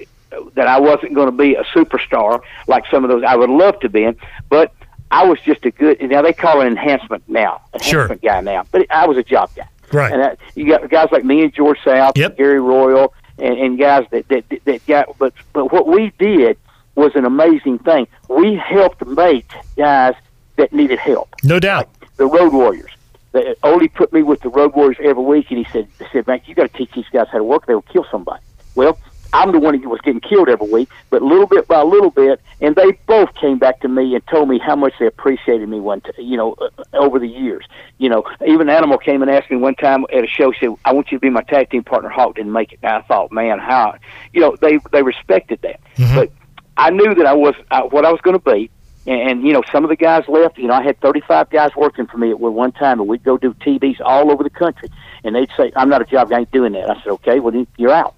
that 0.54 0.66
I 0.66 0.80
wasn't 0.80 1.14
going 1.14 1.26
to 1.26 1.36
be 1.36 1.54
a 1.54 1.64
superstar 1.64 2.40
like 2.66 2.84
some 2.90 3.04
of 3.04 3.10
those 3.10 3.22
I 3.24 3.36
would 3.36 3.50
love 3.50 3.80
to 3.80 3.88
be, 3.88 4.08
but 4.48 4.72
I 5.10 5.24
was 5.26 5.38
just 5.40 5.64
a 5.64 5.70
good. 5.70 6.00
Now 6.02 6.22
they 6.22 6.32
call 6.32 6.60
it 6.60 6.66
enhancement 6.66 7.24
now, 7.28 7.62
enhancement 7.72 8.20
sure. 8.22 8.30
guy 8.30 8.40
now, 8.40 8.64
but 8.70 8.86
I 8.90 9.06
was 9.06 9.16
a 9.16 9.22
job 9.22 9.50
guy. 9.54 9.68
Right. 9.92 10.12
And 10.12 10.22
I, 10.22 10.36
you 10.54 10.66
got 10.66 10.88
guys 10.90 11.08
like 11.12 11.24
me 11.24 11.42
and 11.42 11.54
George 11.54 11.78
South, 11.84 12.16
yep. 12.16 12.36
Gary 12.36 12.60
Royal, 12.60 13.14
and, 13.38 13.58
and 13.58 13.78
guys 13.78 14.06
that, 14.10 14.28
that 14.28 14.44
that 14.64 14.86
got. 14.86 15.16
But 15.18 15.34
but 15.52 15.72
what 15.72 15.86
we 15.86 16.12
did 16.18 16.58
was 16.94 17.14
an 17.14 17.24
amazing 17.24 17.78
thing. 17.80 18.08
We 18.28 18.56
helped 18.56 19.06
make 19.06 19.50
guys 19.76 20.14
that 20.56 20.72
needed 20.72 20.98
help. 20.98 21.34
No 21.42 21.60
doubt. 21.60 21.88
Like 22.00 22.16
the 22.16 22.26
Road 22.26 22.52
Warriors. 22.52 22.90
The, 23.32 23.56
Ole 23.64 23.88
put 23.88 24.12
me 24.12 24.22
with 24.22 24.40
the 24.42 24.48
Road 24.48 24.74
Warriors 24.74 24.96
every 25.02 25.22
week, 25.22 25.46
and 25.50 25.58
he 25.58 25.72
said, 25.72 25.88
he 25.98 26.06
said, 26.12 26.26
"Man, 26.26 26.40
you 26.46 26.54
got 26.54 26.72
to 26.72 26.78
teach 26.78 26.92
these 26.92 27.08
guys 27.12 27.26
how 27.30 27.38
to 27.38 27.44
work. 27.44 27.66
They 27.66 27.74
will 27.74 27.82
kill 27.82 28.06
somebody." 28.10 28.42
Well, 28.74 28.98
I'm 29.34 29.50
the 29.52 29.58
one 29.58 29.78
that 29.78 29.88
was 29.88 30.00
getting 30.00 30.20
killed 30.20 30.48
every 30.48 30.68
week, 30.68 30.88
but 31.10 31.20
little 31.20 31.46
bit 31.46 31.66
by 31.68 31.82
little 31.82 32.10
bit, 32.10 32.40
and 32.60 32.74
they 32.76 32.92
both 33.06 33.34
came 33.34 33.58
back 33.58 33.80
to 33.80 33.88
me 33.88 34.14
and 34.14 34.24
told 34.28 34.48
me 34.48 34.58
how 34.58 34.76
much 34.76 34.94
they 35.00 35.06
appreciated 35.06 35.68
me 35.68 35.80
one, 35.80 36.00
t- 36.02 36.22
you 36.22 36.36
know, 36.36 36.54
uh, 36.60 36.68
over 36.94 37.18
the 37.18 37.28
years. 37.28 37.64
You 37.98 38.08
know, 38.08 38.24
even 38.46 38.70
Animal 38.70 38.96
came 38.98 39.22
and 39.22 39.30
asked 39.30 39.50
me 39.50 39.56
one 39.56 39.74
time 39.74 40.06
at 40.12 40.22
a 40.24 40.28
show, 40.28 40.52
said, 40.58 40.70
"I 40.84 40.92
want 40.92 41.10
you 41.10 41.18
to 41.18 41.20
be 41.20 41.30
my 41.30 41.42
tag 41.42 41.70
team 41.70 41.82
partner." 41.82 42.08
Hawk 42.08 42.36
didn't 42.36 42.52
make 42.52 42.72
it. 42.72 42.78
And 42.82 42.92
I 42.92 43.00
thought, 43.02 43.32
man, 43.32 43.58
how, 43.58 43.96
you 44.32 44.40
know, 44.40 44.56
they 44.60 44.78
they 44.92 45.02
respected 45.02 45.58
that, 45.62 45.80
Mhm. 45.96 46.14
but 46.14 46.30
I 46.76 46.90
knew 46.90 47.14
that 47.14 47.26
I 47.26 47.34
was 47.34 47.54
uh, 47.72 47.82
what 47.82 48.04
I 48.04 48.12
was 48.12 48.20
going 48.20 48.38
to 48.38 48.50
be. 48.52 48.70
And, 49.06 49.30
and 49.30 49.42
you 49.46 49.52
know, 49.52 49.62
some 49.70 49.84
of 49.84 49.90
the 49.90 49.96
guys 49.96 50.24
left. 50.28 50.56
You 50.58 50.68
know, 50.68 50.74
I 50.74 50.82
had 50.82 50.98
35 51.00 51.50
guys 51.50 51.72
working 51.76 52.06
for 52.06 52.16
me 52.18 52.30
at 52.30 52.38
one 52.40 52.72
time, 52.72 53.00
and 53.00 53.08
we'd 53.08 53.22
go 53.24 53.36
do 53.36 53.52
TVs 53.54 54.00
all 54.02 54.30
over 54.30 54.42
the 54.44 54.48
country. 54.50 54.88
And 55.24 55.34
they'd 55.34 55.50
say, 55.56 55.72
"I'm 55.76 55.88
not 55.88 56.00
a 56.02 56.04
job 56.04 56.30
guy, 56.30 56.36
I 56.36 56.40
ain't 56.40 56.52
doing 56.52 56.72
that." 56.72 56.88
I 56.88 56.94
said, 57.02 57.08
"Okay, 57.14 57.40
well 57.40 57.50
then 57.52 57.66
you're 57.76 57.90
out." 57.92 58.14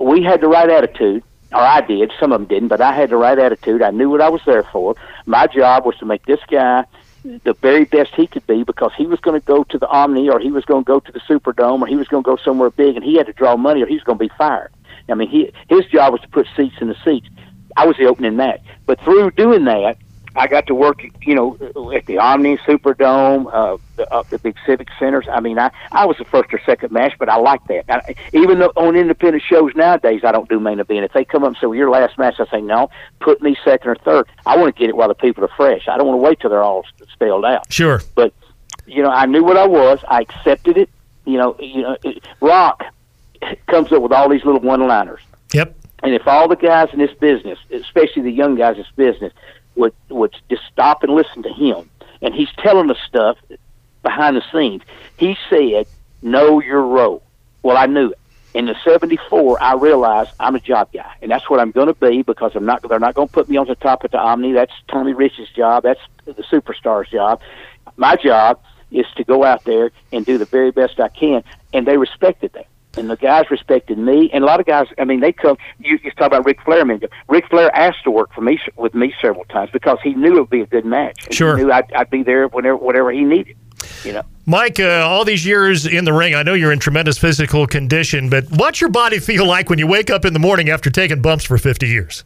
We 0.00 0.22
had 0.22 0.40
the 0.40 0.48
right 0.48 0.68
attitude, 0.68 1.22
or 1.52 1.60
I 1.60 1.82
did. 1.82 2.10
Some 2.18 2.32
of 2.32 2.40
them 2.40 2.48
didn't, 2.48 2.68
but 2.68 2.80
I 2.80 2.94
had 2.94 3.10
the 3.10 3.16
right 3.16 3.38
attitude. 3.38 3.82
I 3.82 3.90
knew 3.90 4.08
what 4.10 4.20
I 4.20 4.30
was 4.30 4.40
there 4.46 4.62
for. 4.62 4.96
My 5.26 5.46
job 5.46 5.84
was 5.84 5.96
to 5.98 6.06
make 6.06 6.24
this 6.24 6.40
guy 6.50 6.84
the 7.22 7.52
very 7.60 7.84
best 7.84 8.14
he 8.14 8.26
could 8.26 8.46
be 8.46 8.62
because 8.64 8.92
he 8.96 9.06
was 9.06 9.20
going 9.20 9.38
to 9.38 9.46
go 9.46 9.62
to 9.64 9.78
the 9.78 9.86
Omni 9.88 10.30
or 10.30 10.40
he 10.40 10.50
was 10.50 10.64
going 10.64 10.84
to 10.84 10.88
go 10.88 11.00
to 11.00 11.12
the 11.12 11.20
Superdome 11.20 11.82
or 11.82 11.86
he 11.86 11.96
was 11.96 12.08
going 12.08 12.24
to 12.24 12.26
go 12.26 12.36
somewhere 12.36 12.70
big 12.70 12.96
and 12.96 13.04
he 13.04 13.16
had 13.16 13.26
to 13.26 13.34
draw 13.34 13.56
money 13.56 13.82
or 13.82 13.86
he 13.86 13.94
was 13.94 14.04
going 14.04 14.18
to 14.18 14.24
be 14.24 14.32
fired. 14.38 14.72
I 15.08 15.14
mean, 15.14 15.28
he 15.28 15.52
his 15.68 15.84
job 15.86 16.12
was 16.12 16.20
to 16.22 16.28
put 16.28 16.46
seats 16.56 16.76
in 16.80 16.88
the 16.88 16.96
seats. 17.04 17.28
I 17.76 17.86
was 17.86 17.96
the 17.96 18.06
opening 18.06 18.36
match, 18.36 18.60
but 18.86 19.00
through 19.00 19.32
doing 19.32 19.64
that, 19.64 19.98
I 20.36 20.46
got 20.46 20.66
to 20.68 20.74
work, 20.74 21.02
you 21.22 21.34
know, 21.34 21.92
at 21.94 22.06
the 22.06 22.18
Omni 22.18 22.58
Superdome, 22.58 23.52
uh, 23.52 23.78
the, 23.96 24.12
uh, 24.12 24.22
the 24.30 24.38
big 24.38 24.56
civic 24.64 24.88
centers. 24.98 25.26
I 25.30 25.40
mean, 25.40 25.58
I 25.58 25.70
I 25.90 26.06
was 26.06 26.16
the 26.18 26.24
first 26.24 26.52
or 26.54 26.60
second 26.64 26.92
match, 26.92 27.14
but 27.18 27.28
I 27.28 27.36
like 27.36 27.64
that. 27.66 27.84
I, 27.88 28.14
even 28.32 28.60
though 28.60 28.72
on 28.76 28.96
independent 28.96 29.42
shows 29.42 29.74
nowadays, 29.74 30.22
I 30.24 30.30
don't 30.32 30.48
do 30.48 30.60
main 30.60 30.78
event. 30.78 31.04
If 31.04 31.12
they 31.12 31.24
come 31.24 31.42
up 31.42 31.48
and 31.48 31.56
say, 31.56 31.66
"Well, 31.66 31.76
your 31.76 31.90
last 31.90 32.16
match," 32.16 32.36
I 32.38 32.46
say, 32.46 32.60
"No, 32.60 32.90
put 33.20 33.42
me 33.42 33.56
second 33.64 33.90
or 33.90 33.96
third. 33.96 34.26
I 34.46 34.56
want 34.56 34.74
to 34.74 34.78
get 34.78 34.88
it 34.88 34.96
while 34.96 35.08
the 35.08 35.14
people 35.14 35.44
are 35.44 35.50
fresh. 35.56 35.88
I 35.88 35.96
don't 35.96 36.06
want 36.06 36.18
to 36.20 36.22
wait 36.22 36.40
till 36.40 36.50
they're 36.50 36.62
all 36.62 36.84
spelled 37.12 37.44
out." 37.44 37.72
Sure. 37.72 38.00
But 38.14 38.32
you 38.86 39.02
know, 39.02 39.10
I 39.10 39.26
knew 39.26 39.42
what 39.42 39.56
I 39.56 39.66
was. 39.66 39.98
I 40.08 40.20
accepted 40.20 40.76
it. 40.76 40.90
You 41.24 41.38
know, 41.38 41.56
you 41.58 41.82
know, 41.82 41.96
it, 42.04 42.24
Rock 42.40 42.84
comes 43.66 43.92
up 43.92 44.02
with 44.02 44.12
all 44.12 44.28
these 44.28 44.44
little 44.44 44.60
one-liners. 44.60 45.20
Yep. 45.52 45.76
And 46.02 46.14
if 46.14 46.26
all 46.26 46.48
the 46.48 46.56
guys 46.56 46.88
in 46.92 46.98
this 46.98 47.12
business, 47.18 47.58
especially 47.70 48.22
the 48.22 48.30
young 48.30 48.54
guys 48.54 48.76
in 48.76 48.82
this 48.82 48.92
business, 48.96 49.32
would 49.80 49.94
would 50.08 50.34
just 50.48 50.62
stop 50.72 51.02
and 51.02 51.12
listen 51.12 51.42
to 51.42 51.52
him, 51.52 51.90
and 52.22 52.34
he's 52.34 52.50
telling 52.58 52.90
us 52.90 52.98
stuff 53.08 53.36
behind 54.02 54.36
the 54.36 54.44
scenes. 54.52 54.82
He 55.16 55.36
said, 55.48 55.86
"Know 56.22 56.60
your 56.60 56.82
role." 56.82 57.22
Well, 57.62 57.76
I 57.76 57.86
knew 57.86 58.10
it. 58.10 58.18
In 58.52 58.66
the 58.66 58.76
'74, 58.84 59.62
I 59.62 59.74
realized 59.74 60.30
I'm 60.38 60.54
a 60.54 60.60
job 60.60 60.92
guy, 60.92 61.12
and 61.22 61.30
that's 61.30 61.48
what 61.48 61.60
I'm 61.60 61.70
going 61.70 61.86
to 61.86 61.94
be 61.94 62.22
because 62.22 62.52
I'm 62.54 62.66
not. 62.66 62.86
They're 62.88 62.98
not 62.98 63.14
going 63.14 63.28
to 63.28 63.34
put 63.34 63.48
me 63.48 63.56
on 63.56 63.66
the 63.66 63.74
top 63.74 64.04
of 64.04 64.10
the 64.10 64.18
Omni. 64.18 64.52
That's 64.52 64.72
Tommy 64.88 65.12
Rich's 65.12 65.48
job. 65.50 65.82
That's 65.82 66.00
the 66.24 66.44
superstar's 66.44 67.08
job. 67.10 67.40
My 67.96 68.16
job 68.16 68.60
is 68.90 69.06
to 69.16 69.24
go 69.24 69.44
out 69.44 69.64
there 69.64 69.92
and 70.12 70.26
do 70.26 70.36
the 70.36 70.44
very 70.44 70.72
best 70.72 71.00
I 71.00 71.08
can, 71.08 71.42
and 71.72 71.86
they 71.86 71.96
respected 71.96 72.52
that 72.54 72.66
and 72.96 73.08
the 73.10 73.16
guys 73.16 73.50
respected 73.50 73.98
me. 73.98 74.30
And 74.32 74.42
a 74.44 74.46
lot 74.46 74.60
of 74.60 74.66
guys, 74.66 74.86
I 74.98 75.04
mean, 75.04 75.20
they 75.20 75.32
come. 75.32 75.56
You, 75.78 75.98
you 76.02 76.10
talk 76.12 76.26
about 76.28 76.44
Ric 76.44 76.60
Flair 76.62 76.80
a 76.82 76.84
minute 76.84 77.04
ago. 77.04 77.14
Ric 77.28 77.48
Flair 77.48 77.74
asked 77.74 78.04
to 78.04 78.10
work 78.10 78.32
for 78.34 78.40
me 78.40 78.60
with 78.76 78.94
me 78.94 79.14
several 79.20 79.44
times 79.44 79.70
because 79.72 79.98
he 80.02 80.14
knew 80.14 80.36
it 80.36 80.40
would 80.40 80.50
be 80.50 80.60
a 80.62 80.66
good 80.66 80.84
match. 80.84 81.26
And 81.26 81.34
Sure. 81.34 81.56
he 81.56 81.64
knew 81.64 81.72
I'd, 81.72 81.92
I'd 81.92 82.10
be 82.10 82.22
there 82.22 82.48
whenever 82.48 82.76
whatever 82.76 83.10
he 83.12 83.22
needed. 83.24 83.56
You 84.04 84.12
know. 84.12 84.22
Mike, 84.44 84.78
uh, 84.80 85.06
all 85.08 85.24
these 85.24 85.46
years 85.46 85.86
in 85.86 86.04
the 86.04 86.12
ring, 86.12 86.34
I 86.34 86.42
know 86.42 86.54
you're 86.54 86.72
in 86.72 86.80
tremendous 86.80 87.16
physical 87.16 87.66
condition, 87.66 88.28
but 88.28 88.44
what's 88.50 88.80
your 88.80 88.90
body 88.90 89.18
feel 89.18 89.46
like 89.46 89.70
when 89.70 89.78
you 89.78 89.86
wake 89.86 90.10
up 90.10 90.24
in 90.24 90.32
the 90.32 90.38
morning 90.38 90.68
after 90.68 90.90
taking 90.90 91.22
bumps 91.22 91.44
for 91.44 91.56
50 91.56 91.86
years? 91.88 92.24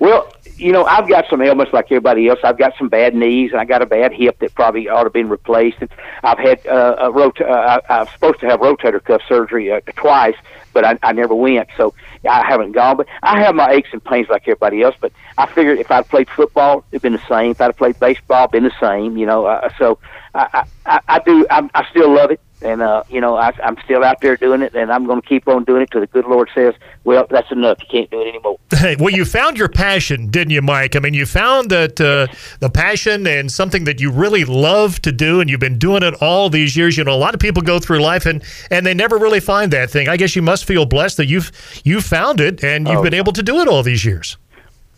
Well, 0.00 0.32
you 0.58 0.72
know, 0.72 0.84
I've 0.84 1.08
got 1.08 1.26
some 1.30 1.40
ailments 1.40 1.72
like 1.72 1.86
everybody 1.86 2.28
else. 2.28 2.40
I've 2.42 2.58
got 2.58 2.74
some 2.76 2.88
bad 2.88 3.14
knees, 3.14 3.52
and 3.52 3.60
I 3.60 3.64
got 3.64 3.80
a 3.80 3.86
bad 3.86 4.12
hip 4.12 4.38
that 4.40 4.54
probably 4.54 4.88
ought 4.88 4.98
to 4.98 5.04
have 5.04 5.12
been 5.12 5.28
replaced. 5.28 5.78
And 5.80 5.90
I've 6.24 6.38
had 6.38 6.66
uh, 6.66 6.96
a 6.98 7.10
rot- 7.10 7.40
uh, 7.40 7.80
I, 7.88 8.00
I'm 8.00 8.06
supposed 8.08 8.40
to 8.40 8.46
have 8.46 8.60
rotator 8.60 9.02
cuff 9.02 9.22
surgery 9.28 9.72
uh, 9.72 9.80
twice, 9.96 10.34
but 10.72 10.84
I, 10.84 10.98
I 11.02 11.12
never 11.12 11.34
went, 11.34 11.68
so 11.76 11.94
I 12.28 12.44
haven't 12.46 12.72
gone. 12.72 12.96
But 12.96 13.06
I 13.22 13.40
have 13.40 13.54
my 13.54 13.70
aches 13.70 13.90
and 13.92 14.04
pains 14.04 14.28
like 14.28 14.42
everybody 14.42 14.82
else. 14.82 14.96
But 15.00 15.12
I 15.36 15.46
figured 15.46 15.78
if 15.78 15.90
I'd 15.90 16.08
played 16.08 16.28
football, 16.28 16.84
it'd 16.90 17.02
been 17.02 17.12
the 17.12 17.28
same. 17.28 17.52
If 17.52 17.60
I'd 17.60 17.76
played 17.76 17.98
baseball, 18.00 18.44
it'd 18.44 18.52
been 18.52 18.64
the 18.64 18.72
same. 18.80 19.16
You 19.16 19.26
know, 19.26 19.46
uh, 19.46 19.70
so 19.78 19.98
I, 20.34 20.66
I, 20.86 21.00
I 21.06 21.18
do. 21.20 21.46
I, 21.50 21.68
I 21.74 21.88
still 21.90 22.12
love 22.12 22.30
it 22.32 22.40
and 22.62 22.82
uh, 22.82 23.02
you 23.08 23.20
know 23.20 23.36
I, 23.36 23.52
I'm 23.62 23.76
still 23.84 24.04
out 24.04 24.20
there 24.20 24.36
doing 24.36 24.62
it, 24.62 24.74
and 24.74 24.90
I'm 24.92 25.06
going 25.06 25.20
to 25.20 25.26
keep 25.26 25.46
on 25.48 25.64
doing 25.64 25.82
it 25.82 25.90
till 25.90 26.00
the 26.00 26.06
good 26.06 26.26
Lord 26.26 26.50
says, 26.54 26.74
"Well, 27.04 27.26
that's 27.30 27.50
enough. 27.52 27.78
You 27.80 27.86
can't 27.90 28.10
do 28.10 28.20
it 28.22 28.28
anymore." 28.28 28.58
Hey, 28.70 28.96
well, 28.98 29.12
you 29.12 29.24
found 29.24 29.58
your 29.58 29.68
passion, 29.68 30.28
didn't 30.30 30.50
you, 30.50 30.62
Mike? 30.62 30.94
I 30.96 30.98
mean, 31.00 31.14
you 31.14 31.26
found 31.26 31.70
that 31.70 32.00
uh, 32.00 32.26
the 32.60 32.70
passion 32.70 33.26
and 33.26 33.50
something 33.50 33.84
that 33.84 34.00
you 34.00 34.10
really 34.10 34.44
love 34.44 35.00
to 35.02 35.12
do, 35.12 35.40
and 35.40 35.48
you've 35.48 35.60
been 35.60 35.78
doing 35.78 36.02
it 36.02 36.14
all 36.20 36.50
these 36.50 36.76
years. 36.76 36.96
You 36.96 37.04
know, 37.04 37.14
a 37.14 37.16
lot 37.16 37.34
of 37.34 37.40
people 37.40 37.62
go 37.62 37.78
through 37.78 38.00
life 38.00 38.26
and 38.26 38.42
and 38.70 38.84
they 38.86 38.94
never 38.94 39.18
really 39.18 39.40
find 39.40 39.72
that 39.72 39.90
thing. 39.90 40.08
I 40.08 40.16
guess 40.16 40.34
you 40.36 40.42
must 40.42 40.64
feel 40.64 40.84
blessed 40.86 41.16
that 41.18 41.26
you've 41.26 41.50
you 41.84 42.00
found 42.00 42.40
it 42.40 42.62
and 42.64 42.86
you've 42.88 42.98
Oh. 42.98 43.02
been 43.02 43.14
able 43.14 43.32
to 43.32 43.42
do 43.42 43.60
it 43.60 43.68
all 43.68 43.82
these 43.82 44.04
years. 44.04 44.36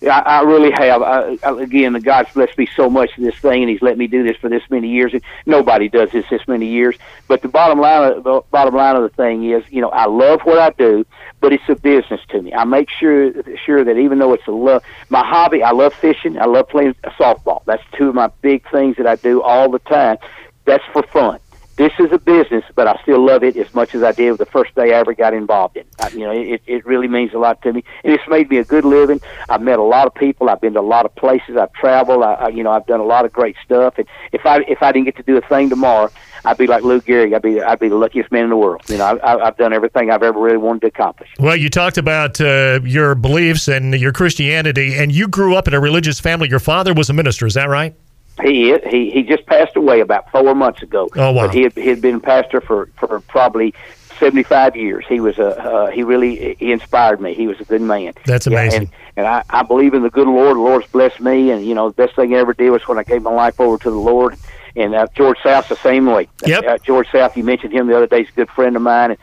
I, 0.02 0.20
I 0.20 0.42
really 0.42 0.70
have. 0.70 1.02
I, 1.02 1.36
I, 1.42 1.60
again, 1.60 1.92
God's 1.94 2.32
blessed 2.32 2.56
me 2.56 2.68
so 2.74 2.88
much 2.88 3.10
in 3.18 3.24
this 3.24 3.36
thing, 3.36 3.62
and 3.62 3.70
He's 3.70 3.82
let 3.82 3.98
me 3.98 4.06
do 4.06 4.22
this 4.22 4.36
for 4.36 4.48
this 4.48 4.62
many 4.70 4.88
years. 4.88 5.12
And 5.12 5.22
nobody 5.46 5.88
does 5.88 6.10
this 6.10 6.24
this 6.30 6.46
many 6.48 6.68
years. 6.68 6.96
But 7.28 7.42
the 7.42 7.48
bottom 7.48 7.80
line, 7.80 8.12
of, 8.12 8.24
the 8.24 8.42
bottom 8.50 8.74
line 8.74 8.96
of 8.96 9.02
the 9.02 9.10
thing 9.10 9.50
is, 9.50 9.62
you 9.70 9.82
know, 9.82 9.90
I 9.90 10.06
love 10.06 10.40
what 10.42 10.58
I 10.58 10.70
do, 10.70 11.04
but 11.40 11.52
it's 11.52 11.68
a 11.68 11.74
business 11.74 12.20
to 12.30 12.40
me. 12.40 12.52
I 12.54 12.64
make 12.64 12.88
sure 12.88 13.32
sure 13.64 13.84
that 13.84 13.96
even 13.96 14.18
though 14.18 14.32
it's 14.32 14.46
a 14.46 14.52
love, 14.52 14.82
my 15.10 15.24
hobby, 15.24 15.62
I 15.62 15.72
love 15.72 15.92
fishing. 15.94 16.38
I 16.38 16.46
love 16.46 16.68
playing 16.68 16.94
softball. 17.18 17.62
That's 17.66 17.82
two 17.96 18.08
of 18.08 18.14
my 18.14 18.28
big 18.40 18.68
things 18.70 18.96
that 18.96 19.06
I 19.06 19.16
do 19.16 19.42
all 19.42 19.70
the 19.70 19.80
time. 19.80 20.16
That's 20.64 20.84
for 20.92 21.02
fun 21.02 21.40
this 21.76 21.92
is 21.98 22.12
a 22.12 22.18
business, 22.18 22.64
but 22.74 22.86
I 22.86 23.00
still 23.02 23.24
love 23.24 23.42
it 23.42 23.56
as 23.56 23.72
much 23.74 23.94
as 23.94 24.02
I 24.02 24.12
did 24.12 24.36
the 24.38 24.46
first 24.46 24.74
day 24.74 24.92
I 24.92 24.98
ever 24.98 25.14
got 25.14 25.32
involved 25.32 25.76
in. 25.76 25.84
I, 25.98 26.08
you 26.10 26.20
know, 26.20 26.30
it 26.30 26.62
it 26.66 26.84
really 26.84 27.08
means 27.08 27.32
a 27.32 27.38
lot 27.38 27.62
to 27.62 27.72
me, 27.72 27.84
and 28.04 28.12
it's 28.12 28.28
made 28.28 28.50
me 28.50 28.58
a 28.58 28.64
good 28.64 28.84
living. 28.84 29.20
I've 29.48 29.62
met 29.62 29.78
a 29.78 29.82
lot 29.82 30.06
of 30.06 30.14
people. 30.14 30.50
I've 30.50 30.60
been 30.60 30.74
to 30.74 30.80
a 30.80 30.82
lot 30.82 31.06
of 31.06 31.14
places. 31.14 31.56
I've 31.56 31.72
traveled. 31.72 32.22
I, 32.22 32.34
I 32.34 32.48
you 32.48 32.62
know, 32.62 32.70
I've 32.70 32.86
done 32.86 33.00
a 33.00 33.04
lot 33.04 33.24
of 33.24 33.32
great 33.32 33.56
stuff. 33.64 33.94
And 33.96 34.06
if 34.32 34.44
I 34.44 34.58
if 34.68 34.82
I 34.82 34.92
didn't 34.92 35.06
get 35.06 35.16
to 35.16 35.22
do 35.22 35.36
a 35.38 35.40
thing 35.40 35.70
tomorrow, 35.70 36.10
I'd 36.44 36.58
be 36.58 36.66
like 36.66 36.82
Lou 36.82 37.00
Gehrig. 37.00 37.34
I'd 37.34 37.42
be 37.42 37.62
I'd 37.62 37.78
be 37.78 37.88
the 37.88 37.96
luckiest 37.96 38.30
man 38.30 38.44
in 38.44 38.50
the 38.50 38.56
world. 38.56 38.82
You 38.88 38.98
know, 38.98 39.04
I, 39.04 39.46
I've 39.46 39.56
done 39.56 39.72
everything 39.72 40.10
I've 40.10 40.22
ever 40.22 40.38
really 40.38 40.58
wanted 40.58 40.82
to 40.82 40.86
accomplish. 40.88 41.30
Well, 41.38 41.56
you 41.56 41.70
talked 41.70 41.98
about 41.98 42.40
uh, 42.40 42.80
your 42.84 43.14
beliefs 43.14 43.68
and 43.68 43.94
your 43.94 44.12
Christianity, 44.12 44.96
and 44.96 45.12
you 45.12 45.28
grew 45.28 45.56
up 45.56 45.66
in 45.66 45.74
a 45.74 45.80
religious 45.80 46.20
family. 46.20 46.48
Your 46.48 46.60
father 46.60 46.92
was 46.92 47.08
a 47.08 47.12
minister. 47.12 47.46
Is 47.46 47.54
that 47.54 47.68
right? 47.68 47.94
He 48.42 48.76
he 48.88 49.10
he 49.10 49.22
just 49.22 49.46
passed 49.46 49.76
away 49.76 50.00
about 50.00 50.30
four 50.30 50.54
months 50.54 50.82
ago. 50.82 51.08
Oh 51.16 51.32
wow! 51.32 51.46
But 51.46 51.54
he 51.54 51.62
had, 51.62 51.72
he 51.74 51.88
had 51.88 52.00
been 52.00 52.20
pastor 52.20 52.60
for 52.60 52.90
for 52.98 53.20
probably 53.20 53.74
seventy 54.18 54.42
five 54.42 54.76
years. 54.76 55.04
He 55.08 55.20
was 55.20 55.38
a 55.38 55.58
uh, 55.58 55.90
he 55.90 56.02
really 56.02 56.56
he 56.58 56.72
inspired 56.72 57.20
me. 57.20 57.34
He 57.34 57.46
was 57.46 57.60
a 57.60 57.64
good 57.64 57.82
man. 57.82 58.14
That's 58.26 58.46
amazing. 58.46 58.82
Yeah, 58.82 58.88
and 58.88 58.90
and 59.16 59.26
I, 59.26 59.42
I 59.50 59.62
believe 59.62 59.94
in 59.94 60.02
the 60.02 60.10
good 60.10 60.28
Lord. 60.28 60.56
The 60.56 60.60
Lord's 60.60 60.86
blessed 60.88 61.20
me, 61.20 61.50
and 61.50 61.64
you 61.64 61.74
know 61.74 61.88
the 61.88 61.94
best 61.94 62.16
thing 62.16 62.34
I 62.34 62.38
ever 62.38 62.54
did 62.54 62.70
was 62.70 62.86
when 62.86 62.98
I 62.98 63.02
gave 63.02 63.22
my 63.22 63.32
life 63.32 63.60
over 63.60 63.78
to 63.78 63.90
the 63.90 63.96
Lord. 63.96 64.36
And 64.76 64.94
uh, 64.94 65.08
George 65.16 65.38
South's 65.42 65.68
the 65.68 65.76
same 65.76 66.06
way. 66.06 66.28
Yep. 66.46 66.64
Uh, 66.64 66.78
George 66.78 67.08
South, 67.10 67.36
you 67.36 67.42
mentioned 67.42 67.72
him 67.72 67.88
the 67.88 67.96
other 67.96 68.06
day. 68.06 68.18
He's 68.18 68.28
a 68.28 68.36
good 68.36 68.50
friend 68.50 68.76
of 68.76 68.82
mine. 68.82 69.10
And, 69.10 69.20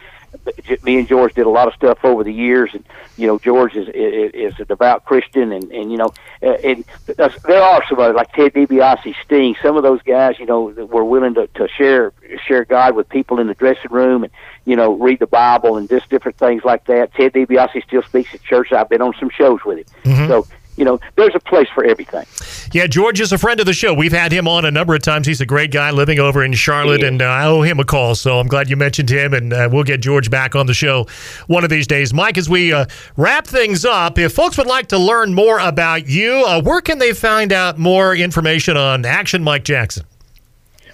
me 0.84 1.00
and 1.00 1.08
George 1.08 1.34
did 1.34 1.46
a 1.46 1.50
lot 1.50 1.68
of 1.68 1.74
stuff 1.74 2.00
over 2.04 2.24
the 2.24 2.34
years, 2.34 2.72
and 2.74 2.84
you 3.18 3.28
know 3.28 3.38
George 3.40 3.76
is 3.76 3.88
is, 3.90 4.32
is 4.34 4.60
a 4.60 4.66
devout 4.66 5.06
Christian, 5.06 5.52
and 5.52 5.72
and 5.72 5.92
you 5.92 5.98
know, 5.98 6.14
and 6.42 6.84
there 7.16 7.62
are 7.62 7.84
some 7.88 8.00
others 8.00 8.16
like 8.16 8.32
Ted 8.34 8.54
DiBiase, 8.54 9.16
Sting, 9.24 9.56
some 9.62 9.78
of 9.78 9.84
those 9.84 10.02
guys, 10.02 10.40
you 10.40 10.46
know, 10.46 10.72
that 10.74 10.88
were 10.88 11.06
willing 11.06 11.34
to 11.36 11.48
to 11.48 11.68
share 11.68 12.14
share 12.46 12.66
God 12.66 12.96
with 12.96 13.10
people 13.10 13.40
in 13.40 13.48
the 13.48 13.54
dressing 13.54 13.92
room, 13.92 14.24
and 14.24 14.34
you 14.66 14.76
know, 14.76 14.94
read 14.94 15.20
the 15.20 15.28
Bible 15.28 15.78
and 15.78 15.90
just 15.90 16.10
different 16.10 16.38
things 16.38 16.64
like 16.64 16.86
that. 16.86 17.14
Ted 17.14 17.34
DiBiase 17.34 17.84
still 17.84 18.04
speaks 18.04 18.34
at 18.34 18.44
church. 18.44 18.72
I've 18.72 18.90
been 18.90 19.02
on 19.02 19.14
some 19.20 19.30
shows 19.30 19.60
with 19.66 19.80
him, 19.80 19.86
mm-hmm. 20.04 20.28
so 20.28 20.48
you 20.78 20.86
know, 20.86 21.00
there's 21.16 21.34
a 21.36 21.40
place 21.40 21.68
for 21.74 21.84
everything. 21.84 22.26
Yeah, 22.72 22.86
George 22.86 23.20
is 23.20 23.34
a 23.34 23.38
friend 23.38 23.60
of 23.60 23.66
the 23.66 23.74
show. 23.74 23.94
We've 23.94 24.14
had 24.14 24.32
him 24.32 24.48
on 24.48 24.64
a 24.64 24.72
number 24.72 24.94
of 24.94 25.02
times. 25.02 25.26
He's 25.26 25.42
a 25.42 25.46
great 25.46 25.72
guy 25.72 25.90
living 25.90 26.20
over 26.20 26.44
in 26.44 26.54
Charlotte, 26.54 27.04
and 27.04 27.22
uh, 27.22 27.26
I 27.26 27.46
owe 27.46 27.64
him 27.64 27.80
a 27.80 27.84
call. 27.84 28.14
So 28.14 28.40
I'm 28.40 28.48
glad 28.48 28.70
you 28.70 28.78
mentioned 28.78 29.10
him, 29.10 29.34
and 29.34 29.52
uh, 29.52 29.68
we'll 29.72 29.84
get 29.84 30.02
George 30.02 30.30
back 30.30 30.56
on 30.56 30.68
the 30.68 30.76
show 30.76 31.08
one 31.48 31.64
of 31.64 31.72
these 31.72 31.88
days. 31.88 32.14
Mike, 32.14 32.38
as 32.38 32.48
we 32.48 32.72
uh, 32.72 32.86
wrap 33.18 33.48
things 33.48 33.86
up, 33.86 34.20
if 34.20 34.34
folks 34.34 34.58
would 34.58 34.68
like 34.68 34.88
to 34.90 35.00
learn 35.00 35.34
more 35.34 35.60
about 35.60 36.08
you, 36.08 36.46
uh, 36.48 36.62
where 36.62 36.82
can 36.82 37.00
they 37.00 37.12
find 37.12 37.52
out 37.52 37.80
more 37.80 38.16
information 38.16 38.78
on 38.78 39.04
Action 39.04 39.44
Mike 39.44 39.64
Jackson? 39.64 40.06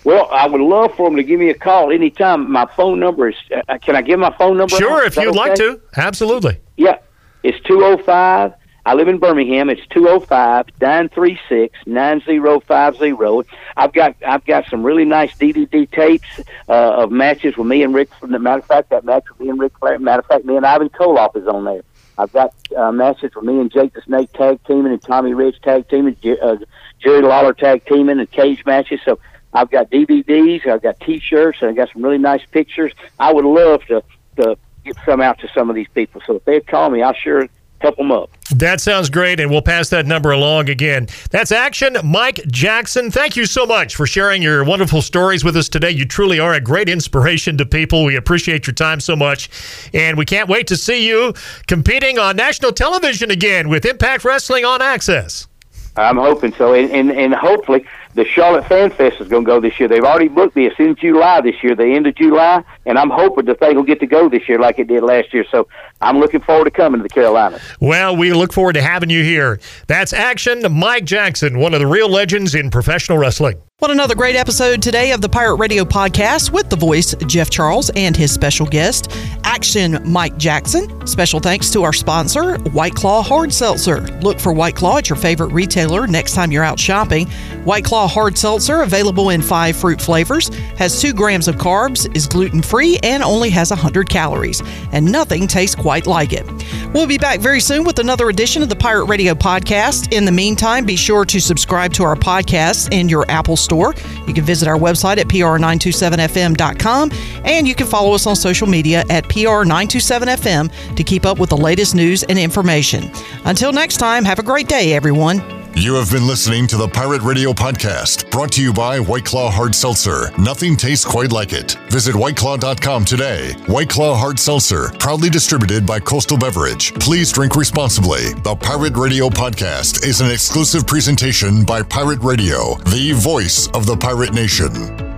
Well, 0.05 0.27
I 0.31 0.47
would 0.47 0.61
love 0.61 0.95
for 0.95 1.09
them 1.09 1.17
to 1.17 1.23
give 1.23 1.39
me 1.39 1.49
a 1.49 1.53
call 1.53 1.91
anytime. 1.91 2.49
My 2.49 2.65
phone 2.75 2.99
number 2.99 3.29
is. 3.29 3.35
Uh, 3.51 3.77
can 3.79 3.95
I 3.97 4.01
give 4.01 4.19
my 4.19 4.35
phone 4.37 4.57
number? 4.57 4.75
Sure, 4.75 5.03
if 5.03 5.17
you'd 5.17 5.29
okay? 5.29 5.37
like 5.37 5.55
to. 5.55 5.81
Absolutely. 5.97 6.59
Yeah, 6.77 6.99
it's 7.43 7.59
two 7.61 7.79
zero 7.79 7.97
oh 7.99 8.03
five 8.03 8.53
I 8.85 8.95
live 8.95 9.07
in 9.07 9.17
Birmingham. 9.17 9.69
It's 9.69 9.85
two 9.87 10.01
zero 10.01 10.15
oh 10.15 10.19
five 10.19 10.65
nine 10.81 11.07
three 11.07 11.39
six 11.47 11.77
nine 11.85 12.21
zero 12.21 12.59
five 12.59 12.97
zero. 12.97 13.43
I've 13.77 13.93
got 13.93 14.15
I've 14.25 14.45
got 14.45 14.65
some 14.69 14.83
really 14.83 15.05
nice 15.05 15.33
DVD 15.35 15.89
tapes 15.89 16.27
uh, 16.67 17.03
of 17.03 17.11
matches 17.11 17.55
with 17.55 17.67
me 17.67 17.83
and 17.83 17.93
Rick. 17.93 18.09
Matter 18.21 18.59
of 18.59 18.65
fact, 18.65 18.89
that 18.89 19.05
match 19.05 19.23
with 19.29 19.39
me 19.39 19.49
and 19.49 19.59
Ric 19.59 19.77
Flair. 19.79 19.99
Matter 19.99 20.19
of 20.19 20.25
fact, 20.25 20.43
me 20.43 20.57
and 20.57 20.65
Ivan 20.65 20.89
Koloff 20.89 21.35
is 21.37 21.47
on 21.47 21.63
there. 21.63 21.81
I've 22.17 22.33
got 22.33 22.53
uh, 22.75 22.91
matches 22.91 23.31
with 23.35 23.45
me 23.45 23.59
and 23.59 23.71
Jake 23.71 23.93
the 23.93 24.01
Snake 24.01 24.33
tag 24.33 24.59
teaming 24.67 24.91
and 24.91 25.01
Tommy 25.01 25.33
Rich 25.33 25.61
tag 25.61 25.87
teaming, 25.87 26.17
uh, 26.41 26.57
Jerry 26.99 27.21
Lawler 27.21 27.53
tag 27.53 27.85
teaming 27.85 28.19
and 28.19 28.29
cage 28.29 28.65
matches. 28.65 28.99
So 29.05 29.17
I've 29.53 29.71
got 29.71 29.91
DVDs, 29.91 30.67
I've 30.67 30.83
got 30.83 30.99
T-shirts, 30.99 31.59
and 31.61 31.69
I've 31.69 31.75
got 31.75 31.89
some 31.93 32.03
really 32.03 32.17
nice 32.17 32.45
pictures. 32.51 32.91
I 33.17 33.31
would 33.31 33.45
love 33.45 33.81
to 33.85 34.03
to 34.35 34.57
get 34.83 34.97
some 35.05 35.21
out 35.21 35.39
to 35.39 35.47
some 35.55 35.69
of 35.69 35.75
these 35.75 35.87
people. 35.93 36.21
So 36.27 36.35
if 36.35 36.45
they'd 36.45 36.67
call 36.67 36.89
me, 36.89 37.01
I'll 37.01 37.13
sure 37.13 37.47
help 37.83 37.97
them 37.97 38.11
up. 38.11 38.31
That 38.55 38.81
sounds 38.81 39.09
great, 39.09 39.39
and 39.39 39.51
we'll 39.51 39.61
pass 39.61 39.89
that 39.89 40.07
number 40.07 40.31
along 40.31 40.69
again. 40.69 41.07
That's 41.29 41.51
Action 41.51 41.97
Mike 42.03 42.39
Jackson. 42.47 43.11
Thank 43.11 43.35
you 43.35 43.45
so 43.45 43.65
much 43.65 43.95
for 43.95 44.07
sharing 44.07 44.41
your 44.41 44.63
wonderful 44.63 45.01
stories 45.01 45.43
with 45.43 45.55
us 45.55 45.69
today. 45.69 45.91
You 45.91 46.05
truly 46.05 46.39
are 46.39 46.53
a 46.53 46.61
great 46.61 46.89
inspiration 46.89 47.57
to 47.57 47.65
people. 47.65 48.05
We 48.05 48.15
appreciate 48.15 48.65
your 48.65 48.73
time 48.73 48.99
so 48.99 49.15
much, 49.15 49.49
and 49.93 50.17
we 50.17 50.25
can't 50.25 50.49
wait 50.49 50.65
to 50.67 50.77
see 50.77 51.07
you 51.07 51.33
competing 51.67 52.17
on 52.17 52.35
national 52.37 52.71
television 52.71 53.29
again 53.29 53.69
with 53.69 53.85
Impact 53.85 54.23
Wrestling 54.23 54.65
on 54.65 54.79
AXS. 54.79 55.47
I'm 55.95 56.17
hoping 56.17 56.53
so, 56.53 56.73
and 56.73 56.89
and, 56.89 57.11
and 57.11 57.33
hopefully 57.35 57.85
the 58.15 58.25
Charlotte 58.25 58.67
Fan 58.67 58.89
Fest 58.89 59.21
is 59.21 59.27
going 59.27 59.43
to 59.43 59.47
go 59.47 59.59
this 59.59 59.79
year. 59.79 59.87
They've 59.87 60.03
already 60.03 60.27
booked. 60.27 60.57
It's 60.57 60.79
in 60.79 60.95
July 60.95 61.41
this 61.41 61.61
year, 61.63 61.75
the 61.75 61.85
end 61.85 62.07
of 62.07 62.15
July, 62.15 62.63
and 62.85 62.97
I'm 62.97 63.09
hoping 63.09 63.45
the 63.45 63.55
thing 63.55 63.75
will 63.75 63.83
get 63.83 63.99
to 63.99 64.07
go 64.07 64.29
this 64.29 64.47
year 64.49 64.59
like 64.59 64.79
it 64.79 64.87
did 64.87 65.03
last 65.03 65.33
year. 65.33 65.45
So 65.51 65.67
I'm 66.03 66.19
looking 66.19 66.41
forward 66.41 66.65
to 66.65 66.71
coming 66.71 66.99
to 66.99 67.03
the 67.03 67.09
Carolinas. 67.09 67.61
Well, 67.79 68.15
we 68.17 68.33
look 68.33 68.51
forward 68.51 68.73
to 68.73 68.81
having 68.81 69.09
you 69.09 69.23
here. 69.23 69.59
That's 69.87 70.11
Action 70.11 70.65
Mike 70.71 71.05
Jackson, 71.05 71.59
one 71.59 71.73
of 71.73 71.79
the 71.79 71.87
real 71.87 72.09
legends 72.09 72.55
in 72.55 72.69
professional 72.69 73.17
wrestling. 73.17 73.61
What 73.83 73.91
another 73.91 74.15
great 74.15 74.37
episode 74.37 74.81
today 74.81 75.11
of 75.11 75.19
the 75.19 75.27
Pirate 75.27 75.55
Radio 75.55 75.83
podcast 75.83 76.51
with 76.51 76.69
the 76.69 76.75
voice 76.77 77.13
Jeff 77.27 77.49
Charles 77.49 77.89
and 77.97 78.15
his 78.15 78.31
special 78.31 78.65
guest, 78.65 79.11
Action 79.43 79.99
Mike 80.09 80.37
Jackson. 80.37 81.05
Special 81.05 81.41
thanks 81.41 81.69
to 81.71 81.83
our 81.83 81.91
sponsor, 81.91 82.57
White 82.69 82.95
Claw 82.95 83.21
Hard 83.21 83.51
Seltzer. 83.51 83.99
Look 84.21 84.39
for 84.39 84.53
White 84.53 84.77
Claw 84.77 84.99
at 84.99 85.09
your 85.09 85.17
favorite 85.17 85.51
retailer 85.51 86.07
next 86.07 86.33
time 86.33 86.49
you're 86.49 86.63
out 86.63 86.79
shopping. 86.79 87.27
White 87.65 87.83
Claw 87.83 88.07
Hard 88.07 88.37
Seltzer, 88.37 88.83
available 88.83 89.31
in 89.31 89.41
five 89.41 89.75
fruit 89.75 90.01
flavors, 90.01 90.47
has 90.77 91.01
two 91.01 91.11
grams 91.11 91.49
of 91.49 91.55
carbs, 91.55 92.15
is 92.15 92.25
gluten 92.25 92.61
free, 92.61 92.99
and 93.03 93.21
only 93.21 93.49
has 93.49 93.69
100 93.69 94.07
calories. 94.07 94.61
And 94.93 95.11
nothing 95.11 95.45
tastes 95.45 95.75
quite 95.75 95.92
like 95.99 96.33
it. 96.33 96.45
We'll 96.93 97.07
be 97.07 97.17
back 97.17 97.39
very 97.39 97.59
soon 97.59 97.83
with 97.83 97.99
another 97.99 98.29
edition 98.29 98.61
of 98.61 98.69
the 98.69 98.75
Pirate 98.75 99.05
Radio 99.05 99.33
podcast. 99.33 100.13
In 100.13 100.25
the 100.25 100.31
meantime, 100.31 100.85
be 100.85 100.95
sure 100.95 101.25
to 101.25 101.39
subscribe 101.39 101.93
to 101.93 102.03
our 102.03 102.15
podcast 102.15 102.93
in 102.93 103.09
your 103.09 103.25
Apple 103.29 103.57
store. 103.57 103.95
You 104.27 104.33
can 104.33 104.43
visit 104.43 104.67
our 104.67 104.77
website 104.77 105.17
at 105.17 105.27
pr927fm.com 105.27 107.11
and 107.45 107.67
you 107.67 107.75
can 107.75 107.87
follow 107.87 108.13
us 108.13 108.27
on 108.27 108.35
social 108.35 108.67
media 108.67 109.03
at 109.09 109.23
pr927fm 109.25 110.95
to 110.95 111.03
keep 111.03 111.25
up 111.25 111.39
with 111.39 111.49
the 111.49 111.57
latest 111.57 111.95
news 111.95 112.23
and 112.23 112.37
information. 112.37 113.11
Until 113.45 113.71
next 113.71 113.97
time, 113.97 114.23
have 114.25 114.39
a 114.39 114.43
great 114.43 114.67
day, 114.67 114.93
everyone. 114.93 115.62
You 115.75 115.95
have 115.95 116.11
been 116.11 116.27
listening 116.27 116.67
to 116.67 116.77
the 116.77 116.87
Pirate 116.87 117.23
Radio 117.23 117.51
Podcast, 117.51 118.29
brought 118.29 118.51
to 118.53 118.61
you 118.61 118.71
by 118.71 118.99
White 118.99 119.25
Claw 119.25 119.49
Hard 119.49 119.73
Seltzer. 119.73 120.29
Nothing 120.37 120.75
tastes 120.75 121.03
quite 121.03 121.31
like 121.31 121.51
it. 121.51 121.71
Visit 121.89 122.13
whiteclaw.com 122.13 123.05
today. 123.05 123.53
White 123.65 123.89
Claw 123.89 124.15
Hard 124.15 124.39
Seltzer, 124.39 124.89
proudly 124.99 125.31
distributed 125.31 125.83
by 125.85 125.99
Coastal 125.99 126.37
Beverage. 126.37 126.93
Please 126.95 127.31
drink 127.31 127.55
responsibly. 127.55 128.33
The 128.43 128.55
Pirate 128.55 128.95
Radio 128.95 129.29
Podcast 129.29 130.05
is 130.05 130.21
an 130.21 130.29
exclusive 130.29 130.85
presentation 130.85 131.63
by 131.65 131.81
Pirate 131.81 132.21
Radio, 132.21 132.75
the 132.91 133.13
voice 133.13 133.67
of 133.69 133.87
the 133.87 133.97
pirate 133.97 134.33
nation. 134.33 135.12